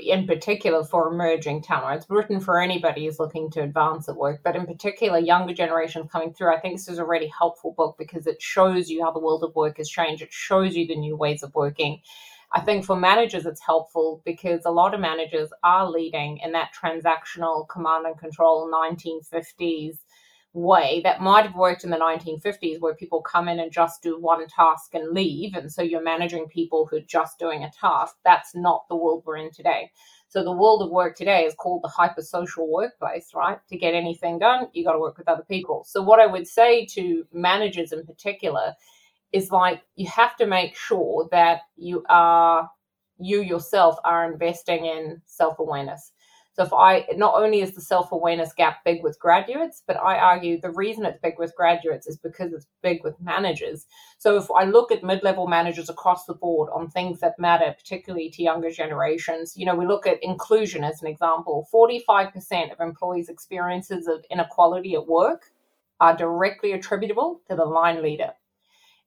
in 0.00 0.26
particular 0.26 0.84
for 0.84 1.12
emerging 1.12 1.62
talent. 1.62 2.02
It's 2.02 2.10
written 2.10 2.40
for 2.40 2.60
anybody 2.60 3.04
who's 3.04 3.18
looking 3.18 3.50
to 3.52 3.62
advance 3.62 4.08
at 4.08 4.16
work, 4.16 4.40
but 4.44 4.56
in 4.56 4.66
particular, 4.66 5.18
younger 5.18 5.54
generations 5.54 6.10
coming 6.10 6.32
through. 6.32 6.54
I 6.54 6.60
think 6.60 6.76
this 6.76 6.88
is 6.88 6.98
a 6.98 7.04
really 7.04 7.32
helpful 7.36 7.74
book 7.76 7.96
because 7.98 8.26
it 8.26 8.40
shows 8.40 8.88
you 8.88 9.02
how 9.02 9.12
the 9.12 9.20
world 9.20 9.44
of 9.44 9.54
work 9.54 9.78
has 9.78 9.88
changed. 9.88 10.22
It 10.22 10.32
shows 10.32 10.74
you 10.74 10.86
the 10.86 10.96
new 10.96 11.16
ways 11.16 11.42
of 11.42 11.54
working. 11.54 12.00
I 12.52 12.60
think 12.60 12.84
for 12.84 12.94
managers, 12.94 13.46
it's 13.46 13.64
helpful 13.64 14.22
because 14.24 14.64
a 14.64 14.70
lot 14.70 14.94
of 14.94 15.00
managers 15.00 15.50
are 15.64 15.90
leading 15.90 16.38
in 16.38 16.52
that 16.52 16.70
transactional 16.72 17.68
command 17.68 18.06
and 18.06 18.16
control 18.16 18.70
1950s 18.70 19.98
way 20.54 21.00
that 21.02 21.20
might 21.20 21.44
have 21.44 21.56
worked 21.56 21.82
in 21.82 21.90
the 21.90 21.96
1950s 21.96 22.80
where 22.80 22.94
people 22.94 23.20
come 23.20 23.48
in 23.48 23.58
and 23.58 23.72
just 23.72 24.02
do 24.02 24.18
one 24.18 24.46
task 24.46 24.94
and 24.94 25.12
leave 25.12 25.54
and 25.54 25.70
so 25.70 25.82
you're 25.82 26.02
managing 26.02 26.46
people 26.46 26.86
who 26.86 26.96
are 26.96 27.06
just 27.06 27.38
doing 27.38 27.64
a 27.64 27.70
task. 27.78 28.14
That's 28.24 28.54
not 28.54 28.84
the 28.88 28.96
world 28.96 29.24
we're 29.26 29.38
in 29.38 29.50
today. 29.50 29.90
So 30.28 30.44
the 30.44 30.52
world 30.52 30.82
of 30.82 30.90
work 30.90 31.16
today 31.16 31.42
is 31.42 31.54
called 31.54 31.82
the 31.82 31.88
hypersocial 31.88 32.68
workplace 32.68 33.32
right? 33.34 33.58
To 33.68 33.76
get 33.76 33.94
anything 33.94 34.38
done 34.38 34.68
you 34.72 34.84
got 34.84 34.92
to 34.92 35.00
work 35.00 35.18
with 35.18 35.28
other 35.28 35.44
people. 35.48 35.84
So 35.86 36.00
what 36.00 36.20
i 36.20 36.26
would 36.26 36.46
say 36.46 36.86
to 36.86 37.26
managers 37.32 37.92
in 37.92 38.06
particular 38.06 38.74
is 39.32 39.50
like 39.50 39.82
you 39.96 40.08
have 40.08 40.36
to 40.36 40.46
make 40.46 40.76
sure 40.76 41.28
that 41.32 41.62
you 41.76 42.04
are 42.08 42.70
you 43.18 43.42
yourself 43.42 43.96
are 44.04 44.30
investing 44.32 44.86
in 44.86 45.20
self-awareness 45.26 46.12
so 46.54 46.62
if 46.62 46.72
I 46.72 47.04
not 47.16 47.34
only 47.34 47.62
is 47.62 47.72
the 47.72 47.80
self-awareness 47.80 48.52
gap 48.52 48.84
big 48.84 49.02
with 49.02 49.18
graduates, 49.18 49.82
but 49.86 49.96
I 49.96 50.18
argue 50.18 50.60
the 50.60 50.70
reason 50.70 51.04
it's 51.04 51.18
big 51.20 51.34
with 51.36 51.54
graduates 51.56 52.06
is 52.06 52.16
because 52.16 52.52
it's 52.52 52.66
big 52.80 53.02
with 53.02 53.20
managers. 53.20 53.86
So 54.18 54.36
if 54.36 54.48
I 54.52 54.62
look 54.62 54.92
at 54.92 55.02
mid-level 55.02 55.48
managers 55.48 55.88
across 55.88 56.26
the 56.26 56.34
board 56.34 56.70
on 56.72 56.88
things 56.88 57.18
that 57.20 57.40
matter, 57.40 57.74
particularly 57.76 58.30
to 58.30 58.42
younger 58.44 58.70
generations, 58.70 59.56
you 59.56 59.66
know, 59.66 59.74
we 59.74 59.84
look 59.84 60.06
at 60.06 60.22
inclusion 60.22 60.84
as 60.84 61.02
an 61.02 61.08
example. 61.08 61.66
45% 61.74 62.72
of 62.72 62.78
employees' 62.80 63.28
experiences 63.28 64.06
of 64.06 64.24
inequality 64.30 64.94
at 64.94 65.08
work 65.08 65.50
are 65.98 66.16
directly 66.16 66.70
attributable 66.70 67.40
to 67.48 67.56
the 67.56 67.64
line 67.64 68.00
leader. 68.00 68.30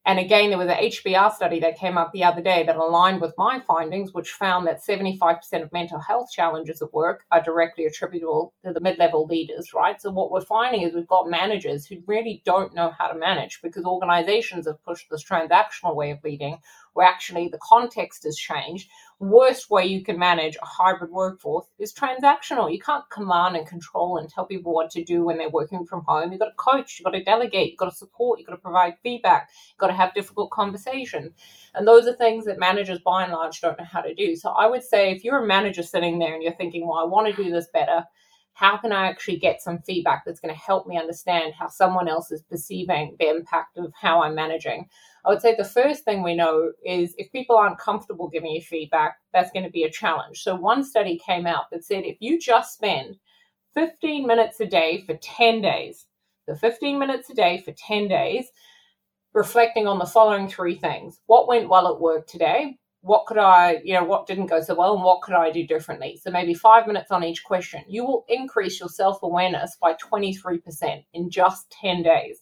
And 0.07 0.19
again, 0.19 0.47
there 0.49 0.57
was 0.57 0.69
an 0.69 0.77
HBR 0.77 1.33
study 1.33 1.59
that 1.59 1.77
came 1.77 1.97
up 1.97 2.13
the 2.13 2.23
other 2.23 2.41
day 2.41 2.63
that 2.63 2.77
aligned 2.77 3.19
with 3.19 3.33
my 3.37 3.59
findings, 3.67 4.13
which 4.13 4.31
found 4.31 4.65
that 4.65 4.81
75% 4.81 5.61
of 5.61 5.73
mental 5.73 5.99
health 5.99 6.31
challenges 6.31 6.81
at 6.81 6.93
work 6.93 7.25
are 7.29 7.43
directly 7.43 7.85
attributable 7.85 8.53
to 8.63 8.71
the 8.71 8.79
mid 8.79 8.97
level 8.99 9.25
leaders, 9.25 9.73
right? 9.73 10.01
So, 10.01 10.09
what 10.11 10.31
we're 10.31 10.39
finding 10.39 10.83
is 10.83 10.95
we've 10.95 11.05
got 11.05 11.29
managers 11.29 11.85
who 11.85 11.97
really 12.07 12.41
don't 12.45 12.73
know 12.73 12.93
how 12.97 13.07
to 13.09 13.19
manage 13.19 13.61
because 13.61 13.83
organizations 13.83 14.65
have 14.65 14.81
pushed 14.85 15.09
this 15.11 15.25
transactional 15.25 15.93
way 15.93 16.11
of 16.11 16.23
leading 16.23 16.59
where 16.97 17.05
actually 17.05 17.47
the 17.47 17.59
context 17.61 18.23
has 18.23 18.35
changed. 18.35 18.89
Worst 19.19 19.71
way 19.71 19.87
you 19.87 20.03
can 20.03 20.19
manage 20.19 20.57
a 20.57 20.65
hybrid 20.65 21.09
workforce 21.09 21.65
is 21.79 21.91
transactional. 21.91 22.71
You 22.71 22.79
can't 22.79 23.09
command 23.09 23.55
and 23.55 23.65
control 23.65 24.17
and 24.17 24.29
tell 24.29 24.45
people 24.45 24.73
what 24.73 24.91
to 24.91 25.03
do 25.03 25.23
when 25.25 25.39
they're 25.39 25.49
working 25.49 25.87
from 25.87 26.03
home. 26.07 26.31
You've 26.31 26.39
got 26.39 26.49
to 26.49 26.55
coach, 26.55 26.99
you've 26.99 27.05
got 27.05 27.17
to 27.17 27.23
delegate, 27.23 27.71
you've 27.71 27.79
got 27.79 27.89
to 27.89 27.95
support, 27.95 28.37
you've 28.37 28.47
got 28.47 28.53
to 28.55 28.61
provide 28.61 28.93
feedback, 29.01 29.49
you've 29.69 29.79
got 29.79 29.87
to 29.87 29.93
have 29.93 30.13
difficult 30.13 30.51
conversations. 30.51 31.33
And 31.73 31.87
those 31.87 32.05
are 32.05 32.13
things 32.13 32.45
that 32.45 32.59
managers 32.59 32.99
by 32.99 33.23
and 33.23 33.33
large 33.33 33.59
don't 33.59 33.79
know 33.79 33.85
how 33.85 34.01
to 34.01 34.13
do. 34.13 34.35
So 34.35 34.51
I 34.51 34.67
would 34.67 34.83
say 34.83 35.09
if 35.11 35.23
you're 35.23 35.43
a 35.43 35.47
manager 35.47 35.81
sitting 35.81 36.19
there 36.19 36.35
and 36.35 36.43
you're 36.43 36.53
thinking, 36.53 36.87
well, 36.87 36.99
I 36.99 37.03
want 37.05 37.27
to 37.27 37.43
do 37.43 37.49
this 37.49 37.69
better, 37.73 38.05
how 38.57 38.75
can 38.75 38.91
I 38.91 39.05
actually 39.05 39.37
get 39.37 39.61
some 39.61 39.77
feedback 39.83 40.25
that's 40.25 40.39
going 40.39 40.51
to 40.51 40.59
help 40.59 40.87
me 40.87 40.97
understand 40.97 41.53
how 41.53 41.67
someone 41.67 42.07
else 42.07 42.31
is 42.31 42.41
perceiving 42.41 43.15
the 43.19 43.29
impact 43.29 43.77
of 43.77 43.93
how 43.93 44.23
I'm 44.23 44.33
managing? 44.33 44.87
I 45.23 45.29
would 45.29 45.41
say 45.41 45.53
the 45.55 45.63
first 45.63 46.03
thing 46.03 46.23
we 46.23 46.33
know 46.33 46.71
is 46.83 47.13
if 47.19 47.31
people 47.31 47.55
aren't 47.55 47.77
comfortable 47.77 48.27
giving 48.27 48.49
you 48.49 48.61
feedback, 48.61 49.17
that's 49.31 49.51
going 49.51 49.65
to 49.65 49.69
be 49.69 49.83
a 49.83 49.91
challenge. 49.91 50.41
So, 50.41 50.55
one 50.55 50.83
study 50.83 51.21
came 51.23 51.45
out 51.45 51.65
that 51.71 51.85
said 51.85 52.03
if 52.03 52.17
you 52.19 52.39
just 52.39 52.73
spend 52.73 53.17
15 53.75 54.25
minutes 54.25 54.59
a 54.59 54.65
day 54.65 55.03
for 55.05 55.15
10 55.15 55.61
days, 55.61 56.07
the 56.47 56.55
15 56.55 56.97
minutes 56.97 57.29
a 57.29 57.35
day 57.35 57.61
for 57.63 57.73
10 57.73 58.07
days, 58.07 58.47
reflecting 59.33 59.85
on 59.85 59.99
the 59.99 60.05
following 60.07 60.47
three 60.47 60.75
things 60.75 61.19
what 61.27 61.47
went 61.47 61.69
well 61.69 61.93
at 61.93 62.01
work 62.01 62.25
today? 62.25 62.79
What 63.07 63.25
could 63.25 63.37
I, 63.37 63.81
you 63.83 63.93
know, 63.93 64.03
what 64.03 64.27
didn't 64.27 64.47
go 64.47 64.61
so 64.61 64.75
well 64.75 64.93
and 64.93 65.03
what 65.03 65.21
could 65.21 65.33
I 65.33 65.49
do 65.51 65.65
differently? 65.65 66.19
So 66.21 66.29
maybe 66.29 66.53
five 66.53 66.85
minutes 66.85 67.11
on 67.11 67.23
each 67.23 67.43
question. 67.43 67.83
You 67.87 68.05
will 68.05 68.25
increase 68.27 68.79
your 68.79 68.89
self 68.89 69.23
awareness 69.23 69.77
by 69.81 69.93
23% 69.93 71.03
in 71.13 71.29
just 71.29 71.71
10 71.81 72.03
days. 72.03 72.41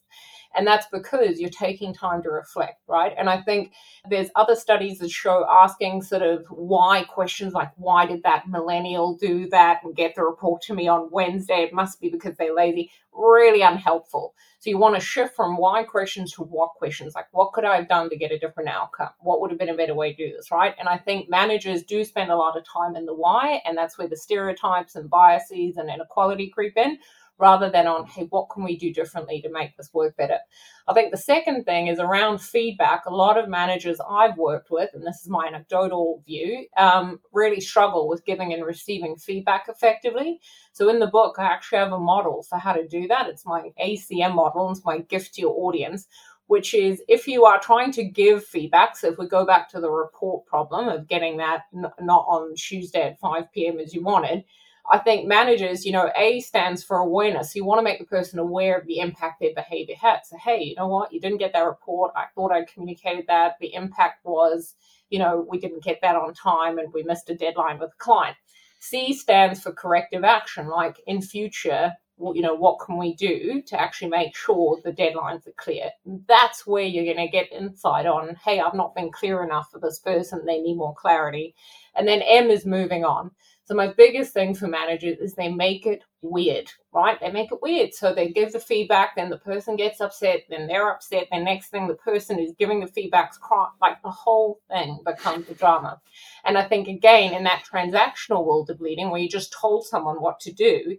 And 0.55 0.65
that's 0.65 0.87
because 0.91 1.39
you're 1.39 1.49
taking 1.49 1.93
time 1.93 2.21
to 2.23 2.29
reflect, 2.29 2.81
right? 2.87 3.13
And 3.17 3.29
I 3.29 3.41
think 3.41 3.73
there's 4.09 4.29
other 4.35 4.55
studies 4.55 4.99
that 4.99 5.11
show 5.11 5.45
asking 5.49 6.01
sort 6.03 6.21
of 6.21 6.45
why 6.49 7.03
questions 7.03 7.53
like, 7.53 7.71
why 7.75 8.05
did 8.05 8.23
that 8.23 8.47
millennial 8.47 9.15
do 9.17 9.47
that 9.49 9.81
and 9.83 9.95
get 9.95 10.15
the 10.15 10.23
report 10.23 10.61
to 10.63 10.73
me 10.73 10.87
on 10.87 11.09
Wednesday? 11.11 11.63
It 11.63 11.73
must 11.73 11.99
be 11.99 12.09
because 12.09 12.35
they're 12.37 12.55
lazy. 12.55 12.91
Really 13.11 13.61
unhelpful. 13.61 14.33
So 14.59 14.69
you 14.69 14.77
want 14.77 14.95
to 14.95 15.01
shift 15.01 15.35
from 15.35 15.57
why 15.57 15.83
questions 15.83 16.33
to 16.33 16.43
what 16.43 16.71
questions, 16.77 17.15
like 17.15 17.27
what 17.31 17.53
could 17.53 17.65
I 17.65 17.75
have 17.75 17.87
done 17.87 18.09
to 18.09 18.17
get 18.17 18.31
a 18.31 18.39
different 18.39 18.69
outcome? 18.69 19.09
What 19.19 19.39
would 19.39 19.51
have 19.51 19.59
been 19.59 19.69
a 19.69 19.75
better 19.75 19.93
way 19.93 20.13
to 20.13 20.29
do 20.29 20.35
this, 20.35 20.51
right? 20.51 20.73
And 20.79 20.89
I 20.89 20.97
think 20.97 21.29
managers 21.29 21.83
do 21.83 22.03
spend 22.03 22.31
a 22.31 22.35
lot 22.35 22.58
of 22.58 22.65
time 22.65 22.95
in 22.95 23.06
the 23.06 23.13
why, 23.13 23.62
and 23.65 23.77
that's 23.77 23.97
where 23.97 24.08
the 24.08 24.17
stereotypes 24.17 24.95
and 24.95 25.10
biases 25.10 25.77
and 25.77 25.89
inequality 25.89 26.49
creep 26.49 26.77
in 26.77 26.97
rather 27.38 27.69
than 27.69 27.88
on, 27.88 28.06
hey, 28.06 28.27
what 28.29 28.50
can 28.50 28.63
we 28.63 28.77
do 28.77 28.94
differently 28.94 29.42
to 29.42 29.50
make 29.50 29.75
this 29.75 29.94
work 29.94 30.15
better? 30.17 30.40
I 30.88 30.94
think 30.94 31.12
the 31.12 31.17
second 31.17 31.65
thing 31.65 31.88
is 31.88 32.00
around 32.00 32.40
feedback. 32.42 33.06
A 33.06 33.13
lot 33.13 33.38
of 33.38 33.50
managers 33.50 34.00
I've 34.10 34.38
worked 34.38 34.69
with, 34.71 34.92
and 34.94 35.06
this 35.06 35.21
is 35.21 35.29
my 35.29 35.48
anecdotal 35.48 36.23
view, 36.25 36.67
um, 36.77 37.19
really 37.33 37.60
struggle 37.60 38.08
with 38.08 38.25
giving 38.25 38.54
and 38.54 38.65
receiving 38.65 39.17
feedback 39.17 39.65
effectively. 39.67 40.40
So 40.73 40.90
in 40.90 41.00
the 41.00 41.08
book, 41.08 41.36
I 41.38 41.46
actually 41.46 41.79
have 41.79 41.92
a 41.92 42.00
model 42.00 42.44
for 42.44 42.58
how 42.58 42.73
to 42.73 42.88
do 42.88 43.08
that. 43.08 43.27
It's 43.27 43.46
my 43.46 43.71
ACM 43.83 44.36
model, 44.36 44.71
it's 44.71 44.86
my 44.86 45.00
gift 45.00 45.36
to 45.36 45.42
your 45.42 45.56
audience 45.56 46.08
which 46.48 46.73
is 46.73 47.02
if 47.08 47.27
you 47.27 47.46
are 47.46 47.60
trying 47.60 47.92
to 47.92 48.04
give 48.04 48.46
feedback. 48.46 48.96
So 48.96 49.08
if 49.08 49.17
we 49.17 49.27
go 49.27 49.46
back 49.46 49.69
to 49.69 49.79
the 49.79 49.90
report 49.90 50.46
problem 50.46 50.88
of 50.88 51.08
getting 51.08 51.38
that 51.38 51.63
n- 51.75 51.92
not 52.00 52.25
on 52.27 52.54
Tuesday 52.56 53.02
at 53.02 53.19
5 53.19 53.52
p.m. 53.52 53.79
as 53.79 53.94
you 53.94 54.04
wanted, 54.04 54.44
I 54.92 55.00
think 55.00 55.27
managers, 55.27 55.86
you 55.86 55.92
know, 55.92 56.12
A 56.15 56.40
stands 56.42 56.83
for 56.83 56.98
awareness. 56.98 57.56
You 57.56 57.65
want 57.65 57.79
to 57.79 57.83
make 57.83 58.00
the 58.00 58.06
person 58.06 58.40
aware 58.40 58.77
of 58.77 58.86
the 58.86 59.00
impact 59.00 59.40
their 59.40 59.54
behavior 59.56 59.96
had. 60.00 60.21
So, 60.25 60.38
hey, 60.38 60.62
you 60.62 60.75
know 60.75 60.88
what? 60.88 61.12
You 61.12 61.19
didn't 61.19 61.40
get 61.40 61.54
that 61.54 61.65
report. 61.65 62.12
I 62.15 62.25
thought 62.36 62.52
I 62.52 62.65
communicated 62.65 63.25
that. 63.27 63.56
The 63.60 63.73
impact 63.73 64.25
was, 64.25 64.75
you 65.10 65.19
know, 65.19 65.46
we 65.50 65.60
didn't 65.60 65.83
get 65.83 66.00
that 66.02 66.15
on 66.15 66.33
time 66.33 66.77
and 66.77 66.94
we 66.94 67.04
missed 67.04 67.29
a 67.29 67.36
deadline 67.36 67.79
with 67.79 67.92
the 67.92 67.98
client. 67.98 68.38
C 68.79 69.13
stands 69.13 69.62
for 69.62 69.71
corrective 69.71 70.23
action, 70.23 70.67
like 70.67 71.02
in 71.08 71.21
future, 71.21 71.94
you 72.17 72.42
know, 72.42 72.54
what 72.54 72.79
can 72.79 72.98
we 72.98 73.13
do 73.15 73.62
to 73.63 73.79
actually 73.81 74.10
make 74.10 74.36
sure 74.36 74.79
the 74.83 74.92
deadlines 74.92 75.48
are 75.48 75.54
clear? 75.58 75.90
That's 76.27 76.65
where 76.65 76.83
you're 76.83 77.04
going 77.04 77.25
to 77.25 77.31
get 77.31 77.52
insight 77.52 78.06
on, 78.06 78.36
hey, 78.44 78.60
I've 78.60 78.73
not 78.73 78.96
been 78.96 79.12
clear 79.12 79.44
enough 79.44 79.69
for 79.71 79.79
this 79.79 80.00
person. 80.00 80.46
They 80.46 80.62
need 80.62 80.77
more 80.77 80.94
clarity. 80.96 81.56
And 81.96 82.08
then 82.08 82.21
M 82.21 82.50
is 82.50 82.65
moving 82.65 83.04
on. 83.04 83.31
So 83.65 83.73
my 83.73 83.91
biggest 83.93 84.31
thing 84.31 84.53
for 84.53 84.67
managers 84.67 85.17
is 85.17 85.33
they 85.33 85.49
make 85.49 85.87
it 85.87 86.03
weird, 86.21 86.71
right? 86.93 87.19
They 87.19 87.31
make 87.31 87.51
it 87.51 87.63
weird. 87.63 87.95
So 87.95 88.13
they 88.13 88.29
give 88.29 88.51
the 88.51 88.59
feedback, 88.59 89.15
then 89.15 89.31
the 89.31 89.39
person 89.39 89.75
gets 89.75 90.01
upset, 90.01 90.43
then 90.49 90.67
they're 90.67 90.91
upset. 90.91 91.27
The 91.31 91.39
next 91.39 91.69
thing 91.69 91.87
the 91.87 91.95
person 91.95 92.37
is 92.39 92.53
giving 92.59 92.79
the 92.79 92.87
feedback's 92.87 93.37
cry, 93.37 93.67
like 93.81 94.01
the 94.03 94.11
whole 94.11 94.59
thing 94.69 94.99
becomes 95.03 95.49
a 95.49 95.55
drama. 95.55 95.99
And 96.43 96.59
I 96.59 96.67
think 96.67 96.87
again 96.87 97.33
in 97.33 97.43
that 97.45 97.63
transactional 97.65 98.45
world 98.45 98.69
of 98.69 98.81
leading, 98.81 99.09
where 99.09 99.21
you 99.21 99.29
just 99.29 99.51
told 99.59 99.85
someone 99.85 100.21
what 100.21 100.39
to 100.41 100.53
do, 100.53 100.97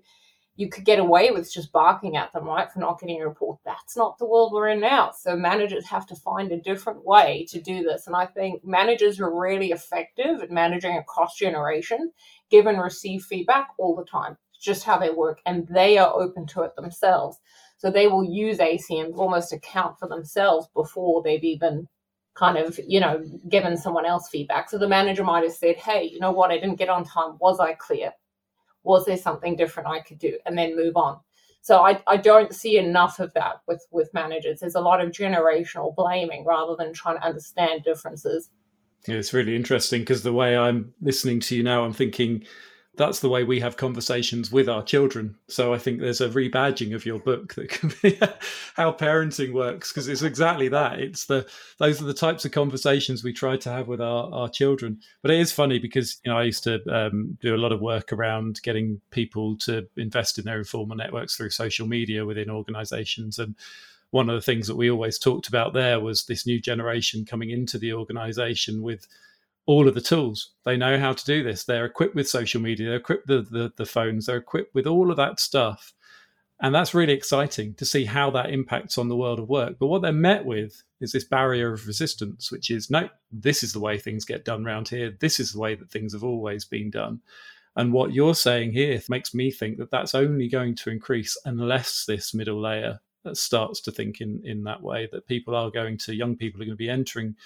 you 0.57 0.71
could 0.71 0.85
get 0.85 0.99
away 0.99 1.31
with 1.31 1.53
just 1.53 1.71
barking 1.71 2.17
at 2.17 2.33
them, 2.33 2.47
right, 2.47 2.71
for 2.71 2.81
not 2.81 2.99
getting 2.99 3.21
a 3.21 3.29
report. 3.29 3.59
That's 3.65 3.97
not 3.97 4.17
the 4.19 4.27
world 4.27 4.53
we're 4.53 4.69
in 4.69 4.81
now. 4.81 5.13
So 5.13 5.37
managers 5.37 5.87
have 5.87 6.07
to 6.07 6.17
find 6.17 6.51
a 6.51 6.61
different 6.61 7.05
way 7.05 7.47
to 7.51 7.61
do 7.61 7.83
this. 7.83 8.07
And 8.07 8.17
I 8.17 8.25
think 8.25 8.65
managers 8.65 9.21
are 9.21 9.39
really 9.39 9.71
effective 9.71 10.43
at 10.43 10.51
managing 10.51 10.97
a 10.97 11.05
cost 11.05 11.39
generation, 11.39 12.11
give 12.51 12.67
and 12.67 12.81
receive 12.81 13.23
feedback 13.23 13.69
all 13.79 13.95
the 13.95 14.05
time. 14.05 14.39
It's 14.55 14.65
just 14.65 14.85
how 14.85 14.99
they 14.99 15.11
work. 15.11 15.41
And 15.45 15.69
they 15.69 15.99
are 15.99 16.13
open 16.13 16.47
to 16.49 16.63
it 16.63 16.75
themselves. 16.75 17.39
So 17.77 17.91
they 17.91 18.07
will 18.07 18.25
use 18.25 18.57
ACMs 18.57 19.19
almost 19.19 19.53
account 19.53 19.99
for 19.99 20.09
themselves 20.09 20.69
before 20.75 21.23
they've 21.23 21.45
even 21.45 21.87
kind 22.35 22.57
of, 22.57 22.81
you 22.87 23.01
know, 23.01 23.23
given 23.49 23.77
someone 23.77 24.07
else 24.07 24.29
feedback. 24.31 24.71
So 24.71 24.79
the 24.79 24.89
manager 24.89 25.25
might 25.25 25.43
have 25.43 25.53
said, 25.53 25.77
hey, 25.77 26.05
you 26.11 26.19
know 26.19 26.33
what, 26.33 26.51
I 26.51 26.59
didn't 26.59 26.77
get 26.79 26.89
on 26.89 27.05
time. 27.05 27.37
Was 27.41 27.61
I 27.61 27.75
clear? 27.75 28.13
Was 28.87 29.05
there 29.05 29.17
something 29.17 29.57
different 29.57 29.89
I 29.89 30.01
could 30.01 30.19
do? 30.19 30.39
And 30.47 30.57
then 30.57 30.77
move 30.77 30.97
on. 30.97 31.21
So 31.61 31.81
I, 31.81 32.01
I 32.07 32.17
don't 32.17 32.55
see 32.55 32.79
enough 32.79 33.19
of 33.19 33.35
that 33.35 33.57
with, 33.67 33.85
with 33.91 34.15
managers. 34.15 34.61
There's 34.61 34.77
a 34.77 34.81
lot 34.81 35.01
of 35.01 35.11
generational 35.11 35.95
blaming 35.95 36.45
rather 36.45 36.77
than 36.77 36.93
trying 36.93 37.17
to 37.17 37.25
understand 37.25 37.83
differences. 37.83 38.51
Yeah, 39.09 39.17
it's 39.17 39.33
really 39.33 39.57
interesting 39.57 40.03
because 40.03 40.23
the 40.23 40.33
way 40.33 40.57
I'm 40.57 40.93
listening 41.01 41.41
to 41.41 41.57
you 41.57 41.65
now, 41.65 41.85
I'm 41.85 41.93
thinking 41.93 42.45
that's 42.97 43.21
the 43.21 43.29
way 43.29 43.45
we 43.45 43.61
have 43.61 43.77
conversations 43.77 44.51
with 44.51 44.69
our 44.69 44.83
children. 44.83 45.37
So 45.49 45.75
I 45.75 45.79
think 45.79 46.01
there's 46.01 46.21
a 46.21 46.29
rebadging 46.29 46.95
of 46.95 47.05
your 47.05 47.19
book 47.19 47.55
that 47.55 47.69
can 47.69 47.93
be 48.03 48.19
how 48.75 48.93
parenting 48.93 49.53
works 49.53 49.93
because 49.93 50.09
it's 50.09 50.23
exactly 50.23 50.69
that. 50.69 50.99
It's 50.99 51.27
the 51.27 51.47
those 51.79 52.01
are 52.01 52.07
the 52.07 52.15
types 52.15 52.45
of 52.45 52.53
conversations 52.53 53.23
we 53.23 53.33
try 53.33 53.57
to 53.59 53.71
have 53.71 53.89
with 53.89 54.01
our, 54.01 54.33
our 54.33 54.49
children. 54.49 55.01
But 55.23 55.31
it 55.31 55.41
is 55.41 55.53
funny 55.53 55.79
because 55.79 56.19
you 56.25 56.33
know 56.33 56.39
I 56.39 56.45
used 56.45 56.65
to 56.65 56.83
um, 56.89 57.37
do 57.43 57.55
a 57.55 57.59
lot 57.59 57.73
of 57.73 57.81
work 57.81 58.13
around 58.13 58.61
getting 58.63 59.01
people 59.11 59.57
to 59.59 59.87
invest 59.97 60.39
in 60.39 60.45
their 60.45 60.59
informal 60.59 60.97
networks 60.97 61.37
through 61.37 61.51
social 61.51 61.87
media 61.87 62.25
within 62.25 62.51
organizations 62.51 63.39
and 63.39 63.55
one 64.11 64.31
of 64.31 64.37
the 64.37 64.41
things 64.41 64.69
that 64.69 64.77
we 64.77 64.91
always 64.91 65.19
talked 65.19 65.49
about 65.49 65.73
there 65.73 65.99
was 65.99 66.25
this 66.25 66.47
new 66.47 66.61
generation 66.61 67.25
coming 67.25 67.51
into 67.51 67.77
the 67.77 67.93
organization 67.93 68.81
with 68.81 69.07
all 69.67 69.89
of 69.89 69.95
the 69.95 70.01
tools. 70.01 70.53
They 70.65 70.77
know 70.77 70.99
how 70.99 71.13
to 71.13 71.25
do 71.25 71.43
this. 71.43 71.65
They're 71.65 71.85
equipped 71.85 72.15
with 72.15 72.29
social 72.29 72.61
media, 72.61 72.89
they're 72.89 72.97
equipped 72.99 73.29
with 73.29 73.51
the, 73.51 73.73
the 73.77 73.87
phones, 73.87 74.27
they're 74.27 74.37
equipped 74.39 74.75
with 74.75 74.87
all 74.87 75.11
of 75.11 75.17
that 75.17 75.41
stuff. 75.41 75.93
And 76.61 76.75
that's 76.75 76.95
really 76.95 77.13
exciting 77.13 77.75
to 77.75 77.85
see 77.85 78.07
how 78.07 78.31
that 78.31 78.51
impacts 78.51 78.97
on 78.97 79.09
the 79.09 79.17
world 79.17 79.39
of 79.39 79.49
work. 79.49 79.77
But 79.79 79.89
what 79.89 80.01
they're 80.01 80.13
met 80.13 80.47
with 80.47 80.83
is 81.01 81.13
this 81.13 81.25
barrier 81.25 81.75
of 81.75 81.87
resistance, 81.87 82.51
which 82.51 82.71
is 82.71 82.91
no, 82.91 83.11
this 83.31 83.63
is 83.63 83.75
the 83.75 83.81
way 83.81 83.99
things 83.99 84.25
get 84.25 84.47
done 84.47 84.67
around 84.67 84.89
here. 84.89 85.15
This 85.21 85.39
is 85.39 85.53
the 85.53 85.61
way 85.61 85.75
that 85.75 85.91
things 85.91 86.15
have 86.15 86.25
always 86.25 86.65
been 86.65 86.91
done. 86.91 87.21
And 87.77 87.93
what 87.93 88.15
you're 88.15 88.35
saying 88.35 88.73
here 88.73 88.99
makes 89.11 89.35
me 89.35 89.51
think 89.51 89.77
that 89.77 89.91
that's 89.91 90.15
only 90.15 90.49
going 90.49 90.77
to 90.77 90.91
increase 90.91 91.37
unless 91.45 92.07
this 92.07 92.33
middle 92.33 92.63
layer 92.63 93.01
starts 93.35 93.83
to 93.83 93.93
think 93.93 94.23
in, 94.23 94.41
in 94.43 94.65
that 94.65 94.83
way, 94.83 95.09
that 95.13 95.27
people 95.27 95.55
are 95.55 95.71
going 95.71 95.99
to, 95.99 96.15
young 96.15 96.37
people 96.37 96.63
are 96.63 96.65
going 96.65 96.77
to 96.77 96.77
be 96.77 96.89
entering 96.89 97.37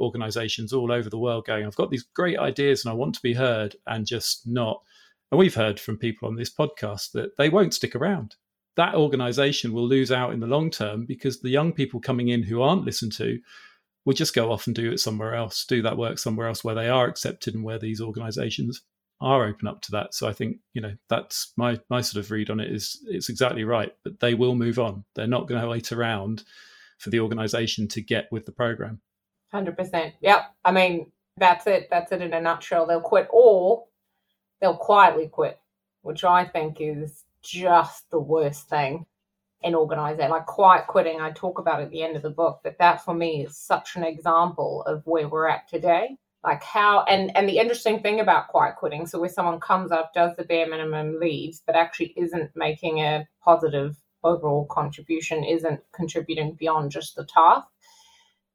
organizations 0.00 0.72
all 0.72 0.90
over 0.90 1.10
the 1.10 1.18
world 1.18 1.46
going, 1.46 1.66
I've 1.66 1.76
got 1.76 1.90
these 1.90 2.06
great 2.14 2.38
ideas 2.38 2.84
and 2.84 2.92
I 2.92 2.94
want 2.94 3.14
to 3.14 3.22
be 3.22 3.34
heard, 3.34 3.76
and 3.86 4.06
just 4.06 4.46
not. 4.46 4.82
And 5.30 5.38
we've 5.38 5.54
heard 5.54 5.78
from 5.78 5.96
people 5.96 6.28
on 6.28 6.36
this 6.36 6.52
podcast 6.52 7.12
that 7.12 7.36
they 7.36 7.48
won't 7.48 7.74
stick 7.74 7.94
around. 7.94 8.36
That 8.76 8.94
organization 8.94 9.72
will 9.72 9.86
lose 9.86 10.10
out 10.10 10.32
in 10.32 10.40
the 10.40 10.46
long 10.46 10.70
term 10.70 11.06
because 11.06 11.40
the 11.40 11.50
young 11.50 11.72
people 11.72 12.00
coming 12.00 12.28
in 12.28 12.42
who 12.42 12.62
aren't 12.62 12.84
listened 12.84 13.12
to 13.12 13.38
will 14.04 14.14
just 14.14 14.34
go 14.34 14.50
off 14.50 14.66
and 14.66 14.74
do 14.74 14.90
it 14.90 14.98
somewhere 14.98 15.34
else, 15.34 15.64
do 15.64 15.82
that 15.82 15.98
work 15.98 16.18
somewhere 16.18 16.48
else 16.48 16.64
where 16.64 16.74
they 16.74 16.88
are 16.88 17.06
accepted 17.06 17.54
and 17.54 17.62
where 17.62 17.78
these 17.78 18.00
organizations 18.00 18.82
are 19.20 19.44
open 19.44 19.68
up 19.68 19.82
to 19.82 19.90
that. 19.92 20.14
So 20.14 20.26
I 20.26 20.32
think, 20.32 20.58
you 20.72 20.80
know, 20.80 20.94
that's 21.08 21.52
my 21.56 21.78
my 21.90 22.00
sort 22.00 22.24
of 22.24 22.30
read 22.30 22.50
on 22.50 22.60
it 22.60 22.72
is 22.72 22.98
it's 23.06 23.28
exactly 23.28 23.64
right. 23.64 23.92
But 24.02 24.20
they 24.20 24.34
will 24.34 24.54
move 24.54 24.78
on. 24.78 25.04
They're 25.14 25.26
not 25.26 25.46
going 25.46 25.60
to 25.60 25.68
wait 25.68 25.92
around 25.92 26.44
for 26.98 27.10
the 27.10 27.20
organization 27.20 27.88
to 27.88 28.02
get 28.02 28.28
with 28.30 28.46
the 28.46 28.52
program. 28.52 29.00
Hundred 29.52 29.76
percent. 29.76 30.14
Yep. 30.20 30.42
I 30.64 30.72
mean, 30.72 31.10
that's 31.36 31.66
it. 31.66 31.88
That's 31.90 32.12
it 32.12 32.22
in 32.22 32.32
a 32.32 32.40
nutshell. 32.40 32.86
They'll 32.86 33.00
quit, 33.00 33.28
or 33.30 33.84
they'll 34.60 34.76
quietly 34.76 35.28
quit, 35.28 35.58
which 36.02 36.22
I 36.24 36.44
think 36.44 36.76
is 36.80 37.24
just 37.42 38.10
the 38.10 38.20
worst 38.20 38.68
thing 38.68 39.06
in 39.62 39.74
organizing. 39.74 40.30
Like 40.30 40.46
quiet 40.46 40.86
quitting, 40.86 41.20
I 41.20 41.32
talk 41.32 41.58
about 41.58 41.80
at 41.80 41.90
the 41.90 42.02
end 42.02 42.16
of 42.16 42.22
the 42.22 42.30
book, 42.30 42.60
but 42.62 42.78
that 42.78 43.04
for 43.04 43.14
me 43.14 43.44
is 43.44 43.56
such 43.56 43.96
an 43.96 44.04
example 44.04 44.82
of 44.86 45.02
where 45.04 45.28
we're 45.28 45.48
at 45.48 45.68
today. 45.68 46.16
Like 46.44 46.62
how, 46.62 47.04
and 47.04 47.36
and 47.36 47.48
the 47.48 47.58
interesting 47.58 48.00
thing 48.00 48.20
about 48.20 48.48
quiet 48.48 48.76
quitting, 48.76 49.06
so 49.06 49.20
where 49.20 49.28
someone 49.28 49.60
comes 49.60 49.92
up, 49.92 50.14
does 50.14 50.34
the 50.36 50.44
bare 50.44 50.68
minimum, 50.68 51.18
leaves, 51.20 51.62
but 51.66 51.76
actually 51.76 52.14
isn't 52.16 52.50
making 52.54 53.00
a 53.00 53.28
positive 53.42 53.96
overall 54.24 54.66
contribution, 54.70 55.44
isn't 55.44 55.80
contributing 55.92 56.54
beyond 56.54 56.90
just 56.90 57.16
the 57.16 57.24
task 57.26 57.68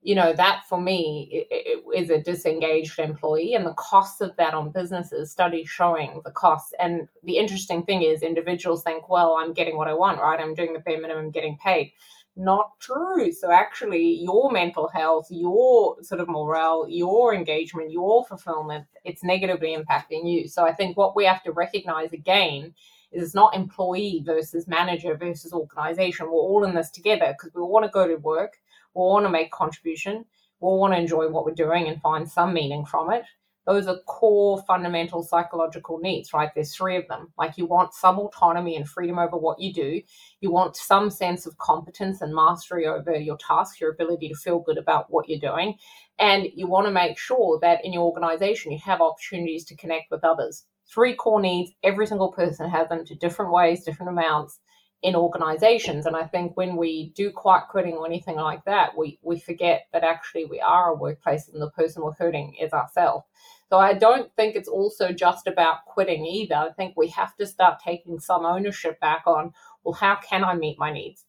you 0.05 0.13
know 0.13 0.33
that 0.33 0.61
for 0.69 0.79
me 0.79 1.47
is 1.95 2.11
a 2.11 2.21
disengaged 2.21 2.99
employee 2.99 3.55
and 3.55 3.65
the 3.65 3.73
costs 3.73 4.21
of 4.21 4.35
that 4.37 4.53
on 4.53 4.69
businesses 4.69 5.31
studies 5.31 5.67
showing 5.67 6.21
the 6.23 6.31
costs. 6.31 6.73
And 6.79 7.07
the 7.23 7.37
interesting 7.37 7.83
thing 7.83 8.03
is 8.03 8.21
individuals 8.21 8.83
think 8.83 9.09
well 9.09 9.35
i'm 9.39 9.51
getting 9.51 9.77
what 9.77 9.87
i 9.87 9.93
want 9.93 10.19
right? 10.19 10.39
I'm 10.39 10.53
doing 10.53 10.73
the 10.73 10.79
bare 10.79 11.01
minimum 11.01 11.31
getting 11.31 11.57
paid. 11.57 11.91
Not 12.37 12.79
true. 12.79 13.31
So 13.31 13.51
actually 13.51 14.19
your 14.21 14.51
mental 14.51 14.87
health 14.89 15.25
your 15.31 15.97
sort 16.03 16.21
of 16.21 16.29
morale 16.29 16.85
your 16.87 17.33
engagement 17.33 17.91
your 17.91 18.23
fulfillment 18.25 18.85
it's 19.03 19.23
negatively 19.23 19.75
impacting 19.75 20.29
you. 20.31 20.47
So 20.47 20.63
i 20.65 20.71
think 20.71 20.97
what 20.97 21.15
we 21.15 21.25
have 21.25 21.41
to 21.43 21.51
recognize 21.51 22.13
again 22.13 22.75
is 23.11 23.23
it's 23.23 23.33
not 23.33 23.55
employee 23.55 24.21
versus 24.23 24.67
manager 24.67 25.15
versus 25.15 25.51
organization. 25.51 26.27
We're 26.27 26.33
all 26.33 26.63
in 26.63 26.75
this 26.75 26.91
together 26.91 27.33
because 27.35 27.55
we 27.55 27.61
want 27.63 27.85
to 27.85 27.91
go 27.91 28.07
to 28.07 28.17
work 28.17 28.57
we 28.95 29.01
want 29.01 29.25
to 29.25 29.29
make 29.29 29.51
contribution. 29.51 30.25
We 30.61 30.69
want 30.69 30.93
to 30.93 30.99
enjoy 30.99 31.27
what 31.27 31.45
we're 31.45 31.53
doing 31.53 31.87
and 31.87 32.01
find 32.01 32.29
some 32.29 32.53
meaning 32.53 32.85
from 32.85 33.11
it. 33.11 33.23
Those 33.65 33.87
are 33.87 33.97
core 34.05 34.63
fundamental 34.67 35.23
psychological 35.23 35.97
needs, 35.97 36.33
right? 36.33 36.51
There's 36.53 36.75
three 36.75 36.97
of 36.97 37.07
them. 37.07 37.33
Like 37.37 37.57
you 37.57 37.65
want 37.65 37.95
some 37.95 38.19
autonomy 38.19 38.75
and 38.75 38.87
freedom 38.87 39.17
over 39.17 39.37
what 39.37 39.59
you 39.59 39.73
do. 39.73 40.01
You 40.39 40.51
want 40.51 40.75
some 40.75 41.09
sense 41.09 41.47
of 41.47 41.57
competence 41.57 42.21
and 42.21 42.33
mastery 42.33 42.85
over 42.85 43.15
your 43.15 43.37
task, 43.37 43.79
your 43.79 43.91
ability 43.91 44.29
to 44.29 44.35
feel 44.35 44.59
good 44.59 44.77
about 44.77 45.07
what 45.09 45.27
you're 45.27 45.39
doing. 45.39 45.75
And 46.19 46.47
you 46.53 46.67
want 46.67 46.85
to 46.85 46.91
make 46.91 47.17
sure 47.17 47.59
that 47.61 47.83
in 47.83 47.91
your 47.91 48.03
organization, 48.03 48.71
you 48.71 48.79
have 48.85 49.01
opportunities 49.01 49.65
to 49.65 49.75
connect 49.75 50.11
with 50.11 50.23
others. 50.23 50.65
Three 50.87 51.15
core 51.15 51.41
needs. 51.41 51.71
Every 51.83 52.05
single 52.05 52.31
person 52.31 52.69
has 52.69 52.87
them 52.89 53.03
to 53.05 53.15
different 53.15 53.51
ways, 53.51 53.83
different 53.83 54.11
amounts 54.11 54.59
in 55.05 55.15
organizations. 55.15 56.07
And 56.07 56.15
I 56.15 56.23
think 56.23 56.57
when 56.57 56.75
we 56.75 57.11
do 57.15 57.29
quiet 57.29 57.65
quitting 57.69 57.93
or 57.93 58.07
anything 58.07 58.37
like 58.37 58.65
that, 58.65 58.97
we, 58.97 59.19
we 59.21 59.39
forget 59.39 59.85
that 59.93 60.03
actually 60.03 60.45
we 60.45 60.59
are 60.59 60.89
a 60.89 60.95
workplace 60.95 61.47
and 61.47 61.61
the 61.61 61.69
person 61.69 62.01
we're 62.01 62.13
hurting 62.13 62.55
is 62.59 62.73
ourselves. 62.73 63.23
So 63.69 63.77
I 63.77 63.93
don't 63.93 64.35
think 64.35 64.55
it's 64.55 64.67
also 64.67 65.11
just 65.11 65.45
about 65.45 65.85
quitting 65.85 66.25
either. 66.25 66.55
I 66.55 66.71
think 66.71 66.95
we 66.97 67.09
have 67.09 67.35
to 67.35 67.45
start 67.45 67.79
taking 67.79 68.19
some 68.19 68.47
ownership 68.47 68.99
back 68.99 69.27
on, 69.27 69.53
well, 69.83 69.93
how 69.93 70.15
can 70.15 70.43
I 70.43 70.55
meet 70.55 70.79
my 70.79 70.91
needs? 70.91 71.23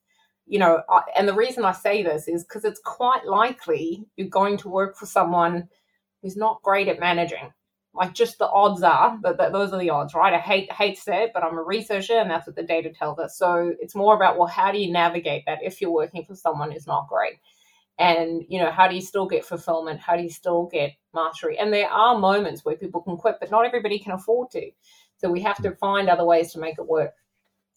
You 0.47 0.59
know, 0.59 0.83
I, 0.89 1.03
and 1.14 1.29
the 1.29 1.35
reason 1.35 1.66
I 1.66 1.72
say 1.72 2.03
this 2.03 2.29
is 2.29 2.45
because 2.45 2.64
it's 2.64 2.81
quite 2.83 3.27
likely 3.27 4.07
you're 4.16 4.29
going 4.29 4.57
to 4.59 4.70
work 4.70 4.97
for 4.97 5.05
someone 5.05 5.68
who's 6.22 6.37
not 6.37 6.62
great 6.62 6.89
at 6.89 6.99
managing 6.99 7.53
like 7.97 8.14
just 8.14 8.38
the 8.38 8.49
odds 8.49 8.82
are 8.82 9.18
that, 9.22 9.38
that 9.38 9.53
those 9.53 9.72
are 9.72 9.78
the 9.78 9.90
odds, 9.90 10.14
right? 10.14 10.34
I 10.34 10.38
hate 10.38 10.72
hate 10.72 10.97
to 10.97 11.01
say 11.01 11.24
it, 11.24 11.30
but 11.34 11.42
I'm 11.42 11.59
a 11.59 11.62
researcher, 11.62 12.18
and 12.18 12.30
that's 12.30 12.47
what 12.47 12.57
the 12.57 12.62
data 12.62 12.90
tells 12.90 13.18
us. 13.18 13.36
So 13.36 13.74
it's 13.80 13.94
more 13.94 14.14
about 14.14 14.38
well, 14.38 14.49
how 14.49 14.72
do 14.72 14.78
you 14.78 14.92
navigate 14.92 15.44
that 15.47 15.59
if 15.62 15.80
you're 15.80 15.90
working 15.90 16.24
for 16.24 16.34
someone 16.34 16.70
who's 16.70 16.86
not 16.86 17.09
great? 17.09 17.38
and 17.99 18.44
you 18.49 18.61
know 18.61 18.70
how 18.70 18.88
do 18.88 18.94
you 18.94 19.01
still 19.01 19.26
get 19.26 19.44
fulfillment 19.44 20.01
how 20.01 20.16
do 20.16 20.22
you 20.22 20.28
still 20.28 20.66
get 20.66 20.92
mastery 21.14 21.59
and 21.59 21.72
there 21.72 21.88
are 21.88 22.18
moments 22.18 22.64
where 22.64 22.76
people 22.76 23.01
can 23.01 23.16
quit 23.16 23.36
but 23.40 23.51
not 23.51 23.64
everybody 23.64 23.99
can 23.99 24.12
afford 24.12 24.51
to 24.51 24.70
so 25.16 25.30
we 25.30 25.40
have 25.40 25.61
to 25.62 25.70
find 25.76 26.09
other 26.09 26.24
ways 26.24 26.53
to 26.53 26.59
make 26.59 26.78
it 26.78 26.86
work 26.86 27.14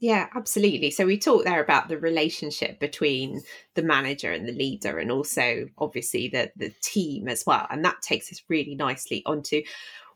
yeah, 0.02 0.28
absolutely. 0.34 0.92
So 0.92 1.06
we 1.06 1.18
talked 1.18 1.44
there 1.44 1.62
about 1.62 1.90
the 1.90 1.98
relationship 1.98 2.80
between 2.80 3.42
the 3.74 3.82
manager 3.82 4.32
and 4.32 4.48
the 4.48 4.54
leader, 4.54 4.98
and 4.98 5.12
also 5.12 5.68
obviously 5.78 6.30
the 6.30 6.54
the 6.56 6.74
team 6.82 7.28
as 7.28 7.44
well. 7.46 7.68
And 7.70 7.84
that 7.84 8.02
takes 8.02 8.32
us 8.32 8.42
really 8.48 8.76
nicely 8.76 9.24
onto 9.26 9.62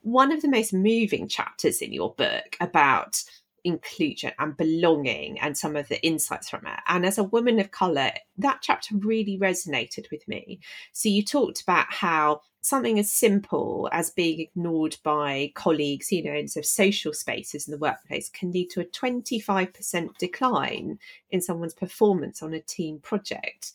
one 0.04 0.32
of 0.32 0.42
the 0.42 0.50
most 0.50 0.74
moving 0.74 1.28
chapters 1.28 1.82
in 1.82 1.92
your 1.92 2.14
book 2.14 2.58
about 2.62 3.24
inclusion 3.64 4.32
and 4.40 4.58
belonging 4.58 5.40
and 5.40 5.58
some 5.58 5.76
of 5.76 5.88
the 5.88 6.06
insights 6.06 6.50
from 6.50 6.66
it. 6.68 6.80
And 6.88 7.06
as 7.06 7.18
a 7.18 7.24
woman 7.24 7.60
of 7.60 7.72
colour, 7.72 8.12
that 8.38 8.60
chapter 8.62 8.96
really 8.98 9.38
resonated 9.40 10.12
with 10.12 10.28
me. 10.28 10.60
So 10.92 11.10
you 11.10 11.24
talked 11.24 11.62
about 11.62 11.86
how 11.90 12.42
something 12.62 12.98
as 12.98 13.12
simple 13.12 13.90
as 13.92 14.10
being 14.10 14.40
ignored 14.40 14.96
by 15.04 15.52
colleagues, 15.54 16.12
you 16.12 16.24
know, 16.24 16.34
in 16.34 16.48
sort 16.48 16.66
of 16.66 16.70
social 16.70 17.14
spaces 17.14 17.68
in 17.68 17.72
the 17.72 17.78
workplace 17.78 18.30
can 18.30 18.52
lead 18.52 18.70
to 18.70 18.82
a 18.82 18.86
25% 18.86 20.18
decline 20.18 20.98
in 21.30 21.42
someone's 21.42 21.74
performance 21.74 22.42
on 22.42 22.54
a 22.54 22.62
team 22.62 23.00
project. 23.00 23.74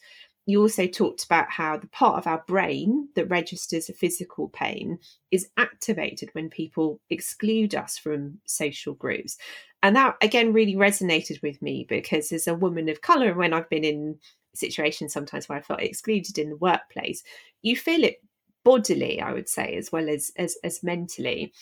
You 0.49 0.63
also 0.63 0.87
talked 0.87 1.25
about 1.25 1.51
how 1.51 1.77
the 1.77 1.89
part 1.89 2.17
of 2.17 2.27
our 2.27 2.43
brain 2.49 3.11
that 3.17 3.27
registers 3.27 3.91
a 3.91 3.93
physical 3.93 4.49
pain 4.49 4.99
is 5.31 5.47
activated 5.59 6.31
when 6.33 6.49
people 6.49 7.01
exclude 7.11 7.75
us 7.75 7.99
from 7.99 8.39
social 8.47 8.95
groups. 8.95 9.37
And 9.83 9.95
that 9.95 10.17
again 10.23 10.55
really 10.55 10.75
resonated 10.75 11.43
with 11.43 11.61
me 11.61 11.85
because 11.87 12.33
as 12.33 12.47
a 12.47 12.55
woman 12.55 12.89
of 12.89 13.03
colour, 13.03 13.29
and 13.29 13.37
when 13.37 13.53
I've 13.53 13.69
been 13.69 13.85
in 13.85 14.19
situations 14.55 15.13
sometimes 15.13 15.51
where 15.51 15.59
I 15.59 15.61
felt 15.61 15.83
excluded 15.83 16.39
in 16.39 16.49
the 16.49 16.57
workplace, 16.57 17.23
you 17.61 17.77
feel 17.77 18.03
it 18.03 18.23
bodily, 18.65 19.21
I 19.21 19.35
would 19.35 19.51
say, 19.51 19.77
as 19.77 19.93
well 19.93 20.09
as, 20.09 20.33
as, 20.37 20.57
as 20.65 20.83
mentally. 20.83 21.53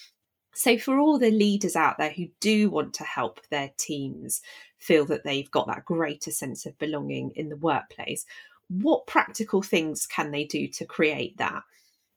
So, 0.54 0.78
for 0.78 1.00
all 1.00 1.18
the 1.18 1.32
leaders 1.32 1.74
out 1.74 1.98
there 1.98 2.12
who 2.12 2.28
do 2.40 2.70
want 2.70 2.94
to 2.94 3.04
help 3.04 3.40
their 3.50 3.72
teams 3.78 4.42
feel 4.78 5.04
that 5.06 5.24
they've 5.24 5.50
got 5.50 5.66
that 5.66 5.84
greater 5.84 6.30
sense 6.30 6.66
of 6.66 6.78
belonging 6.78 7.32
in 7.34 7.48
the 7.48 7.56
workplace, 7.56 8.24
what 8.68 9.06
practical 9.06 9.62
things 9.62 10.06
can 10.06 10.30
they 10.30 10.44
do 10.44 10.68
to 10.68 10.84
create 10.84 11.36
that? 11.38 11.62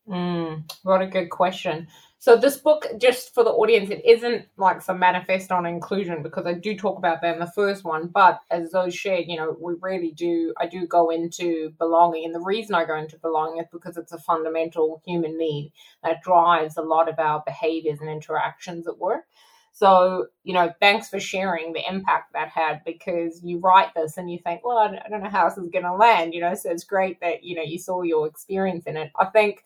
Mm, 0.07 0.69
what 0.83 1.01
a 1.01 1.07
good 1.07 1.29
question. 1.29 1.87
So 2.17 2.35
this 2.35 2.57
book, 2.57 2.85
just 2.97 3.33
for 3.33 3.45
the 3.45 3.51
audience, 3.51 3.91
it 3.91 4.03
isn't 4.03 4.45
like 4.57 4.81
some 4.81 4.99
manifest 4.99 5.51
on 5.51 5.65
inclusion 5.65 6.21
because 6.21 6.45
I 6.45 6.53
do 6.53 6.75
talk 6.75 6.97
about 6.97 7.21
that 7.21 7.35
in 7.35 7.39
the 7.39 7.51
first 7.51 7.85
one. 7.85 8.07
But 8.07 8.41
as 8.51 8.71
Zoe 8.71 8.91
shared, 8.91 9.25
you 9.27 9.37
know, 9.37 9.55
we 9.61 9.75
really 9.79 10.11
do. 10.11 10.53
I 10.57 10.65
do 10.65 10.85
go 10.85 11.11
into 11.11 11.69
belonging, 11.77 12.25
and 12.25 12.35
the 12.35 12.41
reason 12.41 12.75
I 12.75 12.83
go 12.85 12.97
into 12.97 13.19
belonging 13.19 13.61
is 13.61 13.69
because 13.71 13.95
it's 13.95 14.11
a 14.11 14.17
fundamental 14.17 15.01
human 15.05 15.37
need 15.37 15.71
that 16.03 16.21
drives 16.21 16.75
a 16.75 16.81
lot 16.81 17.07
of 17.07 17.19
our 17.19 17.41
behaviors 17.45 18.01
and 18.01 18.09
interactions 18.09 18.87
at 18.87 18.97
work. 18.97 19.25
So, 19.71 20.27
you 20.43 20.53
know, 20.53 20.73
thanks 20.81 21.09
for 21.09 21.19
sharing 21.19 21.73
the 21.73 21.87
impact 21.87 22.33
that 22.33 22.49
had 22.49 22.81
because 22.85 23.41
you 23.43 23.59
write 23.59 23.93
this 23.95 24.17
and 24.17 24.29
you 24.29 24.39
think, 24.43 24.65
well, 24.65 24.77
I 24.77 25.07
don't 25.09 25.23
know 25.23 25.29
how 25.29 25.47
this 25.47 25.57
is 25.57 25.69
going 25.69 25.85
to 25.85 25.93
land, 25.93 26.33
you 26.33 26.41
know. 26.41 26.53
So 26.53 26.69
it's 26.69 26.83
great 26.83 27.19
that, 27.21 27.43
you 27.43 27.55
know, 27.55 27.63
you 27.63 27.79
saw 27.79 28.01
your 28.01 28.27
experience 28.27 28.85
in 28.85 28.97
it. 28.97 29.11
I 29.17 29.25
think 29.25 29.63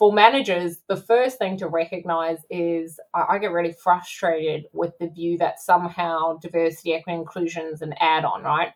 for 0.00 0.14
managers, 0.14 0.78
the 0.88 0.96
first 0.96 1.36
thing 1.38 1.58
to 1.58 1.68
recognize 1.68 2.38
is 2.48 2.98
I, 3.12 3.36
get 3.36 3.52
really 3.52 3.74
frustrated 3.74 4.64
with 4.72 4.96
the 4.98 5.08
view 5.08 5.36
that 5.38 5.60
somehow 5.60 6.38
diversity, 6.38 6.94
equity, 6.94 7.18
inclusion 7.18 7.66
is 7.66 7.82
an 7.82 7.92
add 8.00 8.24
on, 8.24 8.42
right? 8.42 8.72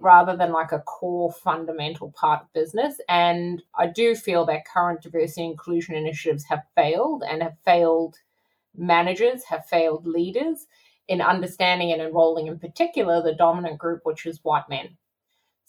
Rather 0.00 0.34
than 0.34 0.52
like 0.52 0.72
a 0.72 0.78
core 0.80 1.30
fundamental 1.30 2.12
part 2.12 2.40
of 2.40 2.52
business. 2.54 2.96
And 3.10 3.62
I 3.78 3.88
do 3.88 4.14
feel 4.14 4.46
that 4.46 4.66
current 4.66 5.02
diversity 5.02 5.44
inclusion 5.44 5.96
initiatives 5.96 6.46
have 6.48 6.62
failed 6.74 7.24
and 7.28 7.42
have 7.42 7.58
failed 7.62 8.16
managers, 8.76 9.44
have 9.44 9.66
failed 9.66 10.06
leaders 10.06 10.66
in 11.08 11.20
understanding 11.20 11.92
and 11.92 12.00
enrolling, 12.00 12.46
in 12.46 12.58
particular, 12.58 13.22
the 13.22 13.34
dominant 13.34 13.78
group, 13.78 14.00
which 14.04 14.26
is 14.26 14.40
white 14.42 14.68
men. 14.68 14.96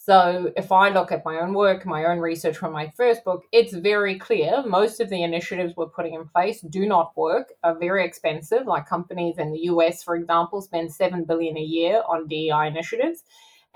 So 0.05 0.51
if 0.55 0.71
I 0.71 0.89
look 0.89 1.11
at 1.11 1.25
my 1.25 1.39
own 1.39 1.53
work, 1.53 1.83
my 1.83 2.05
own 2.05 2.19
research 2.19 2.57
from 2.57 2.73
my 2.73 2.91
first 2.95 3.23
book, 3.23 3.43
it's 3.51 3.73
very 3.73 4.19
clear 4.19 4.63
most 4.63 4.99
of 4.99 5.09
the 5.09 5.23
initiatives 5.23 5.73
we're 5.75 5.87
putting 5.87 6.13
in 6.13 6.27
place 6.27 6.61
do 6.61 6.85
not 6.85 7.17
work, 7.17 7.53
are 7.63 7.77
very 7.77 8.05
expensive. 8.05 8.67
Like 8.67 8.87
companies 8.87 9.39
in 9.39 9.51
the 9.51 9.61
US, 9.61 10.03
for 10.03 10.15
example, 10.15 10.61
spend 10.61 10.93
7 10.93 11.23
billion 11.23 11.57
a 11.57 11.61
year 11.61 12.03
on 12.07 12.27
DEI 12.27 12.67
initiatives. 12.67 13.23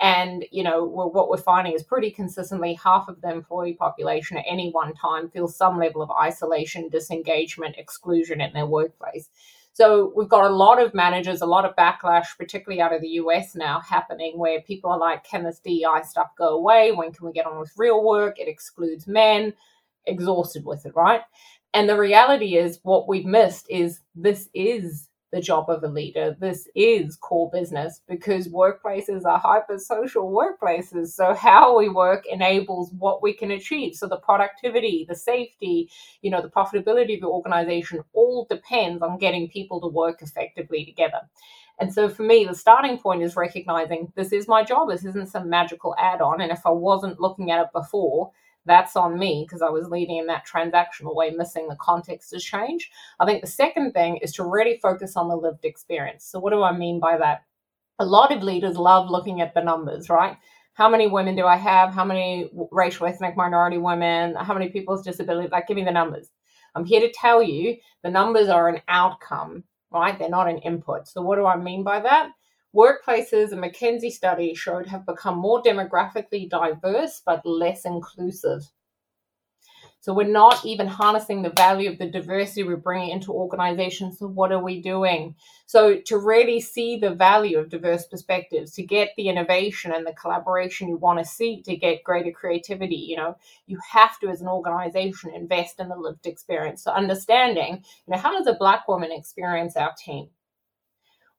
And, 0.00 0.46
you 0.50 0.62
know, 0.62 0.82
what 0.82 1.28
we're 1.28 1.36
finding 1.36 1.74
is 1.74 1.82
pretty 1.82 2.10
consistently 2.10 2.72
half 2.82 3.08
of 3.08 3.20
the 3.20 3.30
employee 3.30 3.74
population 3.74 4.38
at 4.38 4.46
any 4.48 4.70
one 4.70 4.94
time 4.94 5.28
feels 5.28 5.54
some 5.54 5.78
level 5.78 6.00
of 6.00 6.10
isolation, 6.10 6.88
disengagement, 6.88 7.76
exclusion 7.76 8.40
in 8.40 8.54
their 8.54 8.64
workplace. 8.64 9.28
So 9.74 10.10
we've 10.16 10.28
got 10.28 10.50
a 10.50 10.54
lot 10.54 10.80
of 10.82 10.94
managers, 10.94 11.42
a 11.42 11.46
lot 11.46 11.66
of 11.66 11.76
backlash, 11.76 12.28
particularly 12.38 12.80
out 12.80 12.94
of 12.94 13.02
the 13.02 13.08
US 13.08 13.54
now, 13.54 13.78
happening 13.80 14.38
where 14.38 14.62
people 14.62 14.90
are 14.90 14.98
like, 14.98 15.22
can 15.22 15.44
this 15.44 15.60
DEI 15.60 16.00
stuff 16.02 16.30
go 16.36 16.48
away? 16.48 16.92
When 16.92 17.12
can 17.12 17.26
we 17.26 17.32
get 17.32 17.46
on 17.46 17.60
with 17.60 17.72
real 17.76 18.02
work? 18.02 18.40
It 18.40 18.48
excludes 18.48 19.06
men, 19.06 19.52
exhausted 20.06 20.64
with 20.64 20.86
it, 20.86 20.96
right? 20.96 21.20
And 21.74 21.88
the 21.88 21.98
reality 21.98 22.56
is, 22.56 22.80
what 22.84 23.06
we've 23.06 23.26
missed 23.26 23.66
is 23.68 24.00
this 24.14 24.48
is 24.54 25.09
the 25.32 25.40
job 25.40 25.68
of 25.68 25.82
a 25.84 25.88
leader. 25.88 26.36
This 26.40 26.68
is 26.74 27.16
core 27.16 27.50
business 27.52 28.00
because 28.08 28.48
workplaces 28.48 29.24
are 29.24 29.38
hyper 29.38 29.78
social 29.78 30.30
workplaces. 30.30 31.08
So 31.08 31.34
how 31.34 31.78
we 31.78 31.88
work 31.88 32.26
enables 32.26 32.92
what 32.92 33.22
we 33.22 33.32
can 33.32 33.50
achieve. 33.52 33.94
So 33.94 34.08
the 34.08 34.16
productivity, 34.16 35.06
the 35.08 35.14
safety, 35.14 35.90
you 36.22 36.30
know, 36.30 36.42
the 36.42 36.48
profitability 36.48 37.14
of 37.14 37.20
your 37.20 37.30
organization 37.30 38.00
all 38.12 38.46
depends 38.50 39.02
on 39.02 39.18
getting 39.18 39.48
people 39.48 39.80
to 39.80 39.88
work 39.88 40.20
effectively 40.22 40.84
together. 40.84 41.20
And 41.78 41.92
so 41.92 42.08
for 42.08 42.24
me, 42.24 42.44
the 42.44 42.54
starting 42.54 42.98
point 42.98 43.22
is 43.22 43.36
recognizing 43.36 44.12
this 44.14 44.32
is 44.32 44.46
my 44.46 44.62
job. 44.62 44.90
This 44.90 45.04
isn't 45.04 45.30
some 45.30 45.48
magical 45.48 45.94
add 45.98 46.20
on. 46.20 46.40
And 46.42 46.52
if 46.52 46.66
I 46.66 46.70
wasn't 46.70 47.20
looking 47.20 47.50
at 47.50 47.62
it 47.62 47.72
before, 47.72 48.32
that's 48.66 48.96
on 48.96 49.18
me 49.18 49.44
because 49.46 49.62
I 49.62 49.70
was 49.70 49.88
leading 49.88 50.18
in 50.18 50.26
that 50.26 50.46
transactional 50.46 51.14
way, 51.14 51.30
missing 51.30 51.68
the 51.68 51.76
context 51.76 52.32
has 52.32 52.44
changed. 52.44 52.90
I 53.18 53.26
think 53.26 53.40
the 53.40 53.46
second 53.46 53.92
thing 53.92 54.18
is 54.18 54.32
to 54.34 54.44
really 54.44 54.78
focus 54.82 55.16
on 55.16 55.28
the 55.28 55.36
lived 55.36 55.64
experience. 55.64 56.24
So, 56.24 56.38
what 56.38 56.52
do 56.52 56.62
I 56.62 56.76
mean 56.76 57.00
by 57.00 57.16
that? 57.18 57.44
A 57.98 58.04
lot 58.04 58.32
of 58.32 58.42
leaders 58.42 58.76
love 58.76 59.10
looking 59.10 59.40
at 59.40 59.54
the 59.54 59.62
numbers, 59.62 60.08
right? 60.08 60.36
How 60.74 60.88
many 60.88 61.06
women 61.06 61.36
do 61.36 61.46
I 61.46 61.56
have? 61.56 61.92
How 61.92 62.04
many 62.04 62.50
racial 62.70 63.06
ethnic 63.06 63.36
minority 63.36 63.78
women? 63.78 64.34
How 64.34 64.54
many 64.54 64.68
people 64.68 64.94
with 64.94 65.04
disabilities? 65.04 65.50
Like, 65.50 65.66
give 65.66 65.76
me 65.76 65.84
the 65.84 65.90
numbers. 65.90 66.30
I'm 66.74 66.84
here 66.84 67.00
to 67.00 67.12
tell 67.12 67.42
you 67.42 67.76
the 68.02 68.10
numbers 68.10 68.48
are 68.48 68.68
an 68.68 68.80
outcome, 68.88 69.64
right? 69.90 70.18
They're 70.18 70.28
not 70.28 70.48
an 70.48 70.58
input. 70.58 71.08
So, 71.08 71.22
what 71.22 71.36
do 71.36 71.46
I 71.46 71.56
mean 71.56 71.82
by 71.82 72.00
that? 72.00 72.30
Workplaces, 72.74 73.52
a 73.52 73.56
McKinsey 73.56 74.10
study 74.12 74.54
showed, 74.54 74.86
have 74.86 75.04
become 75.04 75.36
more 75.36 75.62
demographically 75.62 76.48
diverse 76.48 77.20
but 77.24 77.44
less 77.44 77.84
inclusive. 77.84 78.62
So 80.02 80.14
we're 80.14 80.26
not 80.26 80.64
even 80.64 80.86
harnessing 80.86 81.42
the 81.42 81.50
value 81.50 81.90
of 81.90 81.98
the 81.98 82.06
diversity 82.06 82.62
we're 82.62 82.78
bringing 82.78 83.10
into 83.10 83.32
organizations. 83.32 84.18
So 84.18 84.28
what 84.28 84.50
are 84.50 84.62
we 84.62 84.80
doing? 84.80 85.34
So 85.66 85.96
to 86.06 86.16
really 86.16 86.58
see 86.60 86.96
the 86.96 87.10
value 87.10 87.58
of 87.58 87.68
diverse 87.68 88.06
perspectives, 88.06 88.72
to 88.72 88.82
get 88.82 89.10
the 89.16 89.28
innovation 89.28 89.92
and 89.92 90.06
the 90.06 90.14
collaboration 90.14 90.88
you 90.88 90.96
want 90.96 91.18
to 91.18 91.24
see, 91.24 91.60
to 91.62 91.76
get 91.76 92.02
greater 92.02 92.30
creativity, 92.30 92.96
you 92.96 93.16
know, 93.16 93.36
you 93.66 93.78
have 93.90 94.18
to, 94.20 94.28
as 94.28 94.40
an 94.40 94.48
organization, 94.48 95.34
invest 95.34 95.80
in 95.80 95.88
the 95.88 95.96
lived 95.96 96.26
experience. 96.26 96.82
So 96.82 96.92
understanding, 96.92 97.84
you 98.06 98.14
know, 98.14 98.18
how 98.18 98.32
does 98.32 98.46
a 98.46 98.56
black 98.58 98.88
woman 98.88 99.12
experience 99.12 99.76
our 99.76 99.92
team? 100.02 100.28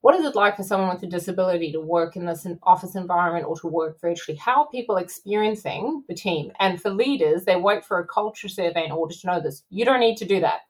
What 0.02 0.16
is 0.16 0.26
it 0.26 0.36
like 0.36 0.58
for 0.58 0.64
someone 0.64 0.93
with 0.93 1.04
a 1.04 1.08
disability 1.08 1.72
to 1.72 1.80
work 1.80 2.16
in 2.16 2.26
this 2.26 2.47
office 2.64 2.95
environment 2.95 3.45
or 3.45 3.56
to 3.60 3.68
work 3.68 4.02
virtually? 4.02 4.36
How 4.36 4.64
are 4.64 4.70
people 4.70 4.97
experiencing 4.97 6.04
the 6.08 6.16
team? 6.16 6.52
And 6.60 6.82
for 6.82 6.89
leaders, 6.89 7.45
they 7.45 7.56
wait 7.56 7.86
for 7.86 7.99
a 7.99 8.08
culture 8.08 8.49
survey 8.49 8.84
in 8.84 8.91
order 8.91 9.14
to 9.14 9.28
know 9.28 9.39
this. 9.39 9.64
You 9.70 9.86
don't 9.86 9.99
need 9.99 10.18
to 10.18 10.26
do 10.26 10.39
that. 10.39 10.62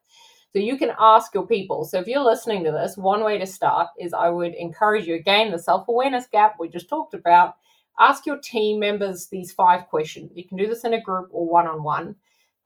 So 0.51 0.59
you 0.59 0.77
can 0.77 0.91
ask 0.99 1.33
your 1.33 1.47
people. 1.47 1.85
So 1.85 1.97
if 1.99 2.07
you're 2.07 2.25
listening 2.25 2.65
to 2.65 2.71
this, 2.71 2.97
one 2.97 3.23
way 3.23 3.37
to 3.37 3.45
start 3.47 3.87
is 3.97 4.13
I 4.13 4.27
would 4.27 4.53
encourage 4.53 5.07
you 5.07 5.15
again, 5.15 5.51
the 5.51 5.59
self 5.59 5.87
awareness 5.87 6.27
gap 6.27 6.57
we 6.59 6.67
just 6.67 6.89
talked 6.89 7.13
about. 7.13 7.55
Ask 7.97 8.25
your 8.25 8.37
team 8.37 8.79
members 8.79 9.27
these 9.27 9.53
five 9.53 9.87
questions. 9.87 10.31
You 10.35 10.45
can 10.45 10.57
do 10.57 10.67
this 10.67 10.83
in 10.83 10.93
a 10.93 11.01
group 11.01 11.29
or 11.31 11.47
one 11.47 11.67
on 11.67 11.83
one 11.83 12.15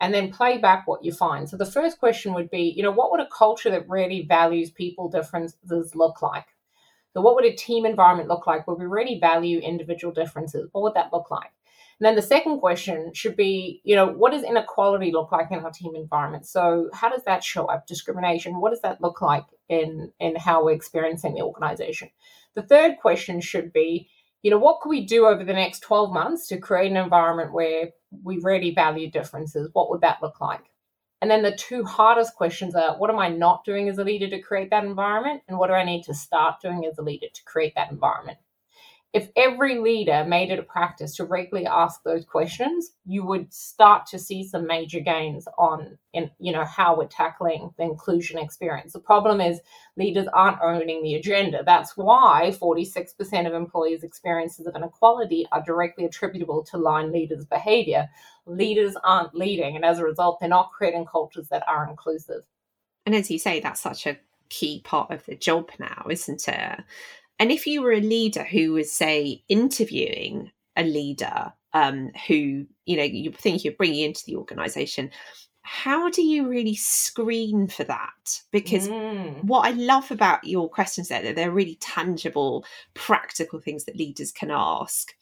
and 0.01 0.13
then 0.13 0.32
play 0.32 0.57
back 0.57 0.88
what 0.88 1.03
you 1.05 1.11
find. 1.11 1.47
So 1.47 1.57
the 1.57 1.66
first 1.66 1.99
question 1.99 2.34
would 2.34 2.49
be, 2.49 2.74
you 2.76 2.82
know, 2.82 2.91
what 2.91 3.11
would 3.11 3.22
a 3.22 3.28
culture 3.28 3.70
that 3.70 3.88
really 3.88 4.26
values 4.28 4.72
people 4.72 5.09
differences 5.09 5.95
look 5.95 6.24
like? 6.24 6.45
So, 7.16 7.22
what 7.22 7.36
would 7.36 7.45
a 7.45 7.55
team 7.55 7.86
environment 7.86 8.28
look 8.28 8.45
like 8.45 8.68
where 8.68 8.76
we 8.76 8.86
really 8.86 9.20
value 9.20 9.59
individual 9.59 10.13
differences? 10.13 10.68
What 10.74 10.84
would 10.84 10.95
that 10.95 11.13
look 11.13 11.32
like? 11.32 11.51
And 11.99 12.05
then 12.05 12.16
the 12.16 12.22
second 12.22 12.59
question 12.59 13.13
should 13.13 13.38
be, 13.38 13.80
you 13.86 13.95
know, 13.95 14.07
what 14.07 14.34
does 14.34 14.43
inequality 14.43 15.13
look 15.13 15.32
like 15.32 15.49
in 15.49 15.59
our 15.59 15.72
team 15.72 15.95
environment? 15.95 16.45
So, 16.45 16.89
how 16.93 17.07
does 17.09 17.24
that 17.24 17.43
show 17.43 17.68
up? 17.68 17.88
Discrimination, 17.88 18.59
what 18.59 18.72
does 18.72 18.82
that 18.82 18.99
look 18.99 19.22
like 19.22 19.45
in, 19.70 20.11
in 20.20 20.36
how 20.36 20.66
we're 20.66 20.74
experiencing 20.74 21.36
the 21.36 21.43
organization? 21.43 22.09
The 22.55 22.63
third 22.63 22.97
question 23.01 23.39
should 23.39 23.72
be, 23.72 24.09
you 24.43 24.51
know, 24.51 24.57
what 24.57 24.82
can 24.82 24.89
we 24.89 25.05
do 25.05 25.26
over 25.26 25.43
the 25.43 25.53
next 25.53 25.80
12 25.80 26.11
months 26.11 26.47
to 26.47 26.57
create 26.57 26.91
an 26.91 26.97
environment 26.97 27.53
where 27.53 27.91
we 28.24 28.39
really 28.41 28.74
value 28.74 29.09
differences. 29.09 29.70
What 29.74 29.89
would 29.89 30.01
that 30.01 30.22
look 30.22 30.39
like? 30.41 30.61
And 31.26 31.32
then 31.32 31.41
the 31.41 31.57
two 31.57 31.84
hardest 31.84 32.36
questions 32.36 32.76
are 32.76 32.99
what 32.99 33.09
am 33.09 33.17
I 33.17 33.30
not 33.30 33.65
doing 33.65 33.89
as 33.89 33.97
a 33.97 34.03
leader 34.03 34.30
to 34.30 34.39
create 34.39 34.69
that 34.69 34.84
environment? 34.84 35.41
And 35.47 35.57
what 35.57 35.69
do 35.69 35.73
I 35.73 35.84
need 35.84 36.03
to 36.03 36.13
start 36.13 36.61
doing 36.61 36.86
as 36.86 36.99
a 36.99 37.01
leader 37.01 37.26
to 37.34 37.43
create 37.45 37.73
that 37.73 37.89
environment? 37.89 38.38
If 39.16 39.30
every 39.38 39.80
leader 39.80 40.26
made 40.28 40.51
it 40.51 40.59
a 40.59 40.63
practice 40.63 41.16
to 41.16 41.24
regularly 41.24 41.66
ask 41.66 42.03
those 42.03 42.26
questions, 42.26 42.91
you 43.05 43.26
would 43.26 43.53
start 43.53 44.05
to 44.07 44.20
see 44.20 44.43
some 44.43 44.68
major 44.68 44.99
gains 44.99 45.47
on 45.57 45.97
in 46.11 46.30
you 46.38 46.51
know 46.51 46.66
how 46.66 46.97
we're 46.97 47.07
tackling 47.07 47.74
the 47.78 47.84
inclusion 47.84 48.38
experience. 48.38 48.91
The 48.91 48.99
problem 48.99 49.39
is 49.39 49.61
leaders 49.95 50.28
aren't 50.34 50.61
owning 50.61 51.01
the 51.01 51.16
agenda. 51.16 51.63
That's 51.66 51.95
why 51.95 52.51
46% 52.61 53.47
of 53.47 53.53
employees' 53.53 54.03
experiences 54.03 54.68
of 54.68 54.76
inequality 54.76 55.47
are 55.53 55.63
directly 55.63 56.03
attributable 56.03 56.66
to 56.66 56.78
line 56.78 57.13
leaders' 57.13 57.45
behavior. 57.45 58.09
Leaders 58.45 58.97
aren't 59.01 59.34
leading, 59.34 59.78
and 59.78 59.86
as 59.86 59.99
a 59.99 60.03
result, 60.03 60.41
they're 60.41 60.49
not 60.49 60.74
creating 60.74 61.05
cultures 61.05 61.47
that 61.47 61.63
are 61.70 61.88
inclusive. 61.88 62.43
And 63.05 63.16
as 63.16 63.32
you 63.32 63.39
say, 63.39 63.61
that's 63.61 63.80
such 63.80 64.07
a 64.07 64.18
key 64.49 64.82
part 64.84 65.11
of 65.11 65.26
the 65.26 65.36
job 65.36 65.70
now, 65.80 66.05
isn't 66.09 66.49
it? 66.49 66.84
And 67.40 67.52
if 67.52 67.68
you 67.68 67.82
were 67.82 67.92
a 67.92 68.02
leader 68.02 68.44
who 68.44 68.74
was, 68.74 68.92
say, 68.92 69.44
interviewing 69.50 70.52
a 70.76 70.84
leader 70.84 71.54
um, 71.74 72.12
who, 72.28 72.66
you 72.86 72.98
know, 72.98 73.04
you 73.04 73.32
think 73.32 73.64
you're 73.64 73.74
bringing 73.74 74.06
into 74.06 74.24
the 74.26 74.38
organization, 74.38 75.12
how 75.62 76.10
do 76.10 76.22
you 76.22 76.48
really 76.48 76.76
screen 76.76 77.68
for 77.68 77.84
that? 77.86 78.42
Because 78.52 78.88
mm. 78.88 79.44
what 79.44 79.68
I 79.68 79.72
love 79.72 80.12
about 80.12 80.44
your 80.44 80.70
questions 80.70 81.08
there, 81.08 81.24
that 81.24 81.36
they're 81.36 81.52
really 81.52 81.78
tangible, 81.82 82.64
practical 82.94 83.60
things 83.60 83.86
that 83.86 83.98
leaders 83.98 84.32
can 84.32 84.52
ask. 84.52 85.14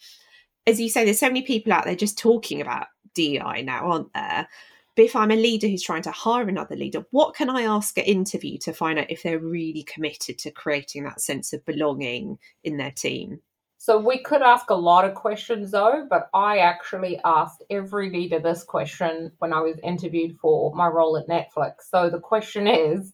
As 0.68 0.82
you 0.82 0.90
say, 0.90 1.06
there's 1.06 1.20
so 1.20 1.28
many 1.28 1.44
people 1.44 1.72
out 1.72 1.86
there 1.86 1.96
just 1.96 2.18
talking 2.18 2.60
about 2.62 2.88
DI 3.16 3.62
now, 3.62 3.90
aren't 3.90 4.14
there? 4.14 4.50
If 4.96 5.16
I'm 5.16 5.32
a 5.32 5.36
leader 5.36 5.68
who's 5.68 5.82
trying 5.82 6.04
to 6.04 6.12
hire 6.12 6.48
another 6.48 6.76
leader, 6.76 7.06
what 7.10 7.36
can 7.36 7.50
I 7.50 7.64
ask 7.64 7.98
at 7.98 8.08
interview 8.08 8.60
to 8.60 8.74
find 8.74 9.00
out 9.00 9.10
if 9.10 9.24
they're 9.24 9.40
really 9.40 9.84
committed 9.84 10.38
to 10.40 10.52
creating 10.52 11.04
that 11.06 11.20
sense 11.20 11.52
of 11.52 11.66
belonging 11.66 12.38
in 12.64 12.78
their 12.78 12.92
team? 12.92 13.40
So 13.80 13.98
we 13.98 14.20
could 14.20 14.42
ask 14.42 14.70
a 14.70 14.76
lot 14.76 15.04
of 15.04 15.16
questions 15.16 15.72
though, 15.72 16.08
but 16.10 16.30
I 16.34 16.60
actually 16.60 17.20
asked 17.26 17.64
every 17.70 18.10
leader 18.12 18.40
this 18.40 18.64
question 18.64 19.32
when 19.40 19.52
I 19.52 19.62
was 19.62 19.78
interviewed 19.84 20.38
for 20.40 20.74
my 20.76 20.88
role 20.88 21.18
at 21.18 21.28
Netflix. 21.28 21.90
So 21.90 22.10
the 22.10 22.20
question 22.20 22.68
is, 22.68 23.14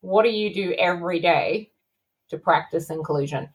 what 0.00 0.24
do 0.24 0.30
you 0.30 0.52
do 0.52 0.74
every 0.78 1.20
day 1.20 1.70
to 2.30 2.38
practice 2.38 2.90
inclusion? 2.90 3.50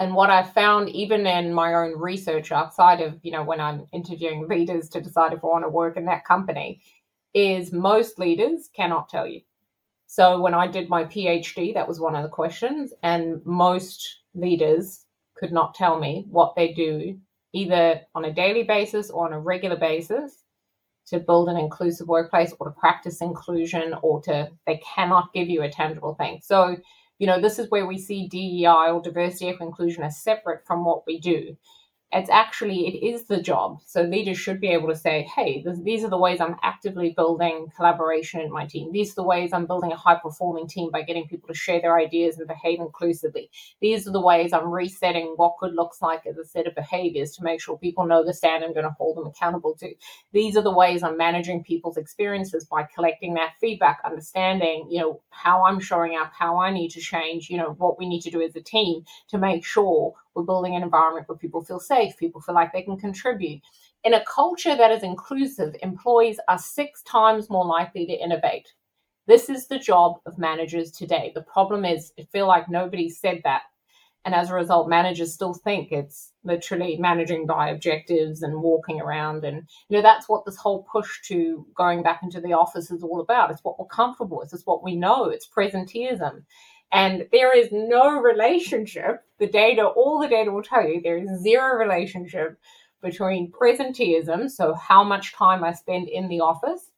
And 0.00 0.14
what 0.16 0.30
I 0.30 0.42
found, 0.42 0.88
even 0.88 1.26
in 1.26 1.54
my 1.54 1.74
own 1.74 1.96
research 1.96 2.50
outside 2.50 3.00
of, 3.00 3.20
you 3.22 3.30
know, 3.30 3.44
when 3.44 3.60
I'm 3.60 3.86
interviewing 3.92 4.48
leaders 4.48 4.88
to 4.88 5.00
decide 5.00 5.32
if 5.32 5.44
I 5.44 5.46
want 5.46 5.64
to 5.64 5.68
work 5.68 5.96
in 5.96 6.06
that 6.06 6.24
company, 6.24 6.82
is 7.34 7.72
most 7.72 8.18
leaders 8.18 8.68
cannot 8.74 9.08
tell 9.08 9.26
you. 9.26 9.40
So 10.06 10.40
when 10.40 10.54
I 10.54 10.66
did 10.66 10.88
my 10.88 11.04
PhD, 11.04 11.72
that 11.74 11.88
was 11.88 12.00
one 12.00 12.14
of 12.14 12.22
the 12.22 12.28
questions, 12.28 12.92
and 13.02 13.40
most 13.46 14.20
leaders 14.34 15.06
could 15.34 15.52
not 15.52 15.74
tell 15.74 15.98
me 15.98 16.26
what 16.28 16.54
they 16.54 16.72
do 16.72 17.18
either 17.54 18.00
on 18.14 18.24
a 18.24 18.32
daily 18.32 18.62
basis 18.62 19.10
or 19.10 19.26
on 19.26 19.32
a 19.32 19.40
regular 19.40 19.76
basis 19.76 20.44
to 21.06 21.18
build 21.18 21.48
an 21.48 21.56
inclusive 21.56 22.08
workplace 22.08 22.54
or 22.58 22.68
to 22.68 22.78
practice 22.78 23.20
inclusion 23.20 23.94
or 24.02 24.22
to 24.22 24.48
they 24.66 24.78
cannot 24.78 25.32
give 25.34 25.48
you 25.48 25.62
a 25.62 25.70
tangible 25.70 26.14
thing. 26.14 26.40
So, 26.42 26.76
you 27.18 27.26
know, 27.26 27.40
this 27.40 27.58
is 27.58 27.70
where 27.70 27.86
we 27.86 27.98
see 27.98 28.28
DEI 28.28 28.90
or 28.90 29.02
diversity, 29.02 29.48
equity, 29.48 29.64
inclusion 29.64 30.02
as 30.02 30.22
separate 30.22 30.66
from 30.66 30.84
what 30.84 31.06
we 31.06 31.20
do 31.20 31.56
it's 32.12 32.30
actually 32.30 32.86
it 32.86 33.06
is 33.06 33.24
the 33.24 33.40
job. 33.40 33.80
So 33.86 34.02
leaders 34.02 34.38
should 34.38 34.60
be 34.60 34.68
able 34.68 34.88
to 34.88 34.96
say 34.96 35.22
hey 35.34 35.62
this, 35.62 35.78
these 35.82 36.04
are 36.04 36.10
the 36.10 36.18
ways 36.18 36.40
i'm 36.40 36.56
actively 36.62 37.10
building 37.16 37.68
collaboration 37.74 38.40
in 38.40 38.52
my 38.52 38.66
team. 38.66 38.92
These 38.92 39.12
are 39.12 39.16
the 39.16 39.22
ways 39.24 39.52
i'm 39.52 39.66
building 39.66 39.92
a 39.92 39.96
high 39.96 40.18
performing 40.22 40.68
team 40.68 40.90
by 40.90 41.02
getting 41.02 41.26
people 41.26 41.48
to 41.48 41.54
share 41.54 41.80
their 41.80 41.98
ideas 41.98 42.38
and 42.38 42.46
behave 42.46 42.80
inclusively. 42.80 43.50
These 43.80 44.06
are 44.06 44.12
the 44.12 44.20
ways 44.20 44.52
i'm 44.52 44.70
resetting 44.70 45.34
what 45.36 45.58
good 45.58 45.74
looks 45.74 46.02
like 46.02 46.26
as 46.26 46.36
a 46.36 46.44
set 46.44 46.66
of 46.66 46.74
behaviors 46.74 47.32
to 47.32 47.44
make 47.44 47.60
sure 47.60 47.78
people 47.78 48.06
know 48.06 48.24
the 48.24 48.34
stand 48.34 48.64
i'm 48.64 48.74
going 48.74 48.84
to 48.84 48.96
hold 48.98 49.16
them 49.16 49.26
accountable 49.26 49.74
to. 49.76 49.94
These 50.32 50.56
are 50.56 50.62
the 50.62 50.70
ways 50.70 51.02
i'm 51.02 51.16
managing 51.16 51.64
people's 51.64 51.96
experiences 51.96 52.64
by 52.66 52.82
collecting 52.94 53.34
that 53.34 53.54
feedback 53.60 54.00
understanding 54.04 54.86
you 54.90 55.00
know 55.00 55.20
how 55.30 55.64
i'm 55.64 55.80
showing 55.80 56.16
up 56.16 56.32
how 56.38 56.58
i 56.58 56.70
need 56.72 56.90
to 56.90 57.00
change 57.00 57.48
you 57.48 57.56
know 57.56 57.74
what 57.78 57.98
we 57.98 58.06
need 58.08 58.20
to 58.20 58.30
do 58.30 58.42
as 58.42 58.54
a 58.56 58.60
team 58.60 59.04
to 59.28 59.38
make 59.38 59.64
sure 59.64 60.14
we're 60.34 60.42
building 60.42 60.76
an 60.76 60.82
environment 60.82 61.28
where 61.28 61.38
people 61.38 61.64
feel 61.64 61.80
safe, 61.80 62.16
people 62.16 62.40
feel 62.40 62.54
like 62.54 62.72
they 62.72 62.82
can 62.82 62.96
contribute. 62.96 63.60
In 64.04 64.14
a 64.14 64.24
culture 64.24 64.76
that 64.76 64.90
is 64.90 65.02
inclusive, 65.02 65.76
employees 65.82 66.40
are 66.48 66.58
six 66.58 67.02
times 67.02 67.50
more 67.50 67.66
likely 67.66 68.06
to 68.06 68.12
innovate. 68.12 68.72
This 69.26 69.48
is 69.48 69.68
the 69.68 69.78
job 69.78 70.20
of 70.26 70.38
managers 70.38 70.90
today. 70.90 71.30
The 71.34 71.42
problem 71.42 71.84
is, 71.84 72.12
I 72.18 72.24
feel 72.32 72.48
like 72.48 72.68
nobody 72.68 73.08
said 73.08 73.40
that. 73.44 73.62
And 74.24 74.34
as 74.34 74.50
a 74.50 74.54
result, 74.54 74.88
managers 74.88 75.32
still 75.32 75.54
think 75.54 75.90
it's 75.90 76.32
literally 76.44 76.96
managing 76.96 77.46
by 77.46 77.70
objectives 77.70 78.42
and 78.42 78.62
walking 78.62 79.00
around. 79.00 79.44
And, 79.44 79.68
you 79.88 79.96
know, 79.96 80.02
that's 80.02 80.28
what 80.28 80.44
this 80.44 80.56
whole 80.56 80.84
push 80.90 81.20
to 81.28 81.66
going 81.76 82.02
back 82.02 82.20
into 82.22 82.40
the 82.40 82.52
office 82.52 82.90
is 82.90 83.02
all 83.02 83.20
about. 83.20 83.50
It's 83.50 83.64
what 83.64 83.78
we're 83.78 83.86
comfortable 83.86 84.38
with, 84.38 84.52
it's 84.52 84.66
what 84.66 84.84
we 84.84 84.94
know, 84.94 85.24
it's 85.26 85.48
presenteeism. 85.48 86.44
And 86.92 87.26
there 87.32 87.56
is 87.56 87.68
no 87.72 88.20
relationship. 88.20 89.24
The 89.38 89.46
data, 89.46 89.84
all 89.86 90.20
the 90.20 90.28
data 90.28 90.50
will 90.50 90.62
tell 90.62 90.86
you 90.86 91.00
there 91.00 91.16
is 91.16 91.40
zero 91.42 91.76
relationship 91.76 92.58
between 93.02 93.50
presenteeism, 93.50 94.50
so 94.50 94.74
how 94.74 95.02
much 95.02 95.32
time 95.32 95.64
I 95.64 95.72
spend 95.72 96.08
in 96.08 96.28
the 96.28 96.40
office, 96.40 96.90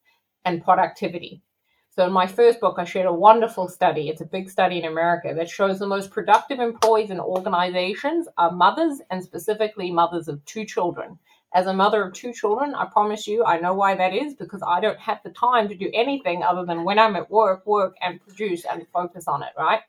and 0.43 0.63
productivity. 0.63 1.41
So 1.89 2.05
in 2.05 2.11
my 2.11 2.27
first 2.27 2.59
book, 2.59 2.75
I 2.77 2.83
shared 2.83 3.05
a 3.05 3.13
wonderful 3.13 3.69
study. 3.69 4.09
It's 4.09 4.19
a 4.19 4.25
big 4.25 4.49
study 4.49 4.79
in 4.79 4.85
America 4.85 5.33
that 5.33 5.49
shows 5.49 5.79
the 5.79 5.87
most 5.87 6.11
productive 6.11 6.59
employees 6.59 7.09
in 7.09 7.21
organizations 7.21 8.27
are 8.37 8.51
mothers 8.51 9.01
and 9.09 9.23
specifically 9.23 9.91
mothers 9.91 10.27
of 10.27 10.43
two 10.43 10.65
children 10.65 11.17
as 11.55 11.67
a 11.67 11.73
mother 11.73 12.03
of 12.03 12.13
two 12.13 12.33
children, 12.33 12.75
I 12.75 12.85
promise 12.85 13.25
you, 13.25 13.45
I 13.45 13.61
know 13.61 13.73
why 13.73 13.95
that 13.95 14.13
is 14.13 14.33
because 14.33 14.61
I 14.67 14.81
don't 14.81 14.99
have 14.99 15.21
the 15.23 15.29
time 15.29 15.69
to 15.69 15.75
do 15.75 15.89
anything 15.93 16.43
other 16.43 16.65
than 16.65 16.83
when 16.83 16.99
I'm 16.99 17.15
at 17.15 17.31
work, 17.31 17.65
work 17.65 17.95
and 18.01 18.19
produce 18.21 18.65
and 18.65 18.85
focus 18.91 19.25
on 19.25 19.41
it, 19.41 19.53
right? 19.57 19.79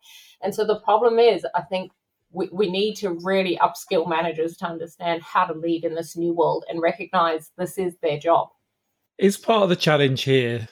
And 0.41 0.55
so 0.55 0.65
the 0.65 0.79
problem 0.79 1.19
is, 1.19 1.45
I 1.57 1.63
think 1.63 1.91
we, 2.31 2.49
we 2.53 2.71
need 2.71 2.95
to 2.99 3.19
really 3.25 3.59
upskill 3.59 4.09
managers 4.09 4.57
to 4.59 4.67
understand 4.67 5.23
how 5.23 5.45
to 5.45 5.55
lead 5.55 5.85
in 5.85 5.97
this 5.97 6.17
new 6.17 6.33
world 6.33 6.65
and 6.69 6.81
recognize 6.81 7.51
this 7.59 7.79
is 7.79 7.97
their 8.01 8.19
job. 8.19 8.51
Is 9.19 9.37
part 9.37 9.65
of 9.65 9.69
the 9.69 9.75
challenge 9.77 10.23
here 10.23 10.69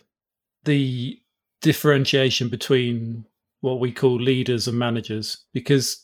the 0.63 1.19
differentiation 1.61 2.49
between 2.49 3.27
what 3.63 3.81
we 3.81 3.91
call 3.91 4.15
leaders 4.15 4.69
and 4.69 4.79
managers? 4.79 5.45
Because 5.53 6.04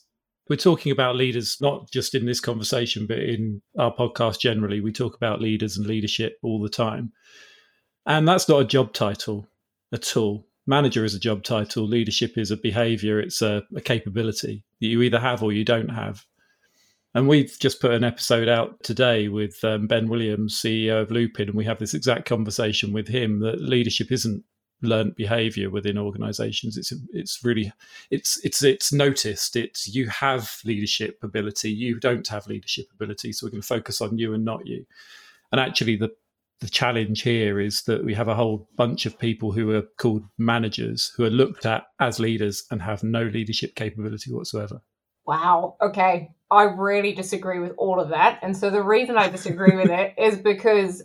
we're 0.51 0.57
talking 0.57 0.91
about 0.91 1.15
leaders 1.15 1.55
not 1.61 1.89
just 1.91 2.13
in 2.13 2.25
this 2.25 2.41
conversation 2.41 3.07
but 3.07 3.19
in 3.19 3.61
our 3.79 3.95
podcast 3.95 4.41
generally. 4.41 4.81
We 4.81 4.91
talk 4.91 5.15
about 5.15 5.39
leaders 5.39 5.77
and 5.77 5.87
leadership 5.87 6.37
all 6.43 6.61
the 6.61 6.67
time. 6.67 7.13
And 8.05 8.27
that's 8.27 8.49
not 8.49 8.59
a 8.59 8.65
job 8.65 8.91
title 8.91 9.47
at 9.93 10.17
all. 10.17 10.45
Manager 10.67 11.05
is 11.05 11.15
a 11.15 11.21
job 11.21 11.45
title. 11.45 11.87
Leadership 11.87 12.37
is 12.37 12.51
a 12.51 12.57
behavior. 12.57 13.17
It's 13.17 13.41
a, 13.41 13.63
a 13.73 13.79
capability 13.79 14.65
that 14.81 14.87
you 14.87 15.01
either 15.01 15.21
have 15.21 15.41
or 15.41 15.53
you 15.53 15.63
don't 15.63 15.87
have. 15.87 16.25
And 17.15 17.29
we've 17.29 17.57
just 17.57 17.79
put 17.79 17.93
an 17.93 18.03
episode 18.03 18.49
out 18.49 18.83
today 18.83 19.29
with 19.29 19.63
um, 19.63 19.87
ben 19.87 20.09
williams 20.09 20.61
ceo 20.61 21.01
of 21.01 21.11
lupin 21.11 21.47
and 21.47 21.57
we 21.57 21.63
have 21.63 21.79
this 21.79 21.93
exact 21.93 22.25
conversation 22.25 22.91
with 22.91 23.07
him 23.07 23.39
that 23.39 23.61
leadership 23.61 24.11
isn't 24.11 24.43
learned 24.81 25.15
behavior 25.15 25.69
within 25.69 25.97
organizations 25.97 26.77
it's 26.77 26.93
it's 27.13 27.43
really 27.43 27.71
it's 28.09 28.43
it's 28.43 28.63
it's 28.63 28.91
noticed 28.91 29.55
it's 29.55 29.87
you 29.87 30.07
have 30.07 30.57
leadership 30.65 31.19
ability 31.23 31.69
you 31.71 31.99
don't 31.99 32.27
have 32.27 32.47
leadership 32.47 32.87
ability 32.93 33.31
so 33.31 33.45
we're 33.45 33.51
going 33.51 33.61
to 33.61 33.67
focus 33.67 34.01
on 34.01 34.17
you 34.17 34.33
and 34.33 34.45
not 34.45 34.65
you. 34.67 34.85
And 35.51 35.59
actually 35.59 35.95
the 35.95 36.11
the 36.59 36.69
challenge 36.69 37.23
here 37.23 37.59
is 37.59 37.81
that 37.83 38.05
we 38.05 38.13
have 38.13 38.27
a 38.27 38.35
whole 38.35 38.69
bunch 38.75 39.07
of 39.07 39.17
people 39.17 39.51
who 39.51 39.71
are 39.71 39.81
called 39.97 40.23
managers 40.37 41.11
who 41.17 41.23
are 41.23 41.31
looked 41.31 41.65
at 41.65 41.85
as 41.99 42.19
leaders 42.19 42.65
and 42.69 42.79
have 42.83 43.01
no 43.01 43.23
leadership 43.23 43.73
capability 43.73 44.31
whatsoever. 44.31 44.81
Wow 45.25 45.75
okay. 45.81 46.31
I 46.51 46.63
really 46.63 47.13
disagree 47.13 47.59
with 47.59 47.73
all 47.77 47.99
of 47.99 48.09
that. 48.09 48.39
And 48.41 48.55
so 48.55 48.69
the 48.69 48.83
reason 48.83 49.17
i 49.17 49.27
disagree 49.27 49.75
with 49.75 49.89
it 49.89 50.13
is 50.17 50.37
because 50.37 51.01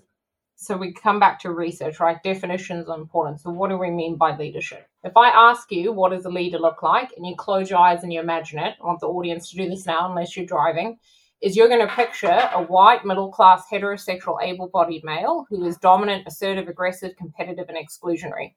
so 0.58 0.76
we 0.76 0.92
come 0.92 1.20
back 1.20 1.38
to 1.40 1.52
research, 1.52 2.00
right? 2.00 2.22
Definitions 2.22 2.88
are 2.88 2.98
important. 2.98 3.40
So 3.40 3.50
what 3.50 3.68
do 3.68 3.76
we 3.76 3.90
mean 3.90 4.16
by 4.16 4.36
leadership? 4.36 4.88
If 5.04 5.16
I 5.16 5.28
ask 5.28 5.70
you 5.70 5.92
what 5.92 6.12
does 6.12 6.24
a 6.24 6.30
leader 6.30 6.58
look 6.58 6.82
like, 6.82 7.12
and 7.16 7.26
you 7.26 7.36
close 7.36 7.68
your 7.68 7.78
eyes 7.78 8.02
and 8.02 8.12
you 8.12 8.20
imagine 8.20 8.58
it, 8.58 8.74
I 8.82 8.86
want 8.86 9.00
the 9.00 9.06
audience 9.06 9.50
to 9.50 9.56
do 9.56 9.68
this 9.68 9.86
now, 9.86 10.08
unless 10.08 10.34
you're 10.34 10.46
driving, 10.46 10.98
is 11.42 11.56
you're 11.56 11.68
going 11.68 11.86
to 11.86 11.94
picture 11.94 12.48
a 12.54 12.62
white, 12.62 13.04
middle 13.04 13.30
class, 13.30 13.64
heterosexual, 13.70 14.42
able 14.42 14.68
bodied 14.68 15.04
male 15.04 15.46
who 15.50 15.62
is 15.66 15.76
dominant, 15.76 16.26
assertive, 16.26 16.68
aggressive, 16.68 17.14
competitive, 17.16 17.68
and 17.68 17.76
exclusionary. 17.76 18.54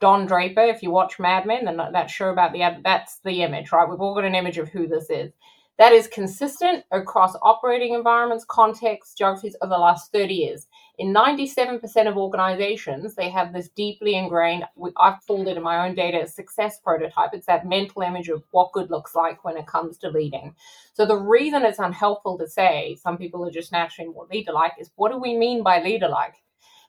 Don 0.00 0.26
Draper, 0.26 0.60
if 0.60 0.82
you 0.82 0.90
watch 0.90 1.18
Mad 1.18 1.46
Men, 1.46 1.66
and 1.66 1.80
that 1.80 2.10
show 2.10 2.30
about 2.30 2.52
the 2.52 2.60
that's 2.84 3.18
the 3.24 3.42
image, 3.42 3.72
right? 3.72 3.88
We've 3.88 4.00
all 4.00 4.14
got 4.14 4.24
an 4.24 4.34
image 4.34 4.58
of 4.58 4.68
who 4.68 4.86
this 4.86 5.10
is. 5.10 5.32
That 5.78 5.92
is 5.92 6.06
consistent 6.08 6.84
across 6.92 7.34
operating 7.42 7.94
environments, 7.94 8.44
contexts, 8.44 9.14
geographies 9.14 9.56
over 9.62 9.70
the 9.70 9.78
last 9.78 10.12
30 10.12 10.34
years. 10.34 10.66
In 10.98 11.14
97% 11.14 12.08
of 12.08 12.16
organizations, 12.16 13.14
they 13.14 13.30
have 13.30 13.52
this 13.52 13.68
deeply 13.68 14.16
ingrained, 14.16 14.64
I've 14.96 15.24
called 15.24 15.46
it 15.46 15.56
in 15.56 15.62
my 15.62 15.86
own 15.86 15.94
data, 15.94 16.26
success 16.26 16.80
prototype. 16.80 17.30
It's 17.32 17.46
that 17.46 17.68
mental 17.68 18.02
image 18.02 18.28
of 18.28 18.42
what 18.50 18.72
good 18.72 18.90
looks 18.90 19.14
like 19.14 19.44
when 19.44 19.56
it 19.56 19.68
comes 19.68 19.96
to 19.98 20.10
leading. 20.10 20.56
So 20.94 21.06
the 21.06 21.16
reason 21.16 21.62
it's 21.62 21.78
unhelpful 21.78 22.36
to 22.38 22.48
say 22.48 22.98
some 23.00 23.16
people 23.16 23.46
are 23.46 23.50
just 23.52 23.70
naturally 23.70 24.10
more 24.10 24.26
leader 24.28 24.52
like 24.52 24.72
is 24.80 24.90
what 24.96 25.12
do 25.12 25.18
we 25.18 25.36
mean 25.36 25.62
by 25.62 25.80
leader 25.80 26.08
like? 26.08 26.34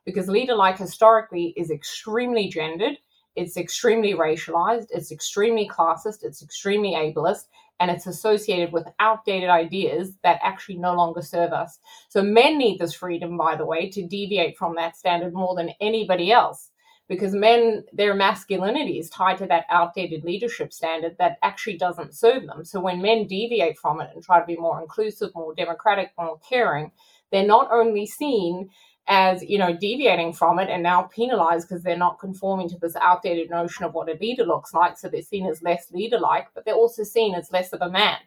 Because 0.06 0.28
leader 0.28 0.56
like 0.56 0.80
historically 0.80 1.54
is 1.56 1.70
extremely 1.70 2.48
gendered, 2.48 2.98
it's 3.36 3.58
extremely 3.58 4.14
racialized, 4.14 4.88
it's 4.90 5.12
extremely 5.12 5.70
classist, 5.70 6.24
it's 6.24 6.42
extremely 6.42 6.94
ableist, 6.94 7.46
and 7.80 7.90
it's 7.90 8.08
associated 8.08 8.72
with 8.72 8.88
outdated 9.00 9.50
ideas 9.50 10.14
that 10.24 10.40
actually 10.44 10.78
no 10.78 10.94
longer 10.94 11.22
serve 11.22 11.54
us. 11.54 11.80
So 12.10 12.22
men 12.22 12.58
need 12.58 12.80
this 12.80 12.94
freedom, 12.94 13.38
by 13.38 13.56
the 13.56 13.66
way, 13.66 13.90
to 13.90 14.08
deviate 14.08 14.58
from 14.58 14.76
that 14.76 14.98
standard 14.98 15.34
more 15.34 15.56
than 15.56 15.72
anybody 15.80 16.32
else. 16.32 16.70
Because 17.08 17.34
men, 17.34 17.84
their 17.92 18.14
masculinity 18.14 19.00
is 19.00 19.10
tied 19.10 19.40
to 19.40 19.48
that 19.48 19.66
outdated 19.72 20.24
leadership 20.24 20.72
standard 20.72 21.16
that 21.18 21.38
actually 21.42 21.78
doesn't 21.78 22.14
serve 22.14 22.46
them. 22.46 22.64
So 22.64 22.80
when 22.80 23.02
men 23.02 23.26
deviate 23.26 23.80
from 23.80 24.00
it 24.00 24.12
and 24.14 24.24
try 24.24 24.40
to 24.40 24.46
be 24.46 24.58
more 24.58 24.80
inclusive, 24.80 25.32
more 25.34 25.56
democratic, 25.56 26.12
more 26.20 26.40
caring, 26.48 26.92
they're 27.32 27.48
not 27.48 27.72
only 27.72 28.06
seen 28.06 28.70
as 29.10 29.44
you 29.44 29.58
know 29.58 29.76
deviating 29.76 30.34
from 30.34 30.60
it 30.60 30.70
and 30.70 30.84
now 30.84 31.04
penalized 31.04 31.68
because 31.68 31.84
they're 31.84 31.98
not 31.98 32.20
conforming 32.20 32.70
to 32.70 32.78
this 32.80 32.96
outdated 32.98 33.50
notion 33.50 33.86
of 33.86 33.94
what 33.94 34.10
a 34.10 34.18
leader 34.22 34.46
looks 34.46 34.74
like. 34.74 34.98
So 34.98 35.10
they're 35.10 35.22
seen 35.24 35.48
as 35.48 35.62
less 35.64 35.92
leader 35.92 36.20
like 36.20 36.48
but 36.54 36.66
they're 36.66 36.76
also 36.76 37.04
seen 37.04 37.36
as 37.36 37.52
less 37.52 37.74
of 37.74 37.82
a 37.82 37.90
man 37.90 38.18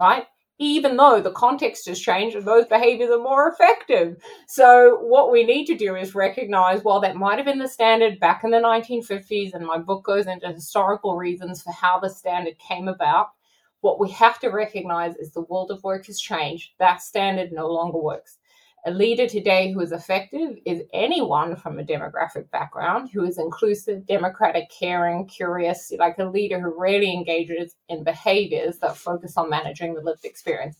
right? 0.00 0.26
Even 0.58 0.96
though 0.96 1.20
the 1.20 1.32
context 1.32 1.88
has 1.88 2.00
changed 2.00 2.36
and 2.36 2.46
those 2.46 2.66
behaviors 2.66 3.10
are 3.10 3.18
more 3.18 3.48
effective. 3.48 4.22
So 4.46 4.98
what 5.02 5.32
we 5.32 5.44
need 5.44 5.66
to 5.66 5.76
do 5.76 5.96
is 5.96 6.14
recognize 6.14 6.84
while 6.84 7.00
that 7.00 7.16
might 7.16 7.38
have 7.38 7.46
been 7.46 7.58
the 7.58 7.68
standard 7.68 8.20
back 8.20 8.44
in 8.44 8.50
the 8.50 8.58
1950s 8.58 9.54
and 9.54 9.66
my 9.66 9.78
book 9.78 10.04
goes 10.04 10.26
into 10.26 10.52
historical 10.52 11.16
reasons 11.16 11.62
for 11.62 11.72
how 11.72 11.98
the 11.98 12.10
standard 12.10 12.58
came 12.58 12.88
about 12.88 13.30
what 13.80 13.98
we 13.98 14.10
have 14.10 14.38
to 14.38 14.48
recognize 14.48 15.16
is 15.16 15.32
the 15.32 15.40
world 15.42 15.72
of 15.72 15.82
work 15.82 16.06
has 16.06 16.20
changed. 16.20 16.70
That 16.78 17.02
standard 17.02 17.50
no 17.52 17.66
longer 17.68 17.98
works 17.98 18.38
a 18.84 18.90
leader 18.90 19.28
today 19.28 19.72
who 19.72 19.80
is 19.80 19.92
effective 19.92 20.58
is 20.64 20.82
anyone 20.92 21.54
from 21.54 21.78
a 21.78 21.84
demographic 21.84 22.50
background 22.50 23.10
who 23.10 23.24
is 23.24 23.38
inclusive, 23.38 24.06
democratic, 24.06 24.70
caring, 24.70 25.26
curious, 25.26 25.92
like 25.98 26.18
a 26.18 26.24
leader 26.24 26.58
who 26.58 26.78
really 26.80 27.12
engages 27.12 27.76
in 27.88 28.02
behaviors 28.02 28.78
that 28.78 28.96
focus 28.96 29.36
on 29.36 29.48
managing 29.48 29.94
the 29.94 30.00
lived 30.00 30.24
experience. 30.24 30.78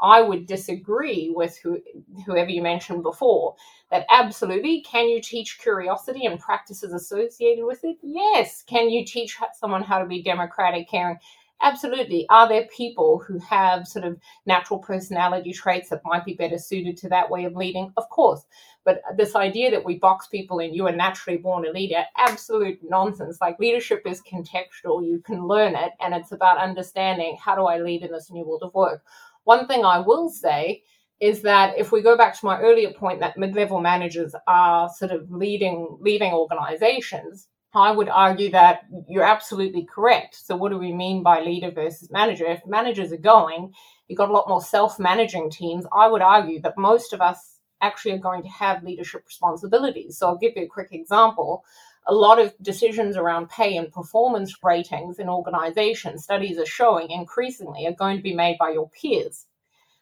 I 0.00 0.20
would 0.20 0.46
disagree 0.46 1.32
with 1.34 1.56
who, 1.62 1.80
whoever 2.26 2.50
you 2.50 2.60
mentioned 2.60 3.04
before 3.04 3.54
that 3.90 4.04
absolutely 4.10 4.80
can 4.82 5.08
you 5.08 5.20
teach 5.22 5.60
curiosity 5.60 6.26
and 6.26 6.40
practices 6.40 6.92
associated 6.92 7.64
with 7.64 7.84
it? 7.84 7.96
Yes. 8.02 8.62
Can 8.62 8.90
you 8.90 9.04
teach 9.04 9.38
someone 9.58 9.84
how 9.84 10.00
to 10.00 10.06
be 10.06 10.22
democratic, 10.22 10.90
caring? 10.90 11.18
Absolutely. 11.64 12.26
Are 12.28 12.46
there 12.46 12.68
people 12.76 13.24
who 13.26 13.38
have 13.38 13.88
sort 13.88 14.04
of 14.04 14.18
natural 14.44 14.78
personality 14.78 15.52
traits 15.54 15.88
that 15.88 16.02
might 16.04 16.24
be 16.26 16.34
better 16.34 16.58
suited 16.58 16.98
to 16.98 17.08
that 17.08 17.30
way 17.30 17.44
of 17.44 17.56
leading? 17.56 17.90
Of 17.96 18.08
course. 18.10 18.44
But 18.84 19.00
this 19.16 19.34
idea 19.34 19.70
that 19.70 19.84
we 19.84 19.98
box 19.98 20.26
people 20.26 20.58
in, 20.58 20.74
you 20.74 20.86
are 20.86 20.92
naturally 20.94 21.38
born 21.38 21.66
a 21.66 21.70
leader, 21.70 22.04
absolute 22.18 22.80
nonsense. 22.82 23.38
Like 23.40 23.58
leadership 23.58 24.02
is 24.04 24.20
contextual, 24.20 25.06
you 25.06 25.22
can 25.24 25.48
learn 25.48 25.74
it, 25.74 25.92
and 26.00 26.12
it's 26.14 26.32
about 26.32 26.58
understanding 26.58 27.38
how 27.42 27.54
do 27.56 27.62
I 27.62 27.78
lead 27.78 28.02
in 28.02 28.12
this 28.12 28.30
new 28.30 28.44
world 28.44 28.62
of 28.62 28.74
work. 28.74 29.02
One 29.44 29.66
thing 29.66 29.86
I 29.86 30.00
will 30.00 30.28
say 30.28 30.82
is 31.18 31.40
that 31.42 31.78
if 31.78 31.92
we 31.92 32.02
go 32.02 32.14
back 32.14 32.38
to 32.38 32.44
my 32.44 32.60
earlier 32.60 32.92
point 32.92 33.20
that 33.20 33.38
mid-level 33.38 33.80
managers 33.80 34.34
are 34.46 34.90
sort 34.90 35.12
of 35.12 35.30
leading 35.30 35.96
leading 35.98 36.34
organizations, 36.34 37.48
I 37.74 37.90
would 37.90 38.08
argue 38.08 38.50
that 38.50 38.86
you're 39.08 39.24
absolutely 39.24 39.84
correct. 39.84 40.34
So, 40.34 40.56
what 40.56 40.70
do 40.70 40.78
we 40.78 40.92
mean 40.92 41.22
by 41.22 41.40
leader 41.40 41.70
versus 41.70 42.10
manager? 42.10 42.46
If 42.46 42.66
managers 42.66 43.12
are 43.12 43.16
going, 43.16 43.72
you've 44.06 44.18
got 44.18 44.30
a 44.30 44.32
lot 44.32 44.48
more 44.48 44.62
self 44.62 44.98
managing 44.98 45.50
teams. 45.50 45.84
I 45.92 46.08
would 46.08 46.22
argue 46.22 46.60
that 46.62 46.78
most 46.78 47.12
of 47.12 47.20
us 47.20 47.58
actually 47.80 48.12
are 48.12 48.18
going 48.18 48.42
to 48.42 48.48
have 48.48 48.84
leadership 48.84 49.24
responsibilities. 49.26 50.18
So, 50.18 50.28
I'll 50.28 50.38
give 50.38 50.52
you 50.56 50.64
a 50.64 50.68
quick 50.68 50.92
example. 50.92 51.64
A 52.06 52.14
lot 52.14 52.38
of 52.38 52.54
decisions 52.60 53.16
around 53.16 53.48
pay 53.48 53.76
and 53.76 53.90
performance 53.90 54.54
ratings 54.62 55.18
in 55.18 55.28
organizations, 55.28 56.24
studies 56.24 56.58
are 56.58 56.66
showing 56.66 57.10
increasingly, 57.10 57.86
are 57.86 57.92
going 57.92 58.18
to 58.18 58.22
be 58.22 58.34
made 58.34 58.58
by 58.58 58.70
your 58.70 58.90
peers. 58.90 59.46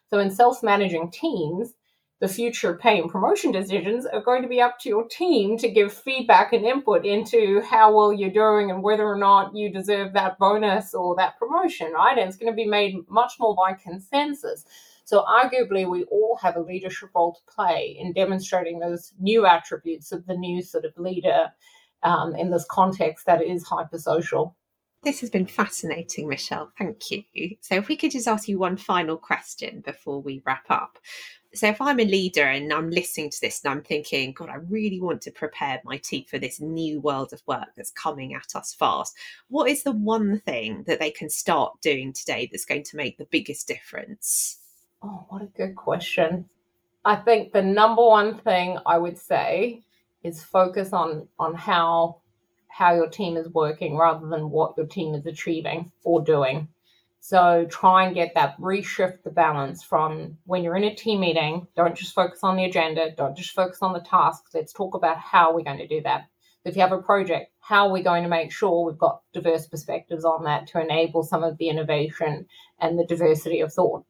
So, 0.09 0.19
in 0.19 0.29
self 0.29 0.61
managing 0.61 1.11
teams, 1.11 1.73
the 2.23 2.29
future 2.29 2.73
pay 2.73 3.01
and 3.01 3.11
promotion 3.11 3.51
decisions 3.51 4.05
are 4.05 4.21
going 4.21 4.41
to 4.41 4.47
be 4.47 4.61
up 4.61 4.79
to 4.79 4.87
your 4.87 5.05
team 5.09 5.57
to 5.57 5.69
give 5.69 5.91
feedback 5.91 6.53
and 6.53 6.63
input 6.63 7.05
into 7.05 7.61
how 7.69 7.93
well 7.93 8.13
you're 8.13 8.31
doing 8.31 8.71
and 8.71 8.81
whether 8.81 9.05
or 9.05 9.17
not 9.17 9.53
you 9.53 9.69
deserve 9.69 10.13
that 10.13 10.39
bonus 10.39 10.93
or 10.93 11.17
that 11.17 11.37
promotion, 11.37 11.91
right? 11.91 12.17
And 12.17 12.29
it's 12.29 12.37
going 12.37 12.49
to 12.49 12.55
be 12.55 12.65
made 12.65 12.95
much 13.09 13.33
more 13.41 13.53
by 13.53 13.73
consensus. 13.73 14.63
So, 15.03 15.25
arguably, 15.25 15.85
we 15.85 16.05
all 16.05 16.39
have 16.41 16.55
a 16.55 16.61
leadership 16.61 17.09
role 17.13 17.33
to 17.33 17.53
play 17.53 17.97
in 17.99 18.13
demonstrating 18.13 18.79
those 18.79 19.11
new 19.19 19.45
attributes 19.45 20.13
of 20.13 20.25
the 20.25 20.37
new 20.37 20.61
sort 20.61 20.85
of 20.85 20.97
leader 20.97 21.51
um, 22.03 22.37
in 22.37 22.51
this 22.51 22.65
context 22.71 23.25
that 23.25 23.43
is 23.43 23.65
hypersocial. 23.65 24.53
This 25.03 25.19
has 25.19 25.29
been 25.29 25.45
fascinating, 25.45 26.29
Michelle. 26.29 26.71
Thank 26.77 27.11
you. 27.11 27.23
So, 27.59 27.75
if 27.75 27.89
we 27.89 27.97
could 27.97 28.11
just 28.11 28.29
ask 28.29 28.47
you 28.47 28.59
one 28.59 28.77
final 28.77 29.17
question 29.17 29.81
before 29.81 30.21
we 30.21 30.41
wrap 30.45 30.63
up 30.69 30.99
so 31.53 31.67
if 31.67 31.79
I'm 31.79 31.99
a 31.99 32.05
leader 32.05 32.43
and 32.43 32.73
I'm 32.73 32.89
listening 32.89 33.29
to 33.29 33.41
this 33.41 33.63
and 33.63 33.71
I'm 33.71 33.83
thinking, 33.83 34.33
God, 34.33 34.49
I 34.49 34.55
really 34.55 34.99
want 34.99 35.21
to 35.23 35.31
prepare 35.31 35.81
my 35.83 35.97
team 35.97 36.25
for 36.27 36.39
this 36.39 36.59
new 36.59 36.99
world 36.99 37.31
of 37.31 37.43
work 37.45 37.69
that's 37.77 37.91
coming 37.91 38.33
at 38.33 38.55
us 38.55 38.73
fast, 38.73 39.15
what 39.49 39.69
is 39.69 39.83
the 39.83 39.91
one 39.91 40.39
thing 40.39 40.83
that 40.87 40.99
they 40.99 41.11
can 41.11 41.29
start 41.29 41.79
doing 41.81 42.11
today 42.11 42.49
that's 42.51 42.65
going 42.65 42.83
to 42.83 42.97
make 42.97 43.17
the 43.17 43.25
biggest 43.25 43.67
difference? 43.67 44.57
Oh, 45.03 45.25
what 45.29 45.43
a 45.43 45.45
good 45.45 45.75
question. 45.75 46.49
I 47.05 47.17
think 47.17 47.51
the 47.51 47.61
number 47.61 48.03
one 48.03 48.39
thing 48.39 48.79
I 48.85 48.97
would 48.97 49.17
say 49.17 49.83
is 50.23 50.41
focus 50.41 50.93
on 50.93 51.27
on 51.37 51.53
how 51.53 52.21
how 52.69 52.95
your 52.95 53.09
team 53.09 53.37
is 53.37 53.47
working 53.49 53.95
rather 53.97 54.27
than 54.27 54.49
what 54.49 54.75
your 54.77 54.87
team 54.87 55.13
is 55.13 55.25
achieving 55.27 55.91
or 56.03 56.21
doing. 56.21 56.67
So 57.25 57.65
try 57.69 58.03
and 58.03 58.13
get 58.13 58.33
that 58.35 58.59
reshift 58.59 59.23
the 59.23 59.29
balance 59.29 59.81
from 59.81 60.39
when 60.43 60.61
you're 60.61 60.75
in 60.75 60.83
a 60.83 60.93
team 60.93 61.21
meeting, 61.21 61.67
don't 61.73 61.95
just 61.95 62.13
focus 62.13 62.43
on 62.43 62.57
the 62.57 62.65
agenda, 62.65 63.11
don't 63.15 63.37
just 63.37 63.51
focus 63.51 63.77
on 63.81 63.93
the 63.93 64.01
tasks. 64.01 64.53
Let's 64.53 64.73
talk 64.73 64.93
about 64.93 65.19
how 65.19 65.53
we're 65.55 65.63
going 65.63 65.77
to 65.77 65.87
do 65.87 66.01
that. 66.01 66.25
If 66.65 66.75
you 66.75 66.81
have 66.81 66.91
a 66.91 67.01
project, 67.01 67.53
how 67.61 67.87
are 67.87 67.93
we 67.93 68.03
going 68.03 68.23
to 68.23 68.29
make 68.29 68.51
sure 68.51 68.83
we've 68.85 68.97
got 68.97 69.21
diverse 69.31 69.67
perspectives 69.67 70.25
on 70.25 70.43
that 70.43 70.67
to 70.67 70.81
enable 70.81 71.23
some 71.23 71.45
of 71.45 71.57
the 71.57 71.69
innovation 71.69 72.45
and 72.77 72.99
the 72.99 73.05
diversity 73.05 73.61
of 73.61 73.71
thought? 73.71 74.03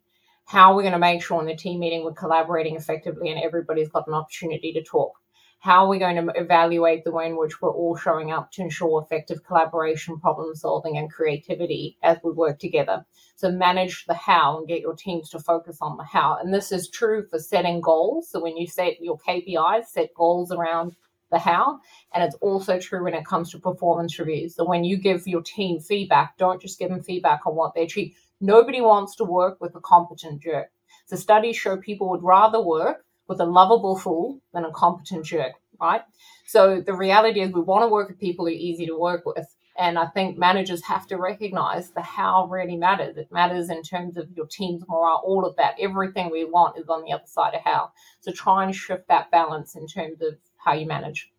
How 0.46 0.72
are 0.72 0.76
we 0.76 0.82
going 0.82 0.94
to 0.94 0.98
make 1.00 1.22
sure 1.22 1.40
in 1.40 1.46
the 1.46 1.56
team 1.56 1.82
meeting 1.82 2.04
we're 2.04 2.14
collaborating 2.14 2.76
effectively 2.76 3.30
and 3.30 3.40
everybody's 3.40 3.90
got 3.90 4.08
an 4.08 4.16
opportunity 4.16 4.74
to 4.74 4.82
talk? 4.82 5.20
How 5.64 5.86
are 5.86 5.88
we 5.88 5.98
going 5.98 6.18
to 6.18 6.34
evaluate 6.36 7.06
the 7.06 7.12
way 7.14 7.26
in 7.26 7.38
which 7.38 7.62
we're 7.62 7.72
all 7.72 7.96
showing 7.96 8.34
up 8.34 8.52
to 8.52 8.62
ensure 8.62 9.02
effective 9.02 9.46
collaboration, 9.46 10.20
problem 10.20 10.54
solving, 10.56 10.98
and 10.98 11.10
creativity 11.10 11.98
as 12.04 12.18
we 12.22 12.32
work 12.32 12.60
together? 12.60 13.06
So, 13.38 13.50
manage 13.50 14.06
the 14.06 14.14
how 14.14 14.58
and 14.58 14.68
get 14.68 14.82
your 14.82 14.94
teams 14.94 15.30
to 15.30 15.40
focus 15.40 15.78
on 15.80 15.96
the 15.96 16.04
how. 16.04 16.38
And 16.38 16.54
this 16.54 16.74
is 16.74 16.90
true 16.90 17.26
for 17.30 17.40
setting 17.40 17.80
goals. 17.80 18.30
So, 18.30 18.44
when 18.44 18.58
you 18.58 18.68
set 18.68 19.00
your 19.00 19.18
KPIs, 19.18 19.86
set 19.86 20.14
goals 20.14 20.52
around 20.52 20.98
the 21.32 21.40
how. 21.40 21.80
And 22.14 22.26
it's 22.26 22.36
also 22.42 22.78
true 22.78 23.02
when 23.02 23.14
it 23.14 23.26
comes 23.26 23.50
to 23.52 23.58
performance 23.58 24.20
reviews. 24.20 24.56
So, 24.56 24.68
when 24.68 24.84
you 24.84 24.98
give 24.98 25.26
your 25.26 25.44
team 25.44 25.80
feedback, 25.80 26.38
don't 26.38 26.62
just 26.62 26.78
give 26.78 26.90
them 26.90 27.04
feedback 27.04 27.46
on 27.46 27.56
what 27.56 27.74
they 27.74 27.84
achieve. 27.84 28.18
Nobody 28.42 28.82
wants 28.82 29.16
to 29.16 29.24
work 29.24 29.62
with 29.62 29.74
a 29.76 29.80
competent 29.80 30.42
jerk. 30.42 30.72
So, 31.06 31.16
studies 31.16 31.56
show 31.56 31.78
people 31.78 32.10
would 32.10 32.22
rather 32.22 32.62
work 32.62 33.06
with 33.28 33.40
a 33.40 33.46
lovable 33.46 33.98
fool 33.98 34.40
than 34.54 34.66
a 34.66 34.72
competent 34.72 35.26
jerk, 35.26 35.54
right? 35.80 36.02
So 36.46 36.82
the 36.82 36.94
reality 36.94 37.42
is 37.42 37.52
we 37.52 37.62
want 37.62 37.84
to 37.84 37.88
work 37.88 38.10
with 38.10 38.20
people 38.20 38.46
who 38.46 38.52
are 38.52 38.56
easy 38.56 38.86
to 38.86 38.98
work 38.98 39.26
with. 39.26 39.48
And 39.78 39.98
I 39.98 40.06
think 40.06 40.38
managers 40.38 40.84
have 40.84 41.08
to 41.08 41.18
recognize 41.18 41.90
the 41.92 42.02
how 42.02 42.46
really 42.46 42.78
matters. 42.78 43.18
It 43.18 43.32
matters 43.32 43.72
in 43.72 43.82
terms 43.82 44.18
of 44.18 44.30
your 44.32 44.46
team's 44.46 44.84
morale, 44.88 45.24
all 45.26 45.46
of 45.46 45.56
that. 45.56 45.76
Everything 45.80 46.30
we 46.30 46.46
want 46.46 46.78
is 46.78 46.90
on 46.90 47.04
the 47.04 47.12
other 47.12 47.26
side 47.26 47.56
of 47.56 47.62
how. 47.62 47.92
So 48.20 48.32
try 48.32 48.66
and 48.66 48.76
shift 48.76 49.08
that 49.08 49.32
balance 49.32 49.76
in 49.76 49.88
terms 49.88 50.22
of 50.22 50.36
how 50.64 50.74
you 50.74 50.86
manage 50.86 51.33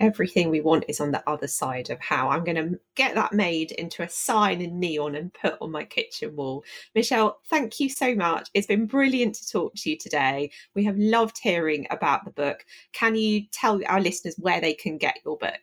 everything 0.00 0.50
we 0.50 0.60
want 0.60 0.84
is 0.88 1.00
on 1.00 1.12
the 1.12 1.28
other 1.28 1.46
side 1.46 1.90
of 1.90 2.00
how 2.00 2.30
I'm 2.30 2.44
going 2.44 2.56
to 2.56 2.80
get 2.94 3.14
that 3.14 3.32
made 3.32 3.72
into 3.72 4.02
a 4.02 4.08
sign 4.08 4.60
in 4.60 4.80
neon 4.80 5.14
and 5.14 5.32
put 5.32 5.56
on 5.60 5.70
my 5.70 5.84
kitchen 5.84 6.34
wall. 6.34 6.64
Michelle, 6.94 7.40
thank 7.48 7.78
you 7.78 7.88
so 7.88 8.14
much. 8.14 8.48
It's 8.54 8.66
been 8.66 8.86
brilliant 8.86 9.34
to 9.36 9.48
talk 9.48 9.74
to 9.76 9.90
you 9.90 9.96
today. 9.98 10.50
We 10.74 10.84
have 10.84 10.98
loved 10.98 11.38
hearing 11.40 11.86
about 11.90 12.24
the 12.24 12.30
book. 12.30 12.64
Can 12.92 13.14
you 13.14 13.42
tell 13.52 13.80
our 13.86 14.00
listeners 14.00 14.34
where 14.38 14.60
they 14.60 14.74
can 14.74 14.98
get 14.98 15.18
your 15.24 15.36
book? 15.36 15.60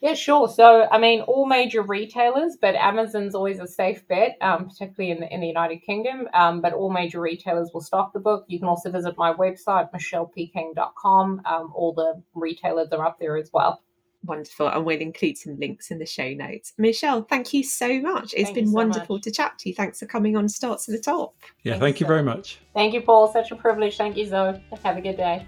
Yeah, 0.00 0.14
sure. 0.14 0.48
So, 0.48 0.86
I 0.92 0.98
mean, 0.98 1.22
all 1.22 1.46
major 1.46 1.82
retailers, 1.82 2.56
but 2.60 2.76
Amazon's 2.76 3.34
always 3.34 3.58
a 3.58 3.66
safe 3.66 4.06
bet, 4.06 4.36
um, 4.40 4.68
particularly 4.68 5.10
in 5.10 5.20
the, 5.20 5.34
in 5.34 5.40
the 5.40 5.48
United 5.48 5.78
Kingdom. 5.78 6.28
Um, 6.34 6.60
but 6.60 6.72
all 6.72 6.90
major 6.90 7.20
retailers 7.20 7.70
will 7.74 7.80
stock 7.80 8.12
the 8.12 8.20
book. 8.20 8.44
You 8.46 8.60
can 8.60 8.68
also 8.68 8.92
visit 8.92 9.16
my 9.18 9.32
website, 9.32 9.90
michellepking.com. 9.92 11.42
Um, 11.44 11.72
all 11.74 11.92
the 11.92 12.22
retailers 12.34 12.90
are 12.92 13.04
up 13.04 13.18
there 13.18 13.36
as 13.36 13.50
well. 13.52 13.82
Wonderful. 14.24 14.68
And 14.68 14.84
we'll 14.84 15.00
include 15.00 15.36
some 15.36 15.58
links 15.58 15.90
in 15.90 15.98
the 15.98 16.06
show 16.06 16.32
notes. 16.32 16.74
Michelle, 16.78 17.22
thank 17.22 17.52
you 17.52 17.64
so 17.64 18.00
much. 18.00 18.34
It's 18.34 18.44
Thank 18.44 18.54
been 18.54 18.66
so 18.68 18.74
wonderful 18.74 19.16
much. 19.16 19.22
to 19.24 19.30
chat 19.32 19.58
to 19.60 19.68
you. 19.68 19.74
Thanks 19.74 19.98
for 19.98 20.06
coming 20.06 20.36
on 20.36 20.48
Starts 20.48 20.88
At 20.88 20.92
The 20.92 21.00
Top. 21.00 21.34
Yeah, 21.62 21.72
Thanks, 21.72 21.82
thank 21.82 22.00
you 22.00 22.04
Zoe. 22.06 22.14
very 22.14 22.22
much. 22.22 22.60
Thank 22.74 22.94
you, 22.94 23.00
Paul. 23.00 23.32
Such 23.32 23.50
a 23.50 23.56
privilege. 23.56 23.96
Thank 23.96 24.16
you, 24.16 24.26
Zoe. 24.26 24.62
Have 24.84 24.96
a 24.96 25.00
good 25.00 25.16
day. 25.16 25.46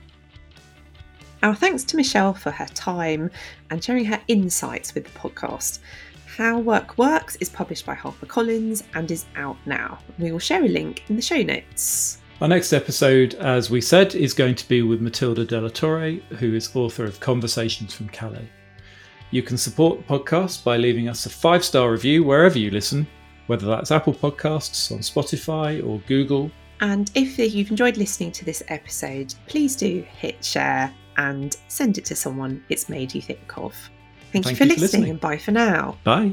Our 1.42 1.54
thanks 1.54 1.84
to 1.84 1.96
Michelle 1.96 2.34
for 2.34 2.50
her 2.50 2.66
time 2.66 3.30
and 3.70 3.82
sharing 3.82 4.04
her 4.04 4.20
insights 4.28 4.94
with 4.94 5.04
the 5.04 5.18
podcast. 5.18 5.78
How 6.36 6.58
Work 6.58 6.98
Works 6.98 7.36
is 7.36 7.48
published 7.48 7.86
by 7.86 7.94
HarperCollins 7.94 8.82
and 8.92 9.10
is 9.10 9.24
out 9.36 9.56
now. 9.64 10.00
We 10.18 10.32
will 10.32 10.38
share 10.38 10.62
a 10.62 10.68
link 10.68 11.04
in 11.08 11.16
the 11.16 11.22
show 11.22 11.42
notes. 11.42 12.18
Our 12.42 12.48
next 12.48 12.74
episode, 12.74 13.34
as 13.34 13.70
we 13.70 13.80
said, 13.80 14.14
is 14.14 14.34
going 14.34 14.54
to 14.56 14.68
be 14.68 14.82
with 14.82 15.00
Matilda 15.00 15.46
Della 15.46 15.70
Torre, 15.70 16.20
who 16.38 16.54
is 16.54 16.76
author 16.76 17.04
of 17.04 17.20
Conversations 17.20 17.94
from 17.94 18.10
Calais. 18.10 18.48
You 19.30 19.42
can 19.42 19.56
support 19.56 20.06
the 20.06 20.18
podcast 20.18 20.62
by 20.62 20.76
leaving 20.76 21.08
us 21.08 21.24
a 21.24 21.30
five 21.30 21.64
star 21.64 21.90
review 21.90 22.22
wherever 22.22 22.58
you 22.58 22.70
listen, 22.70 23.06
whether 23.46 23.66
that's 23.66 23.90
Apple 23.90 24.12
Podcasts, 24.12 24.92
on 24.92 24.98
Spotify, 24.98 25.86
or 25.86 26.02
Google. 26.06 26.50
And 26.82 27.10
if 27.14 27.38
you've 27.38 27.70
enjoyed 27.70 27.96
listening 27.96 28.32
to 28.32 28.44
this 28.44 28.62
episode, 28.68 29.34
please 29.46 29.74
do 29.74 30.04
hit 30.18 30.44
share 30.44 30.92
and 31.20 31.56
send 31.68 31.98
it 31.98 32.04
to 32.06 32.14
someone 32.14 32.52
it's 32.68 32.88
made 32.88 33.14
you 33.14 33.22
think 33.22 33.58
of. 33.58 33.74
Thank, 34.32 34.44
Thank 34.44 34.46
you 34.46 34.50
you 34.50 34.56
for 34.56 34.64
for 34.64 34.64
listening 34.66 34.82
listening. 34.82 35.10
and 35.10 35.20
bye 35.20 35.38
for 35.38 35.52
now. 35.52 35.96
Bye. 36.04 36.32